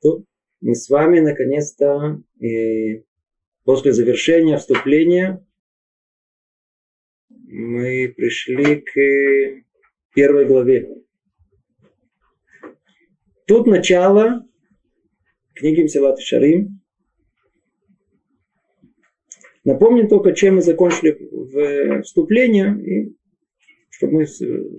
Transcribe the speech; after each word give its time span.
То 0.00 0.24
мы 0.60 0.74
с 0.74 0.88
вами 0.88 1.20
наконец-то 1.20 2.22
э, 2.42 3.02
после 3.64 3.92
завершения 3.92 4.56
вступления 4.58 5.44
мы 7.28 8.12
пришли 8.16 8.76
к 8.80 9.64
первой 10.14 10.46
главе. 10.46 10.88
Тут 13.46 13.66
начало 13.66 14.46
книги 15.54 15.82
Мсилат 15.82 16.20
Шарим. 16.20 16.80
Напомним 19.64 20.08
только, 20.08 20.32
чем 20.32 20.56
мы 20.56 20.62
закончили 20.62 21.18
в 21.30 22.02
вступление, 22.02 22.76
и 22.80 23.16
чтобы 23.90 24.20
мы 24.20 24.26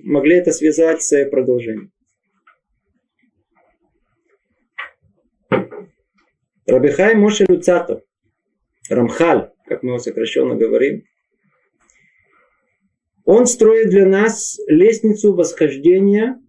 могли 0.04 0.38
это 0.38 0.52
связать 0.52 1.04
с 1.04 1.30
продолжением. 1.30 1.92
Рабихай 6.66 7.16
Моше 7.16 7.46
Люцато, 7.48 8.04
Рамхаль, 8.90 9.52
как 9.66 9.84
мы 9.84 9.92
его 9.92 10.00
сокращенно 10.00 10.56
говорим, 10.56 11.04
он 13.26 13.46
строит 13.46 13.90
для 13.90 14.06
нас 14.06 14.60
лестницу 14.68 15.34
восхождения, 15.34 16.42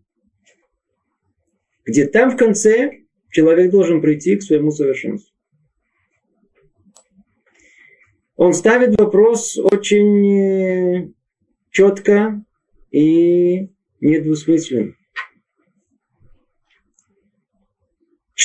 где 1.85 2.07
там 2.07 2.31
в 2.31 2.37
конце 2.37 3.03
человек 3.31 3.71
должен 3.71 4.01
прийти 4.01 4.37
к 4.37 4.43
своему 4.43 4.71
совершенству. 4.71 5.33
Он 8.37 8.53
ставит 8.53 8.99
вопрос 8.99 9.57
очень 9.57 11.07
э, 11.07 11.13
четко 11.71 12.45
и 12.91 13.71
недвусмысленно. 14.01 14.95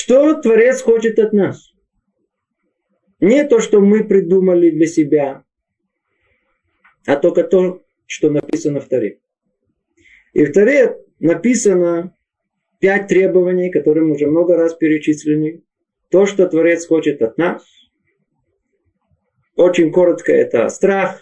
Что 0.00 0.40
Творец 0.40 0.80
хочет 0.80 1.18
от 1.18 1.32
нас? 1.32 1.72
Не 3.18 3.44
то, 3.44 3.58
что 3.58 3.80
мы 3.80 4.04
придумали 4.04 4.70
для 4.70 4.86
себя, 4.86 5.42
а 7.04 7.16
только 7.16 7.42
то, 7.42 7.82
что 8.06 8.30
написано 8.30 8.78
в 8.78 8.86
Таре. 8.86 9.18
И 10.34 10.44
в 10.44 10.52
Таре 10.52 10.98
написано 11.18 12.16
пять 12.78 13.08
требований, 13.08 13.72
которые 13.72 14.04
мы 14.04 14.14
уже 14.14 14.28
много 14.28 14.54
раз 14.54 14.74
перечислены. 14.74 15.64
То, 16.10 16.26
что 16.26 16.46
Творец 16.46 16.86
хочет 16.86 17.20
от 17.20 17.36
нас. 17.36 17.66
Очень 19.56 19.90
коротко 19.90 20.32
это 20.32 20.68
страх 20.68 21.20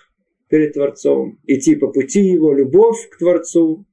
перед 0.48 0.74
Творцом, 0.74 1.40
идти 1.46 1.76
по 1.76 1.88
пути 1.88 2.20
Его, 2.20 2.52
любовь 2.52 3.08
к 3.08 3.16
Творцу, 3.16 3.86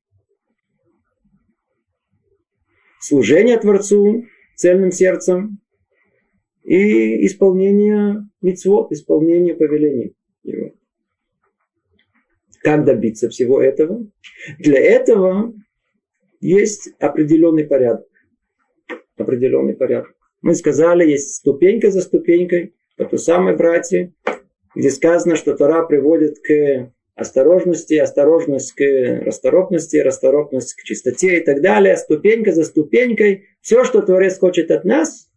служение 2.99 3.57
Творцу 3.57 4.25
цельным 4.63 4.91
сердцем 4.91 5.59
и 6.63 7.25
исполнение 7.25 8.29
мицвод, 8.41 8.93
исполнение 8.93 9.55
повелений 9.55 10.15
Его. 10.43 10.71
Как 12.61 12.85
добиться 12.85 13.27
всего 13.27 13.61
этого? 13.61 14.07
Для 14.59 14.79
этого 14.79 15.53
есть 16.39 16.93
определенный 16.97 17.65
порядок. 17.65 18.07
Определенный 19.17 19.73
порядок. 19.73 20.15
Мы 20.41 20.55
сказали, 20.55 21.09
есть 21.09 21.35
ступенька 21.35 21.91
за 21.91 21.99
ступенькой, 21.99 22.73
по 22.95 23.03
той 23.03 23.19
самой 23.19 23.57
братья, 23.57 24.13
где 24.75 24.89
сказано, 24.91 25.35
что 25.35 25.57
Тора 25.57 25.85
приводит 25.85 26.39
к 26.39 26.89
осторожности, 27.15 27.93
осторожность 27.95 28.73
к 28.73 28.81
расторопности, 29.25 29.97
расторопность 29.97 30.73
к 30.73 30.83
чистоте 30.83 31.39
и 31.39 31.43
так 31.43 31.61
далее. 31.61 31.95
Ступенька 31.97 32.51
за 32.51 32.63
ступенькой. 32.63 33.47
Все, 33.61 33.83
что 33.83 34.01
Творец 34.01 34.37
хочет 34.39 34.71
от 34.71 34.83
нас, 34.83 35.29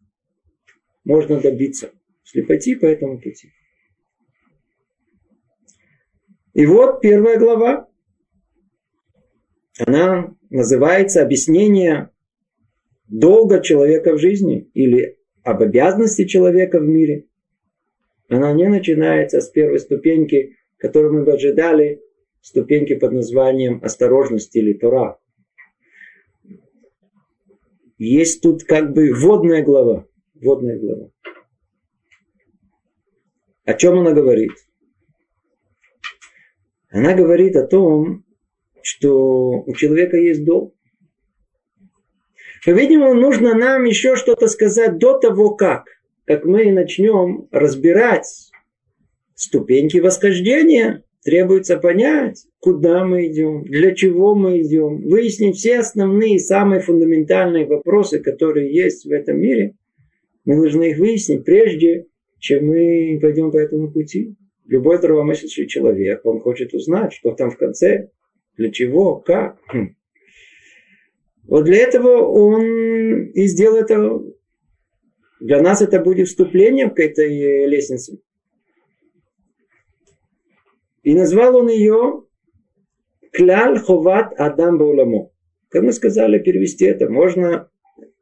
можно 1.05 1.41
добиться, 1.41 1.91
если 2.24 2.42
пойти 2.42 2.74
по 2.74 2.86
этому 2.86 3.20
пути. 3.20 3.51
И 6.55 6.64
вот 6.67 7.01
первая 7.01 7.39
глава. 7.39 7.89
Она 9.78 10.34
называется 10.48 11.20
«Объяснение 11.20 12.08
долга 13.08 13.61
человека 13.61 14.14
в 14.14 14.18
жизни» 14.18 14.70
или 14.72 15.18
об 15.42 15.61
обязанности 15.62 16.24
человека 16.24 16.80
в 16.80 16.89
мире. 16.89 17.27
Она 18.28 18.52
не 18.52 18.67
начинается 18.68 19.42
с 19.42 19.51
первой 19.51 19.78
ступеньки, 19.78 20.55
которую 20.79 21.14
мы 21.14 21.25
бы 21.25 21.33
ожидали, 21.33 22.01
ступеньки 22.41 22.95
под 22.95 23.13
названием 23.13 23.81
осторожность 23.83 24.55
или 24.57 24.73
Тора. 24.73 25.19
Есть 27.98 28.42
тут 28.42 28.64
как 28.64 28.92
бы 28.92 29.13
водная 29.14 29.63
глава. 29.64 30.07
Водная 30.35 30.79
глава. 30.79 31.11
О 33.64 33.75
чем 33.75 33.98
она 33.98 34.13
говорит? 34.13 34.53
Она 36.91 37.14
говорит 37.14 37.57
о 37.57 37.67
том, 37.67 38.25
что 38.83 39.63
у 39.63 39.75
человека 39.75 40.17
есть 40.17 40.45
долг. 40.45 40.75
По-видимому, 42.64 43.14
нужно 43.14 43.55
нам 43.55 43.85
еще 43.85 44.17
что-то 44.17 44.47
сказать 44.47 44.98
до 44.98 45.19
того, 45.19 45.55
как, 45.57 45.87
как 46.27 46.45
мы 46.45 46.70
начнем 46.70 47.48
разбирать 47.51 48.45
ступеньки 49.36 49.98
восхождения. 49.98 51.05
Требуется 51.23 51.77
понять, 51.77 52.47
куда 52.61 53.05
мы 53.05 53.27
идем, 53.27 53.64
для 53.64 53.95
чего 53.97 54.36
мы 54.36 54.63
идем, 54.63 55.02
выяснить 55.08 55.57
все 55.57 55.80
основные, 55.80 56.39
самые 56.39 56.80
фундаментальные 56.80 57.67
вопросы, 57.67 58.20
которые 58.20 58.73
есть 58.73 59.07
в 59.07 59.11
этом 59.11 59.39
мире. 59.39 59.75
Мы 60.45 60.55
должны 60.55 60.91
их 60.91 60.98
выяснить 60.98 61.45
прежде, 61.45 62.07
чем 62.39 62.67
мы 62.67 63.19
пойдем 63.20 63.51
по 63.51 63.57
этому 63.57 63.91
пути. 63.91 64.36
Любой 64.67 64.98
здравомыслящий 64.98 65.67
человек, 65.67 66.25
он 66.25 66.41
хочет 66.41 66.75
узнать, 66.75 67.13
что 67.13 67.33
там 67.33 67.51
в 67.51 67.57
конце, 67.57 68.11
для 68.57 68.70
чего, 68.70 69.17
как. 69.17 69.58
Хм. 69.69 69.96
Вот 71.48 71.64
для 71.64 71.79
этого 71.79 72.23
он 72.23 73.27
и 73.30 73.46
сделал 73.46 73.79
это. 73.79 74.23
Для 75.41 75.61
нас 75.61 75.83
это 75.83 76.01
будет 76.01 76.29
вступлением 76.29 76.91
к 76.91 77.01
этой 77.01 77.67
лестнице. 77.67 78.19
И 81.06 81.14
назвал 81.14 81.55
он 81.55 81.68
ее 81.68 82.24
Кляль 83.30 83.78
Ховат 83.78 84.33
Адам 84.39 84.77
Бауламо. 84.77 85.30
Как 85.68 85.84
мы 85.84 85.92
сказали, 85.92 86.40
перевести 86.40 86.84
это 86.84 87.08
можно 87.08 87.70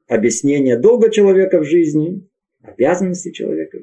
объяснение 0.06 0.78
долга 0.78 1.10
человека 1.10 1.60
в 1.60 1.64
жизни, 1.64 2.28
обязанности 2.62 3.30
человека 3.30 3.78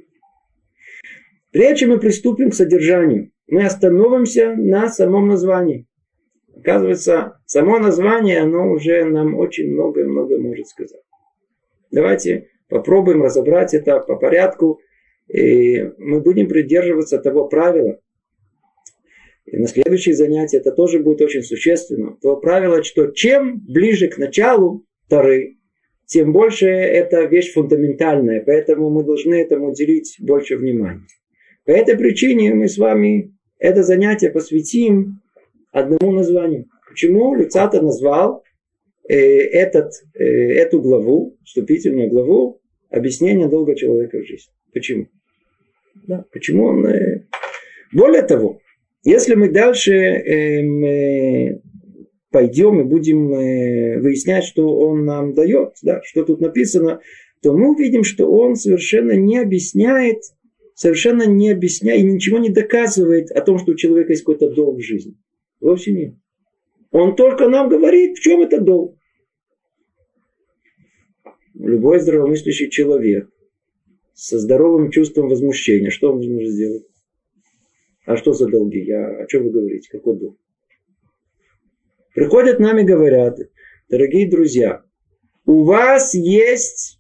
Прежде 1.50 1.88
мы 1.88 2.00
приступим 2.00 2.52
к 2.52 2.54
содержанию, 2.54 3.32
мы 3.48 3.66
остановимся 3.66 4.54
на 4.56 4.88
самом 4.88 5.30
названии. 5.30 5.88
Оказывается, 6.56 7.40
само 7.48 7.80
название, 7.80 8.42
оно 8.42 8.70
уже 8.72 9.04
нам 9.06 9.34
очень 9.34 9.74
много-много 9.74 10.38
может 10.38 10.68
сказать. 10.68 11.02
Давайте 11.90 12.50
попробуем 12.70 13.24
разобрать 13.24 13.74
это 13.74 14.00
по 14.00 14.16
порядку. 14.16 14.80
И 15.28 15.92
мы 15.98 16.22
будем 16.22 16.48
придерживаться 16.48 17.18
того 17.18 17.48
правила. 17.48 18.00
И 19.52 19.58
на 19.58 19.68
следующее 19.68 20.16
занятие 20.16 20.58
это 20.58 20.72
тоже 20.72 21.00
будет 21.00 21.22
очень 21.22 21.44
существенно. 21.44 22.18
То 22.22 22.38
правило, 22.38 22.84
что 22.84 23.08
чем 23.08 23.60
ближе 23.60 24.08
к 24.08 24.18
началу 24.18 24.86
Тары, 25.10 25.58
тем 26.06 26.32
больше 26.32 26.68
это 26.68 27.26
вещь 27.26 27.52
фундаментальная. 27.54 28.42
Поэтому 28.46 28.90
мы 28.90 29.04
должны 29.04 29.36
этому 29.36 29.72
уделить 29.72 30.16
больше 30.20 30.56
внимания. 30.56 31.06
По 31.66 31.72
этой 31.72 31.98
причине 31.98 32.54
мы 32.54 32.70
с 32.70 32.78
вами 32.78 33.36
это 33.60 33.84
занятие 33.84 34.32
посвятим 34.32 35.20
одному 35.72 36.14
названию. 36.14 36.68
Почему 36.90 37.36
Люцата 37.36 37.82
назвал 37.82 38.44
э, 39.08 39.16
этот, 39.16 39.92
э, 40.14 40.24
эту 40.24 40.82
главу, 40.82 41.38
вступительную 41.44 42.10
главу, 42.10 42.62
объяснение 42.90 43.50
долга 43.50 43.76
человека 43.76 44.18
в 44.18 44.26
жизни? 44.26 44.54
Почему? 44.74 45.08
Да, 46.08 46.24
почему 46.32 46.66
он... 46.68 46.86
Э... 46.86 47.26
Более 47.94 48.22
того, 48.22 48.62
если 49.04 49.36
мы 49.36 49.50
дальше 49.50 49.94
эм, 49.94 50.86
э, 50.86 51.62
пойдем 52.30 52.82
и 52.82 52.84
будем 52.84 53.34
э, 53.34 54.00
выяснять, 54.00 54.44
что 54.44 54.78
он 54.78 55.06
нам 55.06 55.34
дает, 55.34 55.74
да, 55.82 56.02
что 56.04 56.24
тут 56.24 56.42
написано, 56.42 57.02
то 57.42 57.54
мы 57.54 57.72
увидим, 57.74 58.04
что 58.04 58.32
он 58.32 58.56
совершенно 58.56 59.14
не 59.14 59.40
объясняет 59.40 60.22
совершенно 60.82 61.28
не 61.28 61.52
объясняя 61.52 62.00
и 62.00 62.04
ничего 62.04 62.40
не 62.40 62.50
доказывает 62.50 63.30
о 63.32 63.42
том, 63.42 63.60
что 63.60 63.74
у 63.74 63.76
человека 63.76 64.14
есть 64.14 64.24
какой-то 64.24 64.50
долг 64.50 64.80
в 64.80 64.84
жизни. 64.84 65.16
Вовсе 65.60 65.92
нет. 65.92 66.16
Он 66.90 67.16
только 67.16 67.48
нам 67.48 67.70
говорит, 67.70 68.18
в 68.18 68.22
чем 68.22 68.42
это 68.42 68.60
долг. 68.60 68.98
Любой 71.54 72.00
здравомыслящий 72.00 72.72
человек 72.72 73.30
со 74.16 74.40
здоровым 74.40 74.90
чувством 74.90 75.30
возмущения, 75.30 75.92
что 75.92 76.12
он 76.12 76.22
должен 76.22 76.48
сделать? 76.48 76.86
А 78.06 78.18
что 78.18 78.34
за 78.34 78.48
долги? 78.48 78.84
Я, 78.84 79.24
о 79.24 79.28
чем 79.28 79.44
вы 79.44 79.52
говорите? 79.52 79.90
Какой 79.92 80.18
долг? 80.18 80.38
Приходят 82.14 82.60
нам 82.60 82.78
и 82.80 82.84
говорят, 82.84 83.38
дорогие 83.90 84.30
друзья, 84.30 84.84
у 85.46 85.64
вас 85.64 86.14
есть 86.14 87.00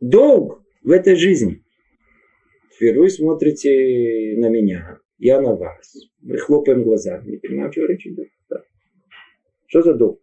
долг 0.00 0.62
в 0.82 0.90
этой 0.90 1.14
жизни. 1.14 1.62
Теперь 2.72 2.98
вы 2.98 3.10
смотрите 3.10 4.34
на 4.38 4.48
меня, 4.48 4.98
я 5.18 5.40
на 5.40 5.54
вас. 5.54 5.94
Мы 6.22 6.38
хлопаем 6.38 6.82
глазами, 6.82 7.32
не 7.32 7.36
понимаем, 7.36 7.70
чего 7.70 7.86
речь 7.86 8.06
идет. 8.06 8.28
Да. 8.48 8.62
Что 9.66 9.82
за 9.82 9.94
долг? 9.94 10.20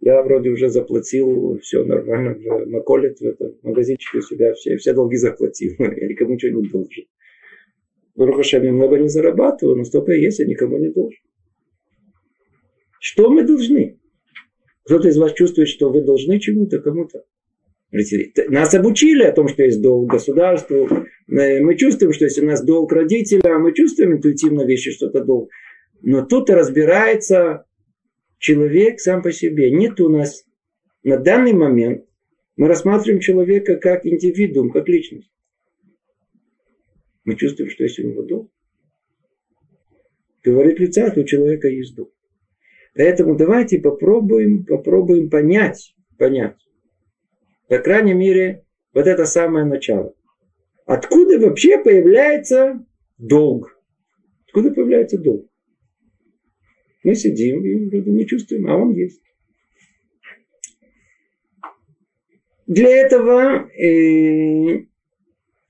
Я 0.00 0.22
вроде 0.22 0.50
уже 0.50 0.68
заплатил, 0.68 1.58
все 1.62 1.82
нормально, 1.82 2.34
в 2.34 2.68
Маколет, 2.68 3.18
в 3.18 3.24
этом 3.24 3.58
магазинчике 3.62 4.18
у 4.18 4.20
себя 4.20 4.52
все, 4.52 4.76
все 4.76 4.92
долги 4.92 5.16
заплатил. 5.16 5.74
Я 5.78 6.06
никому 6.06 6.34
ничего 6.34 6.60
не 6.60 6.68
должен. 6.68 7.04
Барухашем, 8.16 8.64
я 8.64 8.72
много 8.72 8.98
не 8.98 9.08
зарабатываю, 9.08 9.76
но 9.76 9.84
столько 9.84 10.12
есть, 10.12 10.38
я 10.38 10.46
никому 10.46 10.78
не 10.78 10.88
должен. 10.90 11.20
Что 12.98 13.30
мы 13.30 13.44
должны? 13.44 13.98
Кто-то 14.84 15.08
из 15.08 15.18
вас 15.18 15.32
чувствует, 15.34 15.68
что 15.68 15.90
вы 15.90 16.02
должны 16.02 16.40
чему-то, 16.40 16.80
кому-то. 16.80 17.24
Нас 18.48 18.74
обучили 18.74 19.22
о 19.22 19.32
том, 19.32 19.48
что 19.48 19.62
есть 19.62 19.80
долг 19.80 20.10
государству. 20.10 20.88
Мы 21.26 21.76
чувствуем, 21.76 22.12
что 22.12 22.24
если 22.24 22.42
у 22.42 22.46
нас 22.46 22.64
долг 22.64 22.92
родителя, 22.92 23.58
мы 23.58 23.72
чувствуем 23.72 24.14
интуитивно 24.14 24.64
вещи, 24.64 24.90
что 24.90 25.06
это 25.06 25.24
долг. 25.24 25.50
Но 26.02 26.24
тут 26.24 26.50
разбирается 26.50 27.64
человек 28.38 29.00
сам 29.00 29.22
по 29.22 29.32
себе. 29.32 29.70
Нет 29.70 30.00
у 30.00 30.08
нас 30.08 30.44
на 31.02 31.18
данный 31.18 31.52
момент, 31.52 32.04
мы 32.56 32.68
рассматриваем 32.68 33.20
человека 33.20 33.76
как 33.76 34.06
индивидуум, 34.06 34.70
как 34.70 34.88
личность. 34.88 35.30
Мы 37.26 37.34
чувствуем, 37.34 37.70
что 37.70 37.82
есть 37.82 37.98
у 37.98 38.08
него 38.08 38.22
долг. 38.22 38.50
Говорит 40.44 40.78
лица, 40.78 41.10
то 41.10 41.20
у 41.20 41.24
человека 41.24 41.68
есть 41.68 41.94
долг. 41.96 42.12
Поэтому 42.94 43.36
давайте 43.36 43.80
попробуем, 43.80 44.64
попробуем 44.64 45.28
понять, 45.28 45.94
понять. 46.18 46.56
По 47.68 47.78
крайней 47.78 48.14
мере, 48.14 48.64
вот 48.94 49.08
это 49.08 49.26
самое 49.26 49.66
начало. 49.66 50.14
Откуда 50.86 51.40
вообще 51.40 51.82
появляется 51.82 52.86
долг? 53.18 53.76
Откуда 54.46 54.70
появляется 54.70 55.18
долг? 55.18 55.50
Мы 57.02 57.16
сидим 57.16 57.64
и 57.64 57.90
вроде 57.90 58.12
не 58.12 58.24
чувствуем, 58.24 58.68
а 58.68 58.76
он 58.76 58.94
есть. 58.94 59.20
Для 62.68 62.88
этого 62.88 63.68
э, 63.70 64.86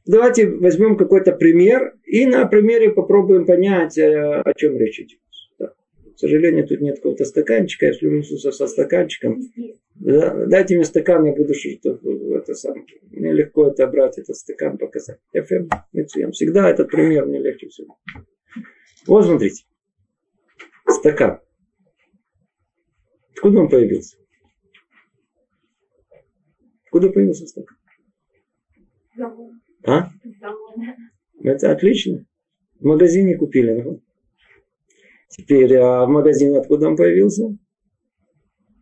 давайте 0.07 0.49
возьмем 0.49 0.97
какой-то 0.97 1.33
пример 1.33 1.95
и 2.05 2.27
на 2.27 2.47
примере 2.47 2.91
попробуем 2.91 3.47
понять, 3.47 3.99
э, 3.99 4.41
о 4.41 4.55
чем 4.55 4.77
речь 4.77 5.01
идет. 5.01 5.21
К 6.17 6.19
сожалению, 6.19 6.67
тут 6.67 6.81
нет 6.81 6.97
какого-то 6.97 7.27
стаканчика. 7.27 7.87
Я 7.87 7.93
слюнусь 7.93 8.31
со 8.41 8.67
стаканчиком. 8.67 9.39
Да, 9.97 10.47
дайте 10.47 10.75
мне 10.75 10.87
стакан, 10.87 11.27
я 11.27 11.35
буду 11.35 11.53
что 11.53 11.99
это 12.35 12.55
сам. 12.55 12.87
Мне 13.11 13.33
легко 13.35 13.69
это 13.69 13.87
брать, 13.87 14.17
этот 14.17 14.35
стакан 14.35 14.79
показать. 14.79 15.19
FM, 15.35 15.69
Всегда 16.33 16.71
этот 16.71 16.91
пример 16.91 17.27
мне 17.27 17.39
легче 17.39 17.69
всего. 17.69 17.99
Вот 19.07 19.27
смотрите. 19.27 19.65
Стакан. 20.89 21.41
Откуда 23.35 23.61
он 23.61 23.69
появился? 23.69 24.17
Откуда 26.87 27.11
появился 27.11 27.47
стакан? 27.47 27.77
А? 29.87 30.11
Это 31.43 31.71
отлично. 31.71 32.27
В 32.81 32.85
магазине 32.85 33.37
купили. 33.37 34.01
Теперь, 35.29 35.77
а 35.77 36.05
в 36.05 36.09
магазине 36.09 36.59
откуда 36.59 36.89
он 36.89 36.97
появился? 36.97 37.57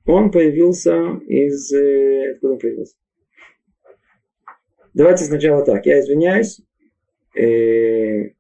Он 0.07 0.31
появился 0.31 1.21
из... 1.27 1.73
Э, 1.73 2.33
откуда 2.33 2.55
он 2.55 2.59
появился? 2.59 2.97
Давайте 4.95 5.25
сначала 5.25 5.65
так. 5.65 5.87
Я 5.87 6.01
извиняюсь. 6.01 6.61
Э, 7.37 8.31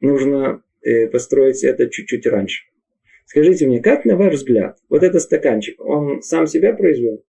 нужно 0.00 0.62
э, 0.82 1.06
построить 1.08 1.62
это 1.64 1.88
чуть-чуть 1.88 2.26
раньше. 2.26 2.64
Скажите 3.24 3.66
мне, 3.66 3.80
как 3.80 4.04
на 4.04 4.16
ваш 4.16 4.34
взгляд, 4.34 4.78
вот 4.88 5.02
этот 5.02 5.22
стаканчик, 5.22 5.80
он 5.80 6.20
сам 6.20 6.46
себя 6.46 6.74
произвел? 6.74 7.24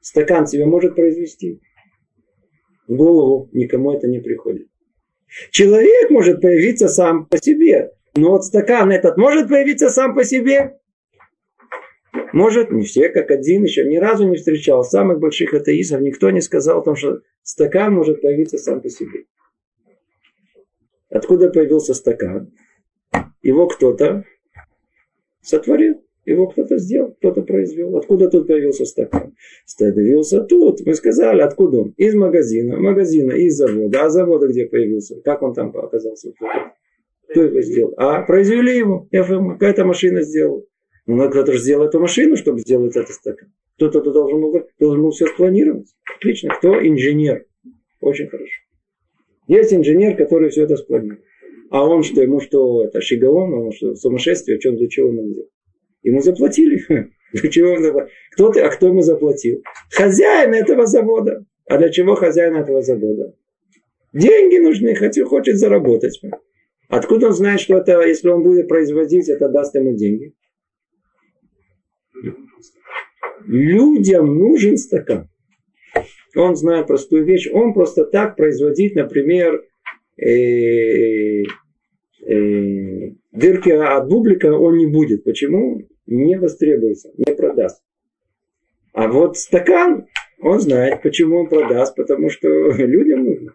Стакан 0.00 0.46
себя 0.46 0.66
может 0.66 0.94
произвести? 0.94 1.60
В 2.88 2.96
голову 2.96 3.48
никому 3.52 3.92
это 3.92 4.08
не 4.08 4.18
приходит. 4.18 4.68
Человек 5.50 6.10
может 6.10 6.40
появиться 6.40 6.88
сам 6.88 7.26
по 7.26 7.38
себе. 7.38 7.92
Но 8.16 8.30
вот 8.30 8.44
стакан 8.44 8.90
этот 8.90 9.16
может 9.16 9.48
появиться 9.48 9.90
сам 9.90 10.14
по 10.14 10.24
себе? 10.24 10.80
Может, 12.32 12.70
не 12.70 12.84
все, 12.84 13.08
как 13.08 13.30
один, 13.30 13.62
еще 13.64 13.84
ни 13.84 13.96
разу 13.96 14.28
не 14.28 14.36
встречал 14.36 14.82
самых 14.84 15.20
больших 15.20 15.54
атеистов, 15.54 16.00
никто 16.00 16.30
не 16.30 16.40
сказал 16.40 16.80
о 16.80 16.82
том, 16.82 16.96
что 16.96 17.20
стакан 17.42 17.94
может 17.94 18.20
появиться 18.20 18.58
сам 18.58 18.80
по 18.80 18.88
себе. 18.88 19.24
Откуда 21.08 21.50
появился 21.50 21.94
стакан? 21.94 22.52
Его 23.42 23.66
кто-то 23.68 24.24
сотворил. 25.40 25.99
Его 26.26 26.48
кто-то 26.48 26.78
сделал, 26.78 27.12
кто-то 27.12 27.42
произвел. 27.42 27.96
Откуда 27.96 28.28
тут 28.28 28.46
появился 28.46 28.84
стакан? 28.84 29.34
Появился 29.78 30.42
тут. 30.42 30.84
Мы 30.84 30.94
сказали, 30.94 31.40
откуда 31.40 31.78
он? 31.78 31.94
Из 31.96 32.14
магазина. 32.14 32.78
Магазина, 32.78 33.32
из 33.32 33.56
завода. 33.56 34.04
А 34.04 34.10
завода 34.10 34.48
где 34.48 34.66
появился? 34.66 35.20
Как 35.22 35.42
он 35.42 35.54
там 35.54 35.74
оказался? 35.76 36.32
Кто 37.30 37.42
его 37.42 37.60
сделал? 37.62 37.94
А, 37.96 38.22
произвели 38.22 38.76
его. 38.76 39.08
Какая-то 39.10 39.84
машина 39.84 40.22
сделала. 40.22 40.62
Ну, 41.06 41.30
кто-то 41.30 41.52
же 41.52 41.58
сделал 41.58 41.86
эту 41.86 41.98
машину, 41.98 42.36
чтобы 42.36 42.60
сделать 42.60 42.96
этот 42.96 43.10
стакан. 43.10 43.52
Кто-то 43.76 44.12
должен 44.12 44.40
был, 44.40 44.62
должен 44.78 45.02
был 45.02 45.10
все 45.10 45.26
спланировать. 45.26 45.88
Отлично. 46.16 46.54
Кто? 46.54 46.86
Инженер. 46.86 47.46
Очень 48.00 48.28
хорошо. 48.28 48.62
Есть 49.48 49.72
инженер, 49.72 50.16
который 50.16 50.50
все 50.50 50.64
это 50.64 50.76
спланировал. 50.76 51.22
А 51.70 51.86
он 51.86 52.02
что, 52.02 52.20
ему 52.20 52.40
что, 52.40 52.84
это 52.84 53.00
шигаон, 53.00 53.54
он 53.54 53.72
что, 53.72 53.94
сумасшествие, 53.94 54.58
чем, 54.58 54.76
для 54.76 54.88
чего 54.88 55.08
ему 55.08 55.32
делать? 55.32 55.50
Ему 56.02 56.20
заплатили. 56.20 56.80
Чего 57.50 58.08
Кто 58.32 58.50
ты, 58.50 58.60
а 58.60 58.70
кто 58.70 58.88
ему 58.88 59.02
заплатил? 59.02 59.62
Хозяин 59.90 60.52
этого 60.54 60.86
завода. 60.86 61.44
А 61.66 61.78
для 61.78 61.88
чего 61.90 62.16
хозяин 62.16 62.56
этого 62.56 62.82
завода? 62.82 63.36
Деньги 64.12 64.58
нужны, 64.58 64.96
хотел, 64.96 65.28
хочет 65.28 65.56
заработать. 65.56 66.20
Откуда 66.88 67.28
он 67.28 67.32
знает, 67.32 67.60
что 67.60 67.78
это, 67.78 68.04
если 68.04 68.28
он 68.28 68.42
будет 68.42 68.66
производить, 68.66 69.28
это 69.28 69.48
даст 69.48 69.76
ему 69.76 69.96
деньги? 69.96 70.34
Людям 73.46 74.36
нужен 74.36 74.76
стакан. 74.76 75.28
Он 76.34 76.56
знает 76.56 76.88
простую 76.88 77.24
вещь. 77.24 77.48
Он 77.52 77.72
просто 77.72 78.04
так 78.04 78.36
производить, 78.36 78.96
например, 78.96 79.64
э, 80.16 81.42
э, 82.26 83.12
дырки 83.32 83.70
от 83.70 84.08
бублика 84.08 84.52
он 84.52 84.76
не 84.76 84.86
будет. 84.86 85.24
Почему? 85.24 85.82
Не 86.06 86.38
востребуется, 86.38 87.10
не 87.16 87.34
продаст. 87.34 87.82
А 88.92 89.08
вот 89.08 89.36
стакан, 89.38 90.08
он 90.40 90.60
знает, 90.60 91.02
почему 91.02 91.40
он 91.40 91.48
продаст, 91.48 91.94
потому 91.94 92.30
что 92.30 92.48
людям 92.48 93.24
нужно. 93.24 93.54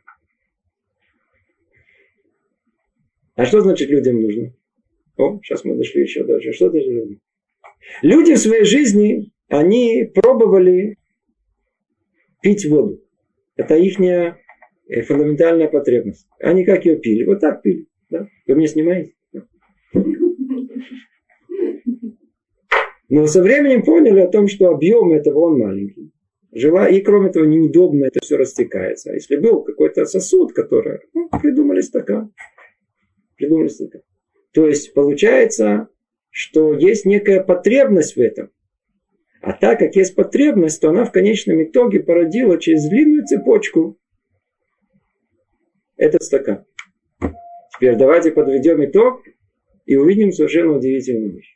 А 3.36 3.46
что 3.46 3.60
значит 3.60 3.90
людям 3.90 4.22
нужно? 4.22 4.54
О, 5.18 5.40
сейчас 5.44 5.66
мы 5.66 5.76
дошли 5.76 6.04
еще 6.04 6.24
дальше. 6.24 6.54
Что 6.54 6.70
значит 6.70 6.88
людям? 6.88 7.20
Люди 8.02 8.34
в 8.34 8.40
своей 8.40 8.64
жизни, 8.64 9.34
они 9.50 10.10
пробовали 10.14 10.98
пить 12.42 12.66
воду. 12.66 13.04
Это 13.58 13.76
их 13.76 13.98
фундаментальная 15.06 15.68
потребность. 15.68 16.28
Они 16.40 16.64
как 16.64 16.86
ее 16.86 16.98
пили? 16.98 17.26
Вот 17.26 17.42
так 17.42 17.62
пили. 17.62 17.88
Да? 18.10 18.28
Вы 18.48 18.56
меня 18.56 18.68
снимаете? 18.68 19.15
Но 23.10 23.28
со 23.28 23.42
временем 23.42 23.84
поняли 23.84 24.20
о 24.20 24.28
том, 24.28 24.48
что 24.48 24.70
объем 24.70 25.14
этого 25.14 25.40
он 25.40 25.60
маленький. 25.60 26.12
Жила, 26.52 26.88
и 26.88 27.02
кроме 27.02 27.32
того, 27.32 27.46
неудобно 27.46 28.06
это 28.06 28.20
все 28.22 28.38
растекается. 28.38 29.12
А 29.12 29.14
если 29.14 29.36
был 29.36 29.64
какой-то 29.64 30.06
сосуд, 30.06 30.54
который 30.54 31.00
ну, 31.14 31.30
придумали 31.30 31.82
стакан. 31.82 32.34
Придумали 33.36 33.68
стакан. 33.68 34.02
То 34.54 34.66
есть 34.68 34.94
получается, 34.94 35.90
что 36.30 36.74
есть 36.74 37.06
некая 37.06 37.44
потребность 37.44 38.16
в 38.16 38.20
этом. 38.20 38.52
А 39.42 39.54
так 39.54 39.80
как 39.80 39.96
есть 39.96 40.16
потребность, 40.16 40.82
то 40.82 40.90
она 40.90 41.06
в 41.06 41.12
конечном 41.12 41.62
итоге 41.62 42.00
породила 42.00 42.60
через 42.60 42.88
длинную 42.88 43.26
цепочку 43.26 44.00
этот 45.98 46.24
стакан. 46.24 46.66
Теперь 47.76 47.98
давайте 47.98 48.32
подведем 48.32 48.84
итог 48.86 49.24
и 49.86 49.96
увидим 49.96 50.32
совершенно 50.32 50.78
удивительную 50.78 51.36
вещь. 51.36 51.56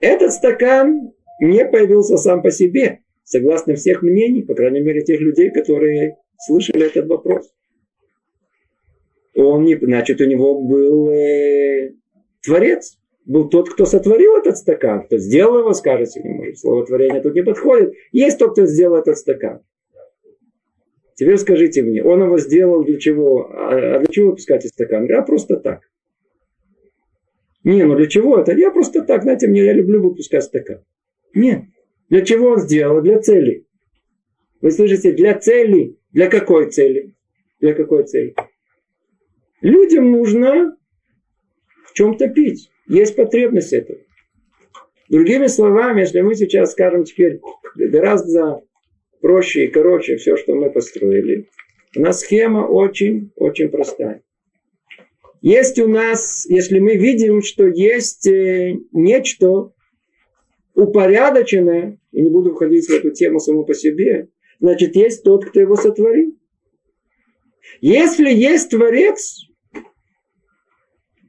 Этот 0.00 0.32
стакан 0.32 1.12
не 1.40 1.64
появился 1.64 2.16
сам 2.16 2.42
по 2.42 2.50
себе, 2.50 3.00
согласно 3.24 3.74
всех 3.74 4.02
мнений, 4.02 4.42
по 4.42 4.54
крайней 4.54 4.80
мере 4.80 5.00
тех 5.02 5.20
людей, 5.20 5.50
которые 5.50 6.16
слышали 6.38 6.86
этот 6.86 7.06
вопрос. 7.08 7.52
Он 9.36 9.64
не, 9.64 9.76
значит, 9.76 10.20
у 10.20 10.24
него 10.24 10.60
был 10.60 11.08
э, 11.08 11.94
творец. 12.44 12.98
был 13.24 13.48
тот, 13.48 13.68
кто 13.68 13.84
сотворил 13.84 14.36
этот 14.36 14.56
стакан. 14.56 15.06
Кто 15.06 15.18
сделал 15.18 15.58
его, 15.58 15.72
скажете, 15.72 16.22
не 16.22 16.30
может. 16.30 16.58
Слово 16.58 16.86
творение 16.86 17.20
тут 17.20 17.34
не 17.34 17.42
подходит. 17.42 17.94
Есть 18.12 18.38
тот, 18.38 18.52
кто 18.52 18.66
сделал 18.66 18.96
этот 18.96 19.18
стакан. 19.18 19.62
Теперь 21.16 21.38
скажите 21.38 21.82
мне, 21.82 22.02
он 22.02 22.22
его 22.22 22.38
сделал 22.38 22.84
для 22.84 22.98
чего? 22.98 23.48
А, 23.50 23.96
а 23.96 23.98
для 24.00 24.08
чего 24.08 24.30
выпускать 24.30 24.64
из 24.64 24.70
стакана? 24.70 25.06
А 25.18 25.22
просто 25.22 25.56
так. 25.56 25.80
Не, 27.64 27.84
ну 27.84 27.96
для 27.96 28.06
чего 28.06 28.38
это? 28.38 28.52
Я 28.52 28.70
просто 28.70 29.02
так, 29.02 29.22
знаете, 29.22 29.48
мне 29.48 29.64
я 29.64 29.72
люблю 29.72 30.02
выпускать 30.02 30.44
стакан. 30.44 30.84
Нет. 31.34 31.62
Для 32.10 32.24
чего 32.24 32.50
он 32.50 32.60
сделал? 32.60 33.00
Для 33.00 33.18
цели. 33.20 33.66
Вы 34.60 34.70
слышите, 34.70 35.12
для 35.12 35.38
цели. 35.38 35.98
Для 36.12 36.28
какой 36.28 36.70
цели? 36.70 37.14
Для 37.60 37.74
какой 37.74 38.04
цели? 38.04 38.34
Людям 39.62 40.12
нужно 40.12 40.76
в 41.86 41.94
чем-то 41.94 42.28
пить. 42.28 42.70
Есть 42.86 43.16
потребность 43.16 43.72
этого. 43.72 43.98
Другими 45.08 45.46
словами, 45.46 46.00
если 46.00 46.20
мы 46.20 46.34
сейчас 46.34 46.72
скажем 46.72 47.04
теперь 47.04 47.40
гораздо 47.76 48.62
проще 49.20 49.64
и 49.64 49.68
короче 49.68 50.16
все, 50.16 50.36
что 50.36 50.54
мы 50.54 50.70
построили, 50.70 51.48
у 51.96 52.00
нас 52.00 52.20
схема 52.20 52.66
очень-очень 52.66 53.70
простая. 53.70 54.22
Есть 55.44 55.78
у 55.78 55.86
нас, 55.86 56.46
если 56.48 56.78
мы 56.78 56.96
видим, 56.96 57.42
что 57.42 57.66
есть 57.66 58.26
э, 58.26 58.76
нечто 58.92 59.74
упорядоченное, 60.74 62.00
и 62.12 62.22
не 62.22 62.30
буду 62.30 62.54
входить 62.54 62.86
в 62.86 62.90
эту 62.90 63.10
тему 63.10 63.40
саму 63.40 63.66
по 63.66 63.74
себе, 63.74 64.30
значит, 64.58 64.96
есть 64.96 65.22
тот, 65.22 65.44
кто 65.44 65.60
его 65.60 65.76
сотворил. 65.76 66.34
Если 67.82 68.30
есть 68.32 68.70
Творец, 68.70 69.46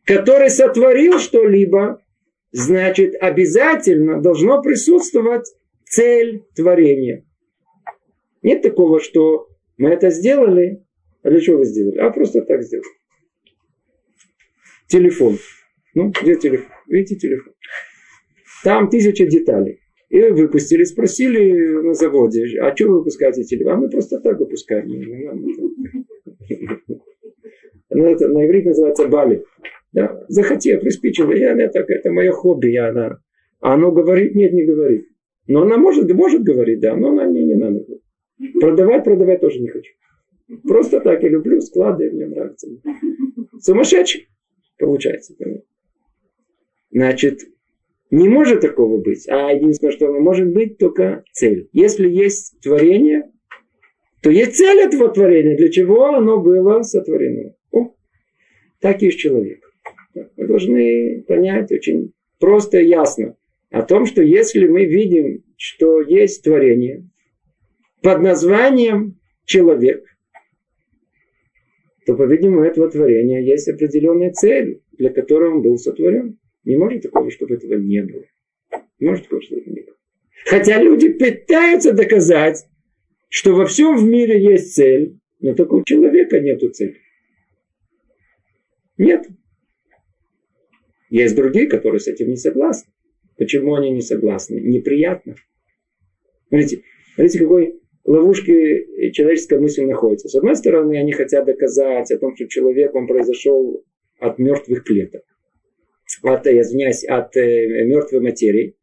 который 0.05 0.49
сотворил 0.49 1.19
что-либо, 1.19 2.01
значит, 2.53 3.15
обязательно 3.19 4.21
должно 4.21 4.61
присутствовать 4.61 5.53
цель 5.89 6.45
творения. 6.55 7.25
Нет 8.43 8.61
такого, 8.61 9.01
что 9.01 9.49
мы 9.75 9.89
это 9.89 10.09
сделали, 10.09 10.85
а 11.21 11.31
для 11.31 11.41
чего 11.41 11.57
вы 11.57 11.65
сделали? 11.65 11.97
А 11.97 12.11
просто 12.11 12.43
так 12.43 12.63
сделали. 12.63 12.87
Телефон. 14.87 15.37
Ну, 15.95 16.11
где 16.11 16.35
телефон? 16.35 16.67
Видите 16.87 17.15
телефон? 17.15 17.53
Там 18.63 18.89
тысяча 18.89 19.25
деталей. 19.25 19.79
И 20.09 20.21
выпустили, 20.21 20.83
спросили 20.83 21.81
на 21.81 21.93
заводе, 21.93 22.45
а 22.61 22.75
что 22.75 22.87
вы 22.87 22.99
выпускаете 22.99 23.43
телефон? 23.43 23.73
А 23.73 23.77
мы 23.77 23.89
просто 23.89 24.19
так 24.19 24.39
выпускаем. 24.39 24.87
Ну, 27.89 28.05
это 28.05 28.27
на 28.27 28.45
иврите 28.45 28.69
называется 28.69 29.07
бали. 29.07 29.43
Да, 29.93 30.25
захотел, 30.27 30.79
приспичило, 30.81 31.31
я, 31.31 31.53
я 31.53 31.71
это 31.73 32.11
мое 32.11 32.31
хобби, 32.31 32.67
я, 32.67 32.89
она, 32.89 33.17
а 33.61 33.73
оно 33.75 33.91
говорит, 33.91 34.35
нет, 34.35 34.51
не 34.51 34.65
говорит. 34.65 35.07
Но 35.47 35.61
она 35.61 35.77
может, 35.77 36.11
может 36.13 36.43
говорить, 36.43 36.81
да, 36.81 36.95
но 36.95 37.11
она 37.11 37.25
мне 37.25 37.45
не 37.45 37.55
надо. 37.55 37.85
Продавать, 38.59 39.05
продавать 39.05 39.39
тоже 39.39 39.59
не 39.59 39.69
хочу. 39.69 39.93
Просто 40.67 40.99
так 40.99 41.23
я 41.23 41.29
люблю, 41.29 41.61
склады, 41.61 42.11
мне 42.11 42.27
нравится. 42.27 42.67
Сумасшедший 43.59 44.27
получается. 44.77 45.35
Значит, 46.91 47.41
не 48.11 48.29
может 48.29 48.61
такого 48.61 49.01
быть, 49.01 49.27
а 49.27 49.51
единственное, 49.51 49.91
что 49.91 50.11
может 50.19 50.47
быть, 50.47 50.77
только 50.77 51.23
цель. 51.31 51.69
Если 51.73 52.07
есть 52.07 52.59
творение, 52.61 53.31
то 54.21 54.29
есть 54.29 54.55
цель 54.55 54.79
этого 54.79 55.09
творения, 55.09 55.57
для 55.57 55.69
чего 55.69 56.05
оно 56.05 56.41
было 56.41 56.81
сотворено. 56.81 57.53
О, 57.71 57.93
так 58.79 59.01
и 59.01 59.07
есть 59.07 59.19
человек. 59.19 59.59
Мы 60.13 60.47
должны 60.47 61.23
понять 61.27 61.71
очень 61.71 62.13
просто 62.39 62.79
и 62.79 62.87
ясно 62.87 63.35
о 63.69 63.81
том, 63.81 64.05
что 64.05 64.21
если 64.21 64.67
мы 64.67 64.85
видим, 64.85 65.43
что 65.57 65.99
есть 66.01 66.43
творение 66.43 67.09
под 68.01 68.21
названием 68.21 69.19
человек, 69.45 70.05
то, 72.05 72.15
по-видимому, 72.15 72.63
этого 72.63 72.89
творения 72.89 73.41
есть 73.41 73.67
определенная 73.67 74.31
цель, 74.31 74.81
для 74.97 75.09
которой 75.09 75.49
он 75.49 75.61
был 75.61 75.77
сотворен. 75.77 76.37
Не 76.63 76.75
может 76.77 77.01
такого, 77.01 77.31
чтобы 77.31 77.55
этого 77.55 77.75
не 77.75 78.03
было. 78.03 78.25
Не 78.99 79.07
может 79.07 79.23
такого, 79.23 79.41
чтобы 79.41 79.61
этого 79.61 79.73
не 79.73 79.81
было. 79.81 79.95
Хотя 80.45 80.81
люди 80.81 81.09
пытаются 81.09 81.93
доказать, 81.93 82.65
что 83.29 83.55
во 83.55 83.65
всем 83.65 83.97
в 83.97 84.03
мире 84.07 84.41
есть 84.41 84.75
цель, 84.75 85.19
но 85.39 85.55
только 85.55 85.73
у 85.73 85.83
человека 85.83 86.39
нет 86.39 86.61
цели. 86.75 86.97
Нет. 88.97 89.27
Есть 91.09 91.35
другие, 91.35 91.67
которые 91.67 91.99
с 91.99 92.07
этим 92.07 92.29
не 92.29 92.37
согласны. 92.37 92.91
Почему 93.37 93.75
они 93.75 93.89
не 93.89 94.01
согласны? 94.01 94.59
Неприятно. 94.59 95.35
Смотрите, 96.49 96.83
смотрите, 97.15 97.39
какой 97.39 97.81
ловушке 98.05 99.11
человеческая 99.11 99.59
мысль 99.59 99.85
находится. 99.85 100.29
С 100.29 100.35
одной 100.35 100.55
стороны, 100.55 100.97
они 100.97 101.11
хотят 101.11 101.45
доказать 101.45 102.11
о 102.11 102.17
том, 102.17 102.35
что 102.35 102.47
человек, 102.47 102.93
он 102.95 103.07
произошел 103.07 103.83
от 104.19 104.39
мертвых 104.39 104.83
клеток. 104.83 105.23
От, 106.23 106.45
я 106.45 106.61
извиняюсь, 106.61 107.03
от 107.03 107.35
э, 107.35 107.85
мертвой 107.85 108.21
материи. 108.21 108.75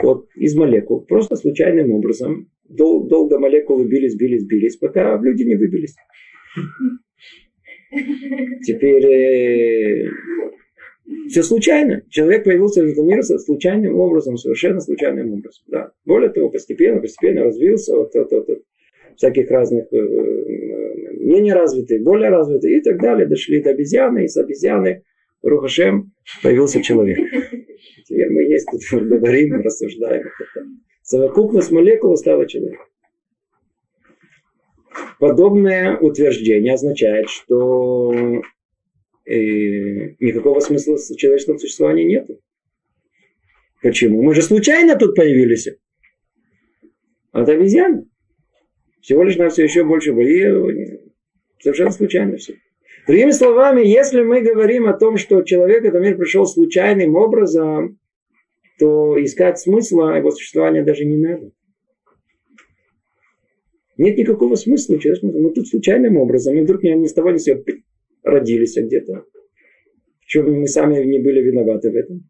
Вот 0.00 0.28
из 0.34 0.54
молекул. 0.54 1.04
Просто 1.04 1.36
случайным 1.36 1.92
образом. 1.92 2.50
Дол, 2.68 3.06
долго 3.08 3.38
молекулы 3.38 3.86
бились, 3.86 4.16
бились, 4.16 4.46
бились, 4.46 4.76
пока 4.76 5.18
люди 5.20 5.42
не 5.42 5.56
выбились. 5.56 5.96
Теперь 8.62 9.04
э, 9.04 10.10
все 11.28 11.42
случайно. 11.42 12.02
Человек 12.08 12.44
появился 12.44 12.82
в 12.82 12.86
этом 12.86 13.06
мире 13.06 13.22
случайным 13.22 13.98
образом, 13.98 14.36
совершенно 14.36 14.80
случайным 14.80 15.32
образом. 15.32 15.64
Да. 15.68 15.92
Более 16.04 16.30
того, 16.30 16.50
постепенно, 16.50 17.00
постепенно 17.00 17.44
развился 17.44 17.96
от, 17.96 18.14
от, 18.14 18.32
от, 18.32 18.48
от 18.48 18.58
всяких 19.16 19.50
разных 19.50 19.86
э, 19.92 19.96
э, 19.96 21.14
менее 21.18 21.54
развитых, 21.54 22.02
более 22.02 22.30
развитых 22.30 22.70
и 22.70 22.80
так 22.80 23.00
далее. 23.00 23.26
Дошли 23.26 23.62
до 23.62 23.70
обезьяны, 23.70 24.24
и 24.24 24.28
с 24.28 24.36
обезьяны 24.36 25.02
Рухашем 25.42 26.12
появился 26.42 26.82
человек. 26.82 27.18
Теперь 28.06 28.30
мы 28.30 28.42
есть 28.42 28.66
тут 28.70 28.80
говорим, 29.08 29.60
рассуждаем. 29.62 30.24
Совокупность 31.02 31.70
молекул 31.70 32.16
стала 32.16 32.46
человеком. 32.46 32.86
Подобное 35.18 35.96
утверждение 35.98 36.74
означает, 36.74 37.28
что 37.28 38.42
никакого 39.30 40.60
смысла 40.60 40.96
в 40.96 41.16
человеческом 41.16 41.58
существовании 41.58 42.04
нет. 42.04 42.28
Почему? 43.82 44.22
Мы 44.22 44.34
же 44.34 44.42
случайно 44.42 44.96
тут 44.96 45.14
появились. 45.14 45.68
Это 47.32 47.52
обезьяны. 47.52 48.06
Всего 49.00 49.22
лишь 49.22 49.36
на 49.36 49.48
все 49.48 49.64
еще 49.64 49.84
больше 49.84 50.12
были. 50.12 51.00
Совершенно 51.60 51.90
случайно 51.90 52.36
все. 52.36 52.54
Другими 53.06 53.30
словами, 53.30 53.86
если 53.86 54.22
мы 54.22 54.40
говорим 54.42 54.86
о 54.86 54.92
том, 54.92 55.16
что 55.16 55.42
человек 55.42 55.84
этот 55.84 56.02
мир 56.02 56.16
пришел 56.16 56.44
случайным 56.44 57.14
образом, 57.14 57.98
то 58.78 59.22
искать 59.22 59.58
смысла 59.58 60.16
его 60.16 60.30
существования 60.30 60.82
даже 60.82 61.04
не 61.04 61.16
надо. 61.16 61.50
Нет 63.96 64.16
никакого 64.16 64.54
смысла 64.54 64.98
человека. 64.98 65.26
Мы 65.26 65.50
тут 65.50 65.68
случайным 65.68 66.16
образом, 66.16 66.56
и 66.56 66.62
вдруг 66.62 66.82
не 66.82 67.06
с 67.06 67.12
того 67.12 67.30
ни 67.30 67.38
с 67.38 67.44
сего 67.44 67.62
родились 68.22 68.76
где-то. 68.76 69.24
В 70.20 70.26
чем 70.26 70.52
мы 70.52 70.66
сами 70.66 71.04
не 71.04 71.18
были 71.18 71.40
виноваты 71.42 71.90
в 71.90 71.96
этом. 71.96 72.28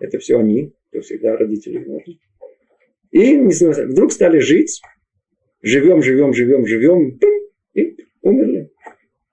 Это 0.00 0.18
все 0.18 0.38
они, 0.38 0.72
то 0.92 1.00
всегда 1.00 1.36
родители 1.36 1.78
виноваты. 1.78 2.18
И 3.10 3.36
вдруг 3.36 4.12
стали 4.12 4.38
жить, 4.38 4.80
живем, 5.62 6.02
живем, 6.02 6.34
живем, 6.34 6.66
живем, 6.66 7.18
и 7.74 7.96
умерли. 8.22 8.70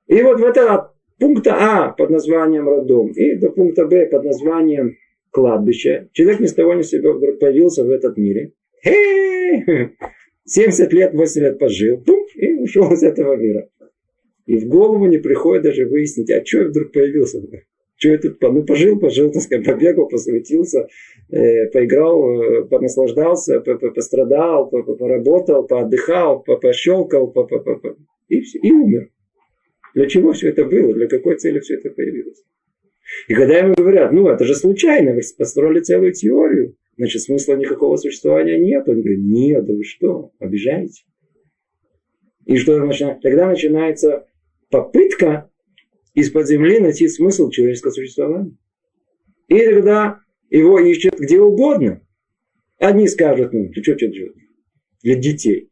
И 0.08 0.22
вот 0.22 0.40
в 0.40 0.44
это 0.44 0.92
пункта 1.20 1.56
А 1.56 1.90
под 1.92 2.10
названием 2.10 2.68
роддом 2.68 3.12
и 3.12 3.36
до 3.36 3.50
пункта 3.50 3.86
Б 3.86 4.06
под 4.08 4.24
названием 4.24 4.96
кладбище, 5.32 6.10
человек 6.14 6.40
ни 6.40 6.46
с 6.46 6.54
того 6.54 6.74
ни 6.74 6.84
с 6.84 6.90
сего 6.90 7.14
вдруг 7.14 7.40
появился 7.40 7.84
в 7.84 7.90
этот 7.90 8.18
мире. 8.18 8.54
Хе! 8.84 9.92
70 10.46 10.94
лет, 10.94 11.14
8 11.14 11.42
лет 11.42 11.60
пожил, 11.60 12.04
и 12.36 12.54
ушел 12.54 12.92
из 12.94 13.04
этого 13.04 13.36
мира. 13.36 13.68
И 14.46 14.58
в 14.58 14.68
голову 14.68 15.08
не 15.08 15.18
приходит 15.18 15.64
даже 15.64 15.86
выяснить, 15.86 16.30
а 16.32 16.46
что 16.46 16.60
я 16.60 16.68
вдруг 16.68 16.92
появился. 16.92 17.42
Что 17.98 18.10
я 18.10 18.18
тут, 18.18 18.42
ну, 18.42 18.64
пожил, 18.64 19.00
пожил, 19.00 19.32
так 19.32 19.42
сказать, 19.42 19.66
побегал, 19.66 20.08
посветился, 20.08 20.88
э, 21.30 21.68
поиграл, 21.68 22.42
э, 22.42 22.66
понаслаждался, 22.66 23.62
по, 23.62 23.76
по, 23.76 23.90
пострадал, 23.90 24.70
по, 24.70 24.84
по, 24.84 24.96
поработал, 24.96 25.66
поотдыхал, 25.66 26.44
по, 26.44 26.58
пощелкал, 26.58 27.32
по, 27.32 27.46
по, 27.46 27.60
по, 27.60 27.76
по, 27.76 27.96
и, 28.28 28.42
все, 28.42 28.60
и 28.60 28.72
умер. 28.72 29.10
Для 29.96 30.08
чего 30.08 30.34
все 30.34 30.50
это 30.50 30.66
было? 30.66 30.94
Для 30.94 31.08
какой 31.08 31.38
цели 31.38 31.60
все 31.60 31.76
это 31.76 31.90
появилось? 31.90 32.44
И 33.28 33.34
когда 33.34 33.60
ему 33.60 33.74
говорят, 33.76 34.12
ну 34.12 34.28
это 34.28 34.44
же 34.44 34.56
случайно, 34.56 35.14
вы 35.14 35.22
построили 35.38 35.80
целую 35.80 36.12
теорию, 36.12 36.76
значит 36.98 37.22
смысла 37.22 37.56
никакого 37.56 37.96
существования 37.96 38.58
нет. 38.58 38.88
Он 38.88 39.00
говорит, 39.00 39.20
нет, 39.22 39.66
да 39.66 39.74
вы 39.74 39.84
что, 39.84 40.32
обижаете? 40.40 41.04
И 42.46 42.58
что? 42.58 42.78
Тогда 43.22 43.48
начинается 43.48 44.28
попытка 44.70 45.50
из-под 46.14 46.48
земли 46.48 46.80
найти 46.80 47.08
смысл 47.08 47.50
человеческого 47.50 47.92
существования. 47.92 48.56
И 49.48 49.60
тогда 49.60 50.20
Его 50.50 50.80
ищут 50.80 51.20
где 51.20 51.40
угодно. 51.40 52.02
Одни 52.78 53.08
скажут, 53.08 53.54
ну, 53.54 53.70
ты 53.72 53.82
что, 53.82 53.98
что, 53.98 54.14
что? 54.14 54.26
Для 55.04 55.16
детей. 55.16 55.70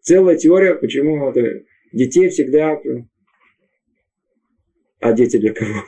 Целая 0.00 0.36
теория, 0.36 0.74
почему 0.74 1.28
это, 1.30 1.64
детей 1.92 2.28
всегда... 2.28 2.80
А 5.00 5.12
дети 5.12 5.38
для 5.38 5.52
кого? 5.52 5.82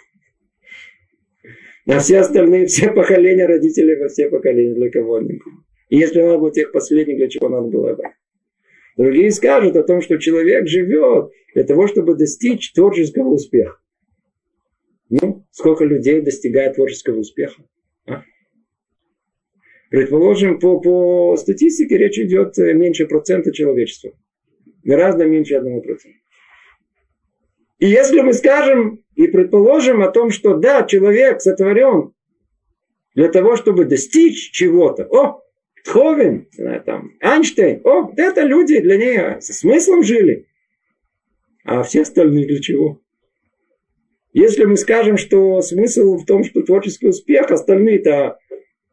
На 1.84 1.98
все 1.98 2.20
остальные, 2.20 2.66
все 2.66 2.92
поколения 2.92 3.46
родителей, 3.46 3.96
во 3.96 4.08
все 4.08 4.30
поколения 4.30 4.74
для 4.74 4.90
кого-нибудь. 4.90 5.42
И 5.88 5.96
если 5.98 6.22
надо 6.22 6.38
было 6.38 6.52
тех 6.52 6.72
последних, 6.72 7.16
для 7.16 7.28
чего 7.28 7.48
надо 7.48 7.68
было 7.68 7.90
это? 7.90 8.14
Другие 8.96 9.30
скажут 9.30 9.76
о 9.76 9.82
том, 9.82 10.00
что 10.00 10.18
человек 10.18 10.66
живет 10.66 11.30
для 11.54 11.64
того, 11.64 11.86
чтобы 11.86 12.14
достичь 12.14 12.72
творческого 12.72 13.28
успеха. 13.28 13.78
Ну, 15.08 15.44
сколько 15.50 15.84
людей 15.84 16.20
достигает 16.20 16.76
творческого 16.76 17.18
успеха? 17.18 17.62
А? 18.06 18.22
Предположим, 19.90 20.58
по, 20.58 20.80
по 20.80 21.36
статистике 21.36 21.98
речь 21.98 22.18
идет 22.18 22.56
меньше 22.56 23.06
процента 23.06 23.52
человечества. 23.52 24.12
Гораздо 24.84 25.26
меньше 25.26 25.56
одного 25.56 25.80
процента. 25.80 26.18
И 27.78 27.86
если 27.86 28.20
мы 28.20 28.32
скажем 28.32 29.04
и 29.16 29.26
предположим 29.26 30.02
о 30.02 30.08
том, 30.08 30.30
что 30.30 30.56
да, 30.56 30.84
человек 30.84 31.40
сотворен 31.40 32.14
для 33.14 33.28
того, 33.28 33.56
чтобы 33.56 33.84
достичь 33.84 34.50
чего-то. 34.52 35.04
О, 35.04 35.42
Тховен, 35.84 36.48
там, 36.86 37.12
Эйнштейн, 37.20 37.80
о, 37.84 38.12
это 38.16 38.42
люди 38.42 38.80
для 38.80 38.96
них 38.96 39.42
со 39.42 39.52
смыслом 39.52 40.02
жили. 40.02 40.46
А 41.64 41.82
все 41.82 42.02
остальные 42.02 42.46
для 42.46 42.60
чего? 42.60 43.00
Если 44.32 44.64
мы 44.64 44.76
скажем, 44.76 45.16
что 45.16 45.60
смысл 45.60 46.16
в 46.16 46.24
том, 46.24 46.44
что 46.44 46.62
творческий 46.62 47.08
успех, 47.08 47.50
остальные-то 47.50 48.38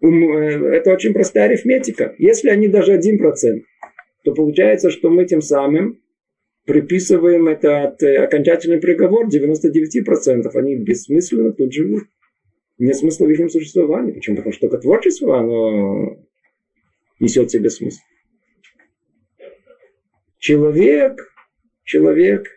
э, 0.02 0.08
это 0.08 0.92
очень 0.92 1.14
простая 1.14 1.46
арифметика. 1.46 2.14
Если 2.18 2.50
они 2.50 2.68
даже 2.68 2.92
один 2.92 3.18
процент, 3.18 3.64
то 4.24 4.34
получается, 4.34 4.90
что 4.90 5.10
мы 5.10 5.26
тем 5.26 5.42
самым 5.42 6.02
приписываем 6.66 7.48
этот 7.48 8.04
э, 8.04 8.18
окончательный 8.18 8.80
приговор 8.80 9.28
99%. 9.28 10.50
Они 10.56 10.76
бессмысленно 10.76 11.54
тут 11.54 11.72
живут. 11.72 12.04
Нет 12.78 12.98
смысла 12.98 13.26
в 13.26 13.30
их 13.30 13.52
существовании. 13.52 14.12
Почему? 14.12 14.38
Потому 14.38 14.54
что 14.54 14.68
только 14.68 14.82
творчество, 14.82 15.40
оно 15.40 16.18
несет 17.20 17.50
в 17.50 17.52
себе 17.52 17.70
смысл. 17.70 18.00
Человек, 20.38 21.34
человек 21.84 22.48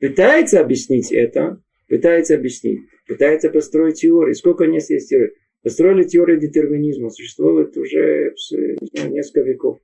пытается 0.00 0.60
объяснить 0.60 1.12
это, 1.12 1.62
пытается 1.88 2.34
объяснить, 2.34 2.80
пытается 3.06 3.50
построить 3.50 4.00
теории. 4.00 4.32
Сколько 4.32 4.62
у 4.62 4.72
нас 4.72 4.90
есть 4.90 5.10
теорий? 5.10 5.32
Построили 5.62 6.04
теорию 6.04 6.38
детерминизма, 6.38 7.10
существует 7.10 7.76
уже 7.76 8.32
знаю, 8.36 9.12
несколько 9.12 9.40
веков. 9.40 9.78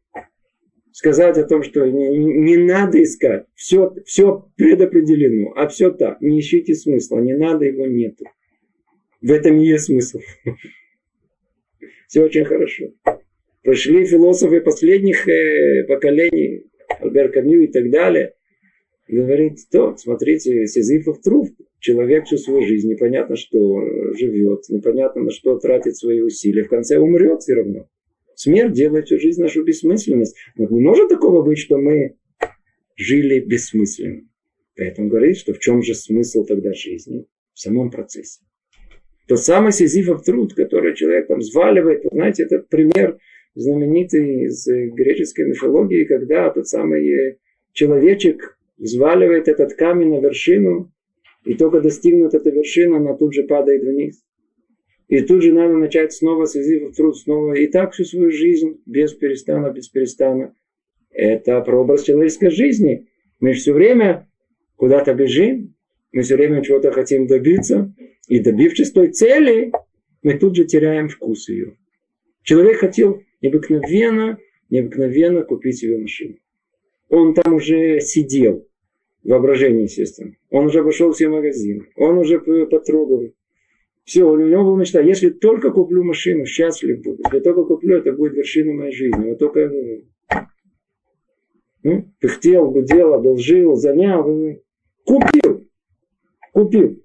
Сказать 0.93 1.37
о 1.37 1.45
том, 1.45 1.65
что 1.65 1.85
не, 1.85 2.17
не 2.17 2.57
надо 2.57 3.03
искать, 3.03 3.47
все, 3.57 3.93
все 4.07 4.49
предопределено, 4.57 5.53
а 5.57 5.67
все 5.67 5.91
так, 5.91 6.21
не 6.21 6.39
ищите 6.39 6.75
смысла, 6.75 7.19
не 7.19 7.37
надо, 7.37 7.65
его 7.65 7.87
нету. 7.87 8.25
В 9.21 9.33
этом 9.33 9.59
и 9.59 9.67
есть 9.67 9.87
смысл. 9.87 10.21
Все 12.09 12.23
очень 12.23 12.45
хорошо. 12.45 12.93
Прошли 13.65 14.05
философы 14.05 14.61
последних 14.61 15.27
э, 15.27 15.85
поколений, 15.89 16.67
Альбер 17.01 17.33
Камю 17.33 17.63
и 17.63 17.67
так 17.67 17.91
далее. 17.91 18.35
Говорит, 19.09 19.59
то, 19.73 19.97
смотрите, 19.97 20.67
Сизифов 20.67 21.23
труп, 21.23 21.49
человек 21.79 22.27
всю 22.27 22.37
свою 22.37 22.63
жизнь, 22.67 22.91
непонятно 22.91 23.37
что 23.37 23.81
живет, 24.19 24.69
непонятно 24.69 25.23
на 25.23 25.31
что 25.31 25.59
тратит 25.59 25.97
свои 25.97 26.21
усилия, 26.21 26.65
в 26.65 26.69
конце 26.69 26.99
умрет 26.99 27.41
все 27.41 27.55
равно. 27.55 27.89
Смерть 28.35 28.73
делает 28.73 29.07
всю 29.07 29.19
жизнь 29.19 29.41
нашу 29.41 29.65
бессмысленность. 29.65 30.37
Вот 30.57 30.71
не 30.71 30.81
может 30.81 31.09
такого 31.09 31.43
быть, 31.43 31.59
что 31.59 31.79
мы 31.79 32.17
жили 32.97 33.41
бессмысленно. 33.41 34.29
Поэтому 34.77 35.09
говорит, 35.09 35.39
что 35.39 35.55
в 35.55 35.59
чем 35.59 35.83
же 35.83 35.95
смысл 35.95 36.45
тогда 36.45 36.75
жизни? 36.75 37.27
В 37.55 37.61
самом 37.61 37.91
процессе. 37.91 38.41
Тот 39.27 39.39
самый 39.39 39.73
сизифов 39.73 40.23
труд, 40.23 40.53
который 40.53 40.95
человек 40.95 41.29
там 41.29 41.39
взваливает, 41.39 42.03
знаете, 42.13 42.43
этот 42.43 42.69
пример 42.69 43.19
знаменитый 43.55 44.45
из 44.45 44.67
греческой 44.67 45.47
мифологии, 45.47 46.05
когда 46.05 46.51
тот 46.51 46.67
самый 46.69 47.39
человечек 47.73 48.59
взваливает 48.79 49.49
этот 49.49 49.75
камень 49.75 50.11
на 50.11 50.21
вершину, 50.21 50.93
и 51.45 51.55
только 51.55 51.81
достигнут 51.81 52.35
эта 52.35 52.51
вершина, 52.51 52.97
она 52.97 53.15
тут 53.15 53.35
же 53.35 53.45
падает 53.45 53.83
вниз. 53.83 54.25
И 55.09 55.21
тут 55.21 55.43
же 55.43 55.53
надо 55.53 55.75
начать 55.75 56.13
снова 56.13 56.47
созив 56.47 56.95
труд, 56.97 57.17
снова. 57.19 57.53
И 57.55 57.67
так 57.67 57.93
всю 57.93 58.05
свою 58.05 58.31
жизнь, 58.31 58.81
без 58.87 59.13
перестана, 59.13 59.71
без 59.71 59.89
перестана. 59.89 60.55
Это 61.11 61.61
прообраз 61.61 62.03
человеческой 62.03 62.51
жизни. 62.51 63.09
Мы 63.39 63.53
все 63.53 63.73
время 63.75 64.29
куда-то 64.77 65.13
бежим, 65.15 65.75
мы 66.13 66.23
все 66.23 66.37
время 66.37 66.63
чего-то 66.63 66.91
хотим 66.91 67.27
добиться. 67.27 67.95
И 68.29 68.39
добившись 68.41 68.93
той 68.93 69.09
цели, 69.09 69.71
мы 70.23 70.39
тут 70.39 70.57
же 70.57 70.65
теряем 70.65 71.09
вкус 71.09 71.49
ее. 71.51 71.77
Человек 72.43 72.79
хотел 72.79 73.23
необыкновенно, 73.45 74.39
необыкновенно 74.71 75.43
купить 75.43 75.79
себе 75.79 75.99
машину. 75.99 76.37
Он 77.11 77.35
там 77.35 77.55
уже 77.55 78.01
сидел, 78.01 78.67
воображение, 79.23 79.85
естественно. 79.85 80.35
Он 80.51 80.67
уже 80.67 80.81
обошел 80.81 81.13
все 81.13 81.29
магазины. 81.29 81.87
Он 81.97 82.19
уже 82.19 82.41
потрогал. 82.41 83.23
Все, 84.05 84.25
у 84.25 84.37
него 84.37 84.65
была 84.65 84.81
мечта. 84.81 85.01
Если 85.01 85.29
только 85.31 85.71
куплю 85.71 86.03
машину, 86.05 86.47
счастлив 86.47 87.03
буду. 87.03 87.23
Если 87.25 87.41
только 87.41 87.65
куплю, 87.65 87.99
это 87.99 88.13
будет 88.13 88.35
вершина 88.35 88.73
моей 88.73 88.93
жизни. 88.93 89.31
Вот 89.31 89.39
только 89.39 89.71
ну, 91.83 92.11
пыхтел, 92.21 92.71
гудел, 92.71 93.15
одолжил, 93.15 93.77
занял. 93.77 94.59
Купил. 95.05 95.69
Купил. 96.53 97.03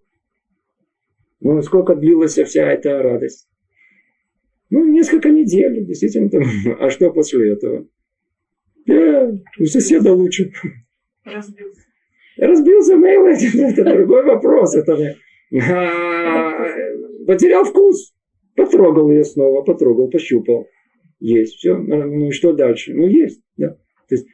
Ну, 1.41 1.61
сколько 1.61 1.95
длилась 1.95 2.37
вся 2.37 2.71
эта 2.71 3.01
радость? 3.01 3.48
Ну, 4.69 4.85
несколько 4.85 5.29
недель, 5.29 5.85
действительно. 5.85 6.29
Там. 6.29 6.43
А 6.79 6.89
что 6.89 7.11
после 7.11 7.53
этого? 7.53 7.87
Я 8.85 9.31
у 9.59 9.65
соседа 9.65 10.13
лучше. 10.13 10.51
Разбился. 11.23 11.81
Разбился 12.37 12.95
мейл, 12.95 13.25
это 13.71 13.83
другой 13.83 14.23
вопрос. 14.23 14.75
Это, 14.75 15.15
а, 15.53 16.65
потерял 17.27 17.65
вкус. 17.65 18.13
Потрогал 18.55 19.09
ее 19.11 19.23
снова, 19.23 19.61
потрогал, 19.61 20.09
пощупал. 20.09 20.67
Есть, 21.19 21.55
все. 21.55 21.77
Ну 21.77 22.27
и 22.27 22.31
что 22.31 22.53
дальше? 22.53 22.93
Ну, 22.93 23.07
есть. 23.07 23.41
Да. 23.57 23.69
То 24.07 24.15
есть, 24.15 24.27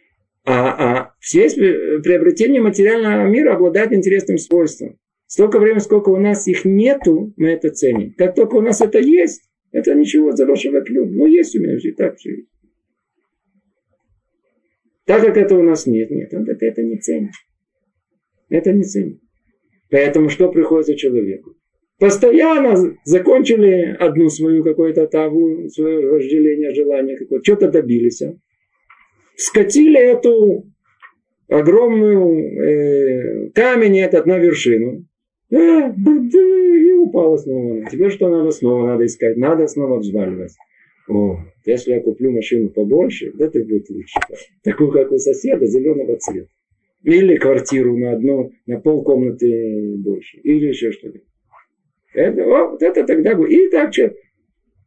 а, 0.45 0.99
а 0.99 1.13
все 1.19 1.49
приобретения 1.49 2.61
материального 2.61 3.27
мира 3.27 3.55
обладают 3.55 3.91
интересным 3.91 4.37
свойством. 4.37 4.97
Столько 5.27 5.59
времени, 5.59 5.79
сколько 5.79 6.09
у 6.09 6.17
нас 6.17 6.47
их 6.47 6.65
нету, 6.65 7.33
мы 7.37 7.49
это 7.49 7.69
ценим. 7.69 8.13
Как 8.17 8.35
только 8.35 8.55
у 8.55 8.61
нас 8.61 8.81
это 8.81 8.99
есть, 8.99 9.44
это 9.75 9.93
ничего 9.93 10.31
хорошего 10.31 10.81
клюм. 10.81 11.13
Ну, 11.15 11.27
есть 11.27 11.53
у 11.53 11.59
меня 11.59 11.77
все 11.77 11.91
так 11.91 12.15
все 12.15 12.31
есть. 12.33 12.49
Так 15.05 15.21
как 15.21 15.35
это 15.35 15.55
у 15.55 15.63
нас 15.63 15.85
нет, 15.85 16.09
нет, 16.11 16.33
он 16.33 16.49
это, 16.49 16.65
это 16.65 16.81
не 16.81 16.97
ценит. 16.97 17.33
Это 18.47 18.71
не 18.71 18.83
ценит. 18.83 19.19
Поэтому 19.91 20.29
что 20.29 20.49
приходится 20.49 20.95
человеку? 20.95 21.55
Постоянно 21.99 22.97
закончили 23.03 23.97
одну 23.99 24.29
свою 24.29 24.63
какую-то 24.63 25.07
таву, 25.07 25.67
свое 25.67 26.09
вожделение, 26.09 26.73
желание 26.73 27.17
какое-то, 27.17 27.43
что-то 27.43 27.69
добились. 27.69 28.21
А? 28.21 28.33
Скатили 29.35 29.99
эту 29.99 30.71
огромную 31.49 32.63
э, 32.63 33.49
камень 33.49 33.99
этот 33.99 34.25
на 34.25 34.37
вершину. 34.37 35.05
Да, 35.49 35.93
да, 35.95 36.39
и 36.39 36.91
упала 36.93 37.37
снова. 37.37 37.85
Теперь 37.89 38.11
что 38.11 38.29
надо 38.29 38.51
снова? 38.51 38.87
Надо 38.87 39.05
искать. 39.05 39.37
Надо 39.37 39.67
снова 39.67 39.99
взваливать. 39.99 40.53
О, 41.07 41.37
если 41.65 41.91
я 41.93 42.01
куплю 42.01 42.31
машину 42.31 42.69
побольше, 42.69 43.31
это 43.37 43.59
будет 43.59 43.89
лучше. 43.89 44.19
Такую, 44.63 44.91
как 44.91 45.11
у 45.11 45.17
соседа, 45.17 45.65
зеленого 45.67 46.17
цвета. 46.17 46.49
Или 47.03 47.37
квартиру 47.37 47.95
на 47.95 48.13
одну, 48.13 48.51
на 48.65 48.79
полкомнаты 48.79 49.97
больше. 49.97 50.39
Или 50.39 50.69
еще 50.69 50.91
что-то. 50.91 51.19
Это, 52.15 52.43
о, 52.43 52.71
вот 52.71 52.81
это 52.81 53.05
тогда 53.05 53.35
будет. 53.35 53.51
И 53.51 53.69
так 53.69 53.93
что. 53.93 54.11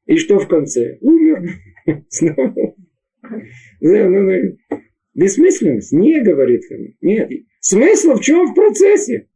И 0.06 0.16
что 0.16 0.40
в 0.40 0.48
конце? 0.48 0.98
Умер. 1.00 1.50
Снова. 2.08 2.74
Ну, 3.80 4.08
ну, 4.08 4.56
бессмысленность. 5.14 5.92
Не 5.92 6.20
говорит. 6.20 6.62
Нет. 7.00 7.30
Смысл 7.60 8.14
в 8.14 8.20
чем 8.20 8.48
в 8.48 8.54
процессе? 8.54 9.28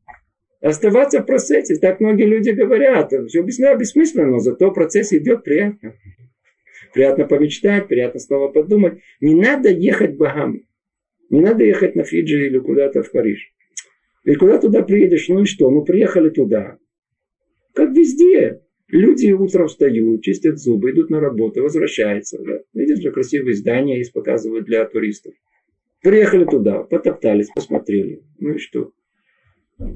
Оставаться 0.63 1.21
в 1.21 1.27
процессе. 1.27 1.77
Так 1.77 1.99
многие 1.99 2.27
люди 2.27 2.51
говорят. 2.51 3.13
Все 3.27 3.43
бессмысленно, 3.43 4.31
но 4.31 4.39
зато 4.39 4.71
процесс 4.71 5.13
идет 5.13 5.43
приятно. 5.43 5.95
Приятно 6.95 7.27
помечтать, 7.27 7.89
приятно 7.89 8.21
снова 8.21 8.49
подумать. 8.49 9.01
Не 9.21 9.35
надо 9.35 9.71
ехать 9.71 10.15
в 10.15 10.19
Багамы. 10.19 10.63
Не 11.31 11.41
надо 11.41 11.65
ехать 11.65 11.97
на 11.97 12.05
Фиджи 12.05 12.47
или 12.47 12.59
куда-то 12.59 13.03
в 13.03 13.11
Париж. 13.11 13.53
И 14.25 14.35
куда 14.37 14.59
туда 14.59 14.83
приедешь, 14.83 15.29
ну 15.29 15.43
и 15.43 15.47
что? 15.47 15.69
Ну 15.69 15.83
приехали 15.85 16.31
туда. 16.31 16.79
Как 17.75 17.91
везде. 17.91 18.61
Люди 18.89 19.33
утром 19.33 19.67
встают, 19.67 20.23
чистят 20.23 20.59
зубы, 20.59 20.91
идут 20.91 21.11
на 21.11 21.19
работу, 21.19 21.63
возвращаются. 21.63 22.39
Да. 22.39 22.61
Видишь, 22.75 23.01
же 23.01 23.11
красивые 23.11 23.55
здания 23.55 23.99
есть, 23.99 24.13
показывают 24.13 24.67
для 24.67 24.85
туристов. 24.85 25.33
Приехали 26.03 26.45
туда, 26.45 26.83
потоптались, 26.83 27.49
посмотрели. 27.49 28.23
Ну 28.39 28.55
и 28.55 28.59
что? 28.59 28.93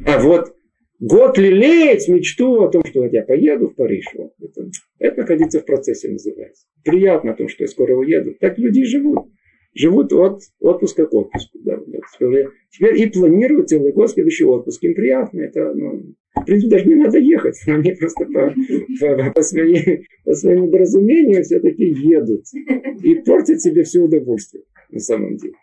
А 0.07 0.21
вот 0.21 0.55
год 1.01 1.39
лелеять 1.39 2.09
мечту 2.09 2.63
о 2.63 2.69
том, 2.71 2.85
что 2.85 3.03
вот 3.03 3.13
я 3.13 3.23
поеду 3.23 3.69
в 3.69 3.75
Париж. 3.75 4.07
Вот, 4.17 4.33
это, 4.41 4.71
это 4.99 5.21
находиться 5.21 5.61
в 5.61 5.65
процессе 5.65 6.09
называется. 6.09 6.67
Приятно 6.85 7.33
о 7.33 7.37
том, 7.37 7.49
что 7.49 7.65
я 7.65 7.69
скоро 7.69 7.95
уеду. 7.95 8.35
Так 8.41 8.59
люди 8.59 8.85
живут. 8.85 9.29
Живут 9.75 10.13
от 10.13 10.41
отпуска 10.61 11.07
к 11.07 11.13
отпуску. 11.13 11.59
Да, 11.63 11.77
да. 11.87 11.99
Теперь, 12.15 12.47
теперь 12.71 13.03
и 13.03 13.11
планируют 13.11 13.69
целый 13.69 13.93
год 13.93 14.11
следующий 14.11 14.45
отпуск. 14.45 14.83
Им 14.85 14.95
приятно. 14.95 15.41
Это, 15.41 15.75
ну, 15.75 16.15
в 16.35 16.45
принципе, 16.45 16.71
даже 16.71 16.85
не 16.87 16.95
надо 16.95 17.19
ехать. 17.19 17.59
Они 17.67 17.93
просто 17.93 18.25
по, 18.25 18.55
по, 19.01 19.33
по, 19.33 19.43
своей, 19.43 20.07
по 20.25 20.35
своему 20.35 20.67
недоразумению 20.67 21.43
все-таки 21.43 21.85
едут. 21.85 22.45
И 23.03 23.17
портят 23.17 23.61
себе 23.61 23.83
все 23.85 24.01
удовольствие 24.01 24.65
на 24.91 25.01
самом 25.01 25.37
деле. 25.37 25.55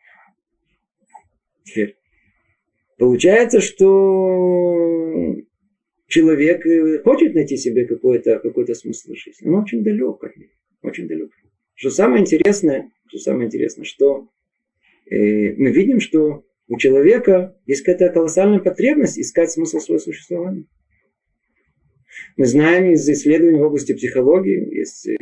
Теперь. 1.64 1.96
Получается, 3.04 3.60
что 3.60 5.36
человек 6.08 6.66
э, 6.66 7.00
хочет 7.04 7.36
найти 7.36 7.58
себе 7.58 7.86
какой-то 7.86 8.40
какой 8.40 8.66
смысл 8.74 9.12
жизни, 9.14 9.46
но 9.46 9.60
очень 9.60 9.84
далек 9.84 10.24
от 10.24 10.38
него. 10.38 10.52
Очень 10.84 11.10
далек. 11.10 11.30
Что 11.74 11.90
самое 11.90 12.22
интересное, 12.22 12.94
что 13.10 13.18
самое 13.18 13.48
интересное, 13.48 13.84
что 13.84 14.30
э, 15.12 15.54
мы 15.58 15.72
видим, 15.72 16.00
что 16.00 16.46
у 16.70 16.78
человека 16.78 17.58
есть 17.66 17.82
какая-то 17.84 18.14
колоссальная 18.14 18.60
потребность 18.60 19.20
искать 19.20 19.52
смысл 19.52 19.80
своего 19.80 20.00
существования. 20.00 20.64
Мы 22.38 22.46
знаем 22.46 22.90
из 22.94 23.10
исследований 23.10 23.60
в 23.60 23.64
области 23.64 23.94
психологии, 23.94 24.78
есть 24.78 25.10
э, 25.10 25.16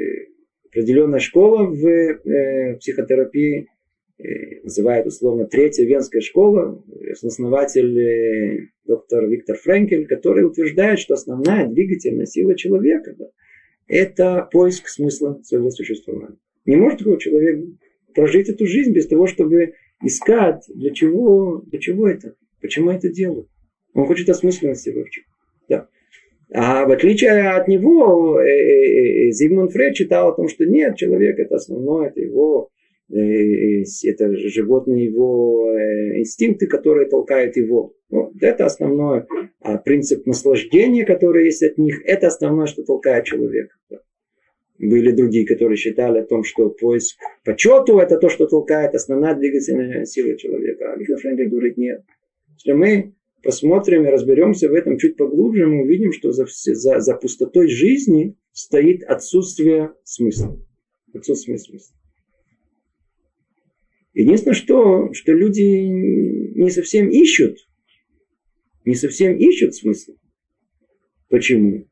определенная 0.65 1.19
школа 1.19 1.65
в 1.65 1.83
э, 1.83 2.77
психотерапии, 2.77 3.70
называют 4.63 5.07
условно 5.07 5.45
третья 5.45 5.85
венская 5.85 6.21
школа, 6.21 6.83
основатель 7.23 8.69
доктор 8.85 9.27
Виктор 9.27 9.57
Френкель, 9.57 10.07
который 10.07 10.45
утверждает, 10.45 10.99
что 10.99 11.13
основная 11.13 11.67
двигательная 11.67 12.25
сила 12.25 12.55
человека 12.55 13.15
да, 13.17 13.25
это 13.87 14.47
поиск 14.51 14.87
смысла 14.87 15.41
своего 15.43 15.69
существования. 15.69 16.37
Не 16.65 16.75
может 16.75 16.99
такой 16.99 17.17
человек 17.19 17.65
прожить 18.13 18.49
эту 18.49 18.65
жизнь 18.65 18.93
без 18.93 19.07
того, 19.07 19.27
чтобы 19.27 19.73
искать, 20.03 20.63
для 20.73 20.91
чего, 20.91 21.61
для 21.67 21.79
чего 21.79 22.07
это, 22.07 22.35
почему 22.61 22.91
это 22.91 23.09
делают. 23.09 23.47
Он 23.93 24.05
хочет 24.05 24.29
осмысленности 24.29 24.89
вообще. 24.89 25.21
Да. 25.67 25.87
А 26.53 26.85
в 26.85 26.91
отличие 26.91 27.49
от 27.49 27.67
него, 27.67 28.39
э, 28.39 28.45
э, 28.45 29.27
э, 29.27 29.31
Зигмунд 29.31 29.71
Фрейд 29.71 29.95
читал 29.95 30.29
о 30.29 30.35
том, 30.35 30.47
что 30.47 30.65
нет, 30.65 30.97
человек 30.97 31.39
это 31.39 31.55
основное, 31.55 32.09
это 32.09 32.19
его 32.19 32.69
это 33.11 34.35
животные 34.35 35.05
его 35.05 35.67
инстинкты, 36.17 36.67
которые 36.67 37.09
толкают 37.09 37.57
его. 37.57 37.93
Вот, 38.09 38.33
это 38.41 38.65
основное. 38.65 39.27
А 39.59 39.77
принцип 39.77 40.25
наслаждения, 40.25 41.05
который 41.05 41.45
есть 41.45 41.63
от 41.63 41.77
них, 41.77 42.01
это 42.05 42.27
основное, 42.27 42.67
что 42.67 42.83
толкает 42.83 43.25
человека. 43.25 43.75
Были 44.77 45.11
другие, 45.11 45.45
которые 45.45 45.77
считали 45.77 46.19
о 46.19 46.25
том, 46.25 46.43
что 46.43 46.69
поиск 46.69 47.17
почету 47.45 47.99
это 47.99 48.17
то, 48.17 48.29
что 48.29 48.47
толкает 48.47 48.95
основная 48.95 49.35
двигательная 49.35 50.05
сила 50.05 50.35
человека. 50.37 50.93
А 50.93 50.97
Виктор 50.97 51.19
Френкель 51.19 51.49
говорит, 51.49 51.77
нет. 51.77 52.01
Если 52.55 52.71
мы 52.71 53.13
посмотрим 53.43 54.05
и 54.05 54.09
разберемся 54.09 54.69
в 54.69 54.73
этом 54.73 54.97
чуть 54.97 55.17
поглубже, 55.17 55.67
мы 55.67 55.83
увидим, 55.83 56.11
что 56.11 56.31
за, 56.31 56.45
за, 56.47 56.99
за 56.99 57.15
пустотой 57.15 57.67
жизни 57.67 58.35
стоит 58.53 59.03
отсутствие 59.03 59.93
смысла. 60.03 60.59
Отсутствие 61.13 61.59
смысла. 61.59 61.95
Единственное, 64.13 64.55
что, 64.55 65.13
что 65.13 65.31
люди 65.31 65.61
не 65.61 66.69
совсем 66.69 67.09
ищут, 67.09 67.57
не 68.85 68.95
совсем 68.95 69.37
ищут 69.37 69.75
смысл. 69.75 70.13
Почему? 71.29 71.87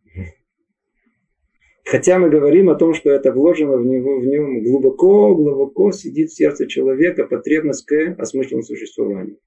Хотя 1.85 2.19
мы 2.19 2.29
говорим 2.29 2.69
о 2.69 2.75
том, 2.75 2.93
что 2.93 3.09
это 3.09 3.31
вложено 3.31 3.77
в 3.77 3.85
него, 3.85 4.19
в 4.19 4.25
нем 4.25 4.61
глубоко, 4.63 5.33
глубоко 5.33 5.91
сидит 5.91 6.29
в 6.29 6.35
сердце 6.35 6.67
человека 6.67 7.25
потребность 7.25 7.85
к 7.85 8.15
осмысленному 8.19 8.63
существованию. 8.63 9.39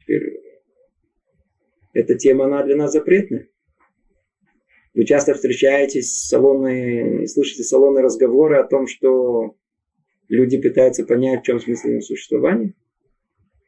Теперь, 0.00 0.38
эта 1.92 2.14
тема, 2.14 2.44
она 2.44 2.62
для 2.62 2.76
нас 2.76 2.92
запретная. 2.92 3.48
Вы 4.94 5.04
часто 5.06 5.34
встречаетесь 5.34 6.06
в 6.06 6.28
салонные, 6.28 7.26
слышите 7.26 7.64
салонные 7.64 8.04
разговоры 8.04 8.58
о 8.58 8.64
том, 8.64 8.86
что 8.86 9.56
люди 10.32 10.60
пытаются 10.60 11.04
понять, 11.04 11.40
в 11.40 11.44
чем 11.44 11.60
смысл 11.60 11.88
его 11.88 12.00
существования. 12.00 12.74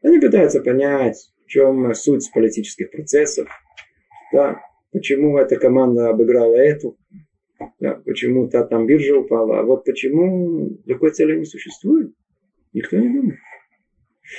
Они 0.02 0.18
пытаются 0.18 0.60
понять, 0.60 1.30
в 1.44 1.48
чем 1.48 1.94
суть 1.94 2.30
политических 2.32 2.90
процессов, 2.90 3.48
да, 4.32 4.60
почему 4.92 5.38
эта 5.38 5.56
команда 5.56 6.08
обыграла 6.08 6.56
эту, 6.56 6.96
да, 7.80 7.94
почему-то 8.04 8.64
там 8.64 8.86
биржа 8.86 9.16
упала. 9.16 9.60
А 9.60 9.62
вот 9.62 9.84
почему 9.84 10.78
такой 10.86 11.10
цели 11.10 11.38
не 11.38 11.44
существует, 11.44 12.12
никто 12.72 12.96
не 12.96 13.08
думает. 13.08 13.38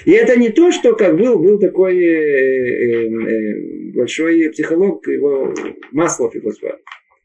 И 0.06 0.12
это 0.12 0.36
не 0.36 0.50
то, 0.50 0.72
что 0.72 0.96
как 0.96 1.16
был, 1.16 1.38
был 1.38 1.60
такой 1.60 1.96
э, 1.96 2.10
э, 2.10 3.08
э, 3.08 3.92
большой 3.94 4.50
психолог, 4.50 5.08
его 5.08 5.54
Маслов 5.92 6.34
его 6.34 6.52
звали. 6.52 6.80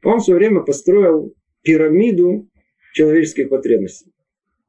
Он 0.04 0.20
все 0.20 0.34
время 0.34 0.60
построил 0.60 1.34
пирамиду 1.62 2.48
человеческих 2.92 3.48
потребностей. 3.48 4.12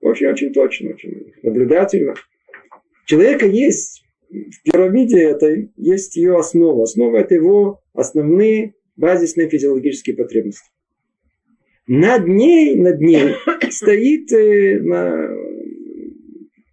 Очень-очень 0.01 0.51
точно, 0.53 0.91
очень 0.91 1.33
наблюдательно. 1.43 2.15
У 2.71 3.07
человека 3.07 3.45
есть 3.45 4.03
в 4.29 4.63
пирамиде 4.63 5.21
этой 5.21 5.71
есть 5.77 6.15
ее 6.15 6.37
основа. 6.37 6.83
Основа 6.83 7.17
это 7.17 7.35
его 7.35 7.81
основные 7.93 8.73
базисные 8.95 9.49
физиологические 9.49 10.15
потребности. 10.15 10.69
Над 11.87 12.27
ней, 12.27 12.75
над 12.75 12.99
ней 13.01 13.35
стоит, 13.69 14.31
э, 14.31 14.79
на, 14.79 15.27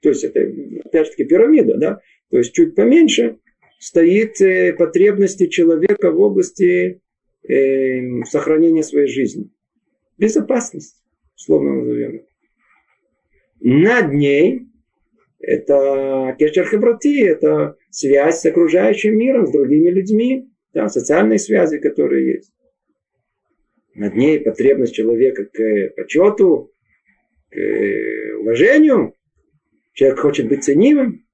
то 0.01 0.11
есть 0.11 0.25
это 0.25 0.41
опять 0.85 1.07
же 1.07 1.11
таки 1.13 1.25
пирамида, 1.25 1.77
да, 1.77 2.01
то 2.31 2.39
есть 2.39 2.53
чуть 2.53 2.75
поменьше 2.75 3.39
стоит 3.79 4.41
э, 4.41 4.75
потребности 4.75 5.47
человека 5.47 6.13
в 6.13 6.21
области 6.21 7.01
э, 7.49 8.23
сохранения 8.25 8.83
своей 8.83 9.09
жизни. 9.09 9.51
Безопасность, 10.19 11.03
условно 11.37 11.77
назовем. 11.77 12.23
Над 13.61 14.13
ней 14.13 14.69
это 15.41 16.37
кешер 16.39 16.65
хабрати, 16.65 17.23
это 17.23 17.77
связь 17.91 18.41
с 18.41 18.47
окружающим 18.47 19.17
миром, 19.17 19.47
с 19.47 19.53
другими 19.53 19.91
людьми, 19.91 20.49
да, 20.75 20.89
социальные 20.89 21.39
связи, 21.39 21.79
которые 21.79 22.35
есть 22.35 22.53
над 23.99 24.15
ней 24.15 24.41
потребность 24.41 24.95
человека 24.95 25.45
к 25.45 25.95
почету, 25.97 26.73
к 27.51 27.57
уважению. 28.41 29.15
Человек 29.93 30.21
хочет 30.21 30.49
быть 30.49 30.65
ценимым. 30.65 31.25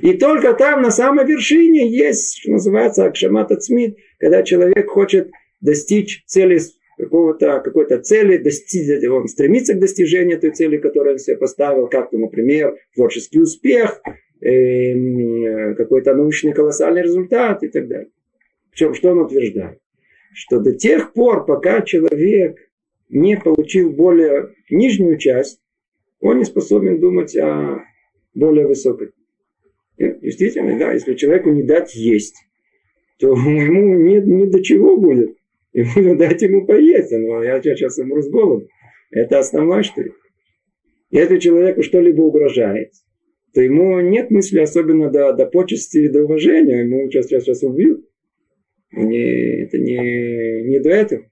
И 0.00 0.14
только 0.14 0.54
там, 0.54 0.82
на 0.82 0.90
самой 0.90 1.26
вершине, 1.26 1.88
есть, 1.88 2.38
что 2.38 2.52
называется, 2.52 3.04
акшамат 3.04 3.52
ацмит, 3.52 3.96
когда 4.18 4.42
человек 4.42 4.88
хочет 4.88 5.30
достичь 5.60 6.24
цели 6.26 6.58
какого-то, 7.04 7.60
какой-то 7.60 7.98
цели, 7.98 8.36
достичь, 8.36 9.04
он 9.08 9.28
стремится 9.28 9.74
к 9.74 9.80
достижению 9.80 10.40
той 10.40 10.50
цели, 10.50 10.78
которую 10.78 11.14
он 11.14 11.18
себе 11.18 11.36
поставил, 11.36 11.88
как, 11.88 12.12
например, 12.12 12.76
творческий 12.94 13.40
успех, 13.40 14.00
э, 14.40 15.74
какой-то 15.74 16.14
научный 16.14 16.52
колоссальный 16.52 17.02
результат 17.02 17.62
и 17.62 17.68
так 17.68 17.88
далее. 17.88 18.10
Причем, 18.70 18.94
что 18.94 19.10
он 19.10 19.18
утверждает? 19.18 19.78
что 20.32 20.60
до 20.60 20.72
тех 20.72 21.12
пор, 21.12 21.44
пока 21.44 21.82
человек 21.82 22.58
не 23.08 23.36
получил 23.36 23.90
более 23.90 24.54
нижнюю 24.70 25.18
часть, 25.18 25.60
он 26.20 26.38
не 26.38 26.44
способен 26.44 27.00
думать 27.00 27.36
о 27.36 27.84
более 28.34 28.66
высокой. 28.66 29.10
И, 29.98 30.10
действительно, 30.22 30.78
да, 30.78 30.92
если 30.92 31.14
человеку 31.14 31.50
не 31.50 31.62
дать 31.62 31.94
есть, 31.94 32.36
то 33.18 33.32
ему 33.32 33.94
не, 33.98 34.20
не 34.20 34.46
до 34.46 34.62
чего 34.62 34.96
будет. 34.96 35.36
Ему 35.72 36.16
дать 36.18 36.42
ему 36.42 36.66
поесть. 36.66 37.12
Но 37.12 37.42
я 37.42 37.60
сейчас 37.62 37.98
умру 37.98 38.22
с 38.22 38.30
голоду. 38.30 38.68
Это 39.10 39.38
основное, 39.38 39.82
что 39.82 40.02
ли. 40.02 40.12
Если 41.10 41.38
человеку 41.38 41.82
что-либо 41.82 42.22
угрожает, 42.22 42.92
то 43.52 43.60
ему 43.60 44.00
нет 44.00 44.30
мысли 44.30 44.60
особенно 44.60 45.10
до, 45.10 45.34
до 45.34 45.46
почести 45.46 45.98
и 45.98 46.08
до 46.08 46.24
уважения. 46.24 46.80
Ему 46.80 47.10
сейчас, 47.10 47.26
сейчас, 47.26 47.44
сейчас 47.44 47.62
убьют 47.62 48.06
не, 48.92 49.62
это 49.64 49.78
не, 49.78 50.62
не 50.68 50.78
до 50.80 50.90
этого. 50.90 51.24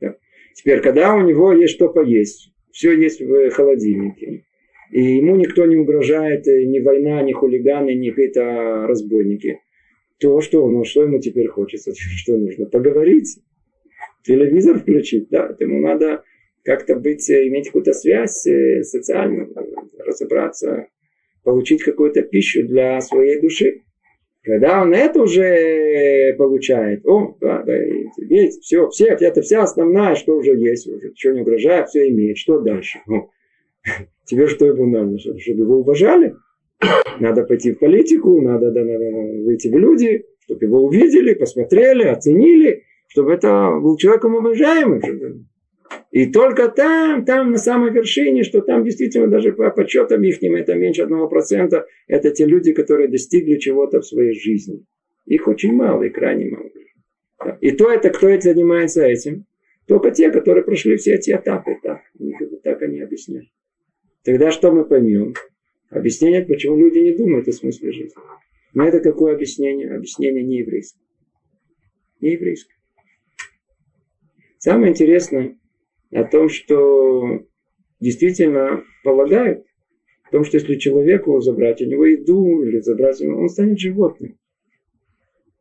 Да. 0.00 0.16
Теперь, 0.54 0.80
когда 0.80 1.14
у 1.14 1.22
него 1.22 1.52
есть 1.52 1.74
что 1.74 1.88
поесть, 1.88 2.52
все 2.72 2.92
есть 2.92 3.20
в 3.20 3.50
холодильнике, 3.50 4.44
и 4.92 5.02
ему 5.16 5.36
никто 5.36 5.64
не 5.66 5.76
угрожает, 5.76 6.46
ни 6.46 6.78
война, 6.80 7.22
ни 7.22 7.32
хулиганы, 7.32 7.94
ни 7.94 8.10
какие-то 8.10 8.86
разбойники, 8.86 9.60
то 10.18 10.40
что, 10.40 10.68
ну, 10.70 10.84
что 10.84 11.02
ему 11.02 11.18
теперь 11.20 11.48
хочется? 11.48 11.92
Что 11.94 12.36
нужно? 12.36 12.66
Поговорить. 12.66 13.38
Телевизор 14.26 14.78
включить, 14.78 15.28
да, 15.30 15.54
ему 15.58 15.80
надо 15.80 16.22
как-то 16.64 16.96
быть, 16.96 17.28
э, 17.30 17.46
иметь 17.48 17.66
какую-то 17.66 17.92
связь 17.92 18.46
э, 18.46 18.82
социальную, 18.82 19.54
разобраться, 19.98 20.88
получить 21.44 21.82
какую-то 21.82 22.22
пищу 22.22 22.66
для 22.66 23.00
своей 23.00 23.40
души. 23.40 23.82
Когда 24.42 24.82
он 24.82 24.92
это 24.92 25.22
уже 25.22 26.34
получает, 26.36 27.04
о, 27.06 27.36
да, 27.40 27.62
да, 27.62 27.76
есть, 28.28 28.62
все, 28.62 28.88
все, 28.90 29.06
это 29.06 29.42
вся 29.42 29.62
основная, 29.62 30.14
что 30.14 30.36
уже 30.36 30.56
есть, 30.56 30.86
уже 30.86 31.08
ничего 31.08 31.32
не 31.32 31.40
угрожает, 31.40 31.88
все 31.88 32.08
имеет. 32.10 32.36
Что 32.36 32.60
дальше? 32.60 33.00
О, 33.08 33.28
тебе 34.24 34.46
что 34.46 34.66
ему 34.66 34.86
надо? 34.86 35.18
Чтобы 35.18 35.62
его 35.62 35.78
уважали? 35.78 36.34
Надо 37.18 37.44
пойти 37.44 37.72
в 37.72 37.78
политику, 37.78 38.40
надо, 38.40 38.70
да, 38.70 38.84
надо 38.84 39.04
выйти 39.44 39.68
в 39.68 39.76
люди, 39.78 40.26
чтобы 40.44 40.64
его 40.64 40.84
увидели, 40.84 41.34
посмотрели, 41.34 42.04
оценили, 42.04 42.84
чтобы 43.08 43.32
это 43.32 43.78
был 43.80 43.96
человеком 43.96 44.34
уважаемым. 44.34 45.00
И 46.10 46.26
только 46.32 46.68
там, 46.68 47.24
там 47.24 47.50
на 47.50 47.58
самой 47.58 47.90
вершине, 47.90 48.42
что 48.42 48.60
там 48.60 48.84
действительно 48.84 49.28
даже 49.28 49.52
по 49.52 49.70
подсчетам 49.70 50.22
их 50.22 50.42
это 50.42 50.74
меньше 50.74 51.02
одного 51.02 51.28
процента, 51.28 51.86
это 52.06 52.30
те 52.30 52.46
люди, 52.46 52.72
которые 52.72 53.08
достигли 53.08 53.56
чего-то 53.56 54.00
в 54.00 54.06
своей 54.06 54.38
жизни. 54.38 54.84
Их 55.26 55.46
очень 55.48 55.72
мало 55.72 56.04
и 56.04 56.10
крайне 56.10 56.50
мало. 56.50 56.70
И 57.60 57.72
то 57.72 57.90
это, 57.90 58.10
кто 58.10 58.28
это 58.28 58.54
занимается 58.54 59.04
этим? 59.04 59.44
Только 59.86 60.10
те, 60.10 60.30
которые 60.30 60.64
прошли 60.64 60.96
все 60.96 61.14
эти 61.14 61.30
этапы. 61.30 61.76
Так, 61.82 62.00
так 62.62 62.82
они 62.82 63.00
объясняют. 63.00 63.48
Тогда 64.24 64.50
что 64.50 64.72
мы 64.72 64.84
поймем? 64.84 65.34
Объяснение, 65.90 66.44
почему 66.44 66.76
люди 66.76 66.98
не 66.98 67.12
думают 67.16 67.46
о 67.46 67.52
смысле 67.52 67.92
жизни. 67.92 68.20
Но 68.74 68.86
это 68.86 69.00
какое 69.00 69.34
объяснение? 69.34 69.94
Объяснение 69.94 70.42
не 70.42 70.58
еврейское. 70.58 71.00
Не 72.20 72.32
еврейское. 72.32 72.75
Самое 74.66 74.90
интересное 74.90 75.56
о 76.12 76.24
том, 76.24 76.48
что 76.48 77.40
действительно 78.00 78.82
полагают, 79.04 79.64
о 80.24 80.32
том, 80.32 80.44
что 80.44 80.56
если 80.56 80.74
человеку 80.74 81.40
забрать 81.40 81.80
у 81.82 81.84
него 81.84 82.04
еду 82.04 82.64
или 82.64 82.80
забрать 82.80 83.20
ему, 83.20 83.42
он 83.42 83.48
станет 83.48 83.78
животным. 83.78 84.36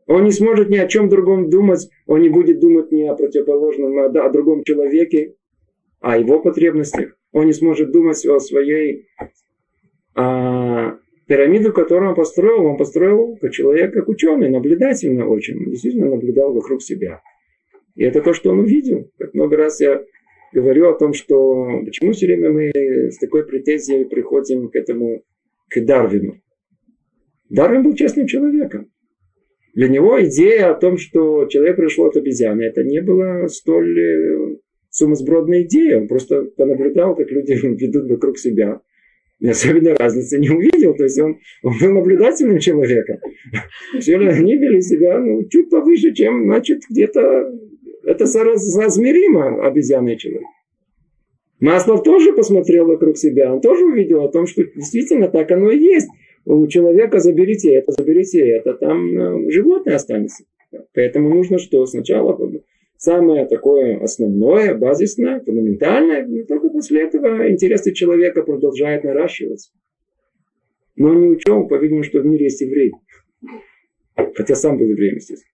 Он 0.08 0.24
не 0.24 0.32
сможет 0.32 0.72
ни 0.72 0.78
о 0.78 0.88
чем 0.88 1.08
другом 1.08 1.52
думать, 1.52 1.88
он 2.08 2.22
не 2.24 2.30
будет 2.30 2.60
думать 2.60 2.92
ни 2.92 3.04
о 3.04 3.14
противоположном, 3.14 3.96
а 4.00 4.06
о 4.06 4.30
другом 4.32 4.64
человеке, 4.64 5.36
о 6.00 6.18
его 6.18 6.40
потребностях. 6.40 7.16
Он 7.32 7.46
не 7.46 7.54
сможет 7.54 7.92
думать 7.92 8.26
о 8.26 8.40
своей 8.40 9.06
а, 10.16 10.98
пирамиду, 11.28 11.74
которую 11.74 12.10
он 12.10 12.16
построил, 12.16 12.66
он 12.66 12.76
построил 12.76 13.38
как 13.40 13.52
человек, 13.52 13.94
как 13.94 14.08
ученый, 14.08 14.50
наблюдательно 14.50 15.28
очень. 15.28 15.60
Он 15.60 15.70
действительно 15.70 16.10
наблюдал 16.10 16.54
вокруг 16.54 16.82
себя. 16.82 17.22
И 17.96 18.04
это 18.04 18.22
то, 18.22 18.34
что 18.34 18.52
он 18.52 18.60
увидел. 18.60 19.10
Как 19.18 19.34
много 19.34 19.58
раз 19.58 19.80
я 19.80 20.04
говорю 20.54 20.90
о 20.90 20.98
том, 20.98 21.14
что 21.14 21.82
почему 21.86 22.12
все 22.12 22.28
время 22.28 22.52
мы 22.52 22.72
с 23.10 23.18
такой 23.18 23.46
претензией 23.46 24.06
приходим 24.06 24.70
к 24.70 24.76
этому, 24.76 25.24
к 25.70 25.80
Дарвину. 25.82 26.42
Дарвин 27.50 27.84
был 27.84 27.96
честным 27.96 28.28
человеком. 28.28 28.92
Для 29.74 29.90
него 29.90 30.24
идея 30.24 30.72
о 30.72 30.80
том, 30.80 30.98
что 30.98 31.46
человек 31.48 31.76
пришел 31.76 32.06
от 32.06 32.16
обезьяны, 32.16 32.64
это 32.64 32.84
не 32.84 33.02
была 33.02 33.48
столь 33.50 34.00
э, 34.00 34.56
сумасбродная 34.90 35.64
идея. 35.64 36.00
Он 36.00 36.08
просто 36.08 36.44
понаблюдал, 36.56 37.16
как 37.16 37.30
люди 37.30 37.54
ведут 37.62 38.10
вокруг 38.10 38.38
себя. 38.38 38.80
И 39.40 39.50
особенно 39.50 39.96
разницы 39.96 40.40
не 40.40 40.50
увидел. 40.50 40.96
То 40.96 41.04
есть 41.04 41.20
он, 41.20 41.40
он 41.64 41.74
был 41.80 41.92
наблюдательным 41.92 42.60
человеком. 42.60 43.18
Все 44.00 44.16
они 44.18 44.58
вели 44.58 44.82
себя 44.82 45.20
ну, 45.20 45.44
чуть 45.50 45.70
повыше, 45.70 46.14
чем, 46.14 46.46
значит, 46.46 46.84
где-то 46.90 47.52
это 48.06 48.26
соразмеримо 48.26 49.66
обезьяны 49.66 50.16
человек. 50.18 50.44
Маслов 51.60 52.04
тоже 52.04 52.34
посмотрел 52.34 52.86
вокруг 52.86 53.18
себя, 53.18 53.54
он 53.54 53.62
тоже 53.62 53.86
увидел 53.86 54.24
о 54.24 54.32
том, 54.32 54.46
что 54.46 54.64
действительно 54.64 55.30
так 55.30 55.52
оно 55.52 55.72
и 55.72 55.80
есть. 55.80 56.10
У 56.46 56.68
человека 56.68 57.20
заберите 57.20 57.74
это, 57.74 57.92
заберите 57.92 58.48
это, 58.48 58.74
там 58.74 59.18
э, 59.18 59.52
животное 59.52 59.96
останется. 59.96 60.44
Поэтому 60.94 61.30
нужно 61.30 61.58
что? 61.58 61.86
Сначала 61.86 62.38
самое 62.98 63.46
такое 63.46 64.00
основное, 64.00 64.76
базисное, 64.76 65.40
фундаментальное, 65.40 66.26
и 66.28 66.44
только 66.44 66.70
после 66.70 67.04
этого 67.04 67.50
интересы 67.50 67.94
человека 67.94 68.44
продолжают 68.44 69.04
наращиваться. 69.04 69.72
Но 70.96 71.10
он 71.10 71.22
не 71.22 71.28
учел, 71.30 71.68
по-видимому, 71.68 72.04
что 72.04 72.20
в 72.20 72.26
мире 72.26 72.46
есть 72.46 72.62
еврей. 72.62 72.92
Хотя 74.36 74.56
сам 74.56 74.78
был 74.78 74.88
евреем, 74.88 75.16
естественно. 75.16 75.52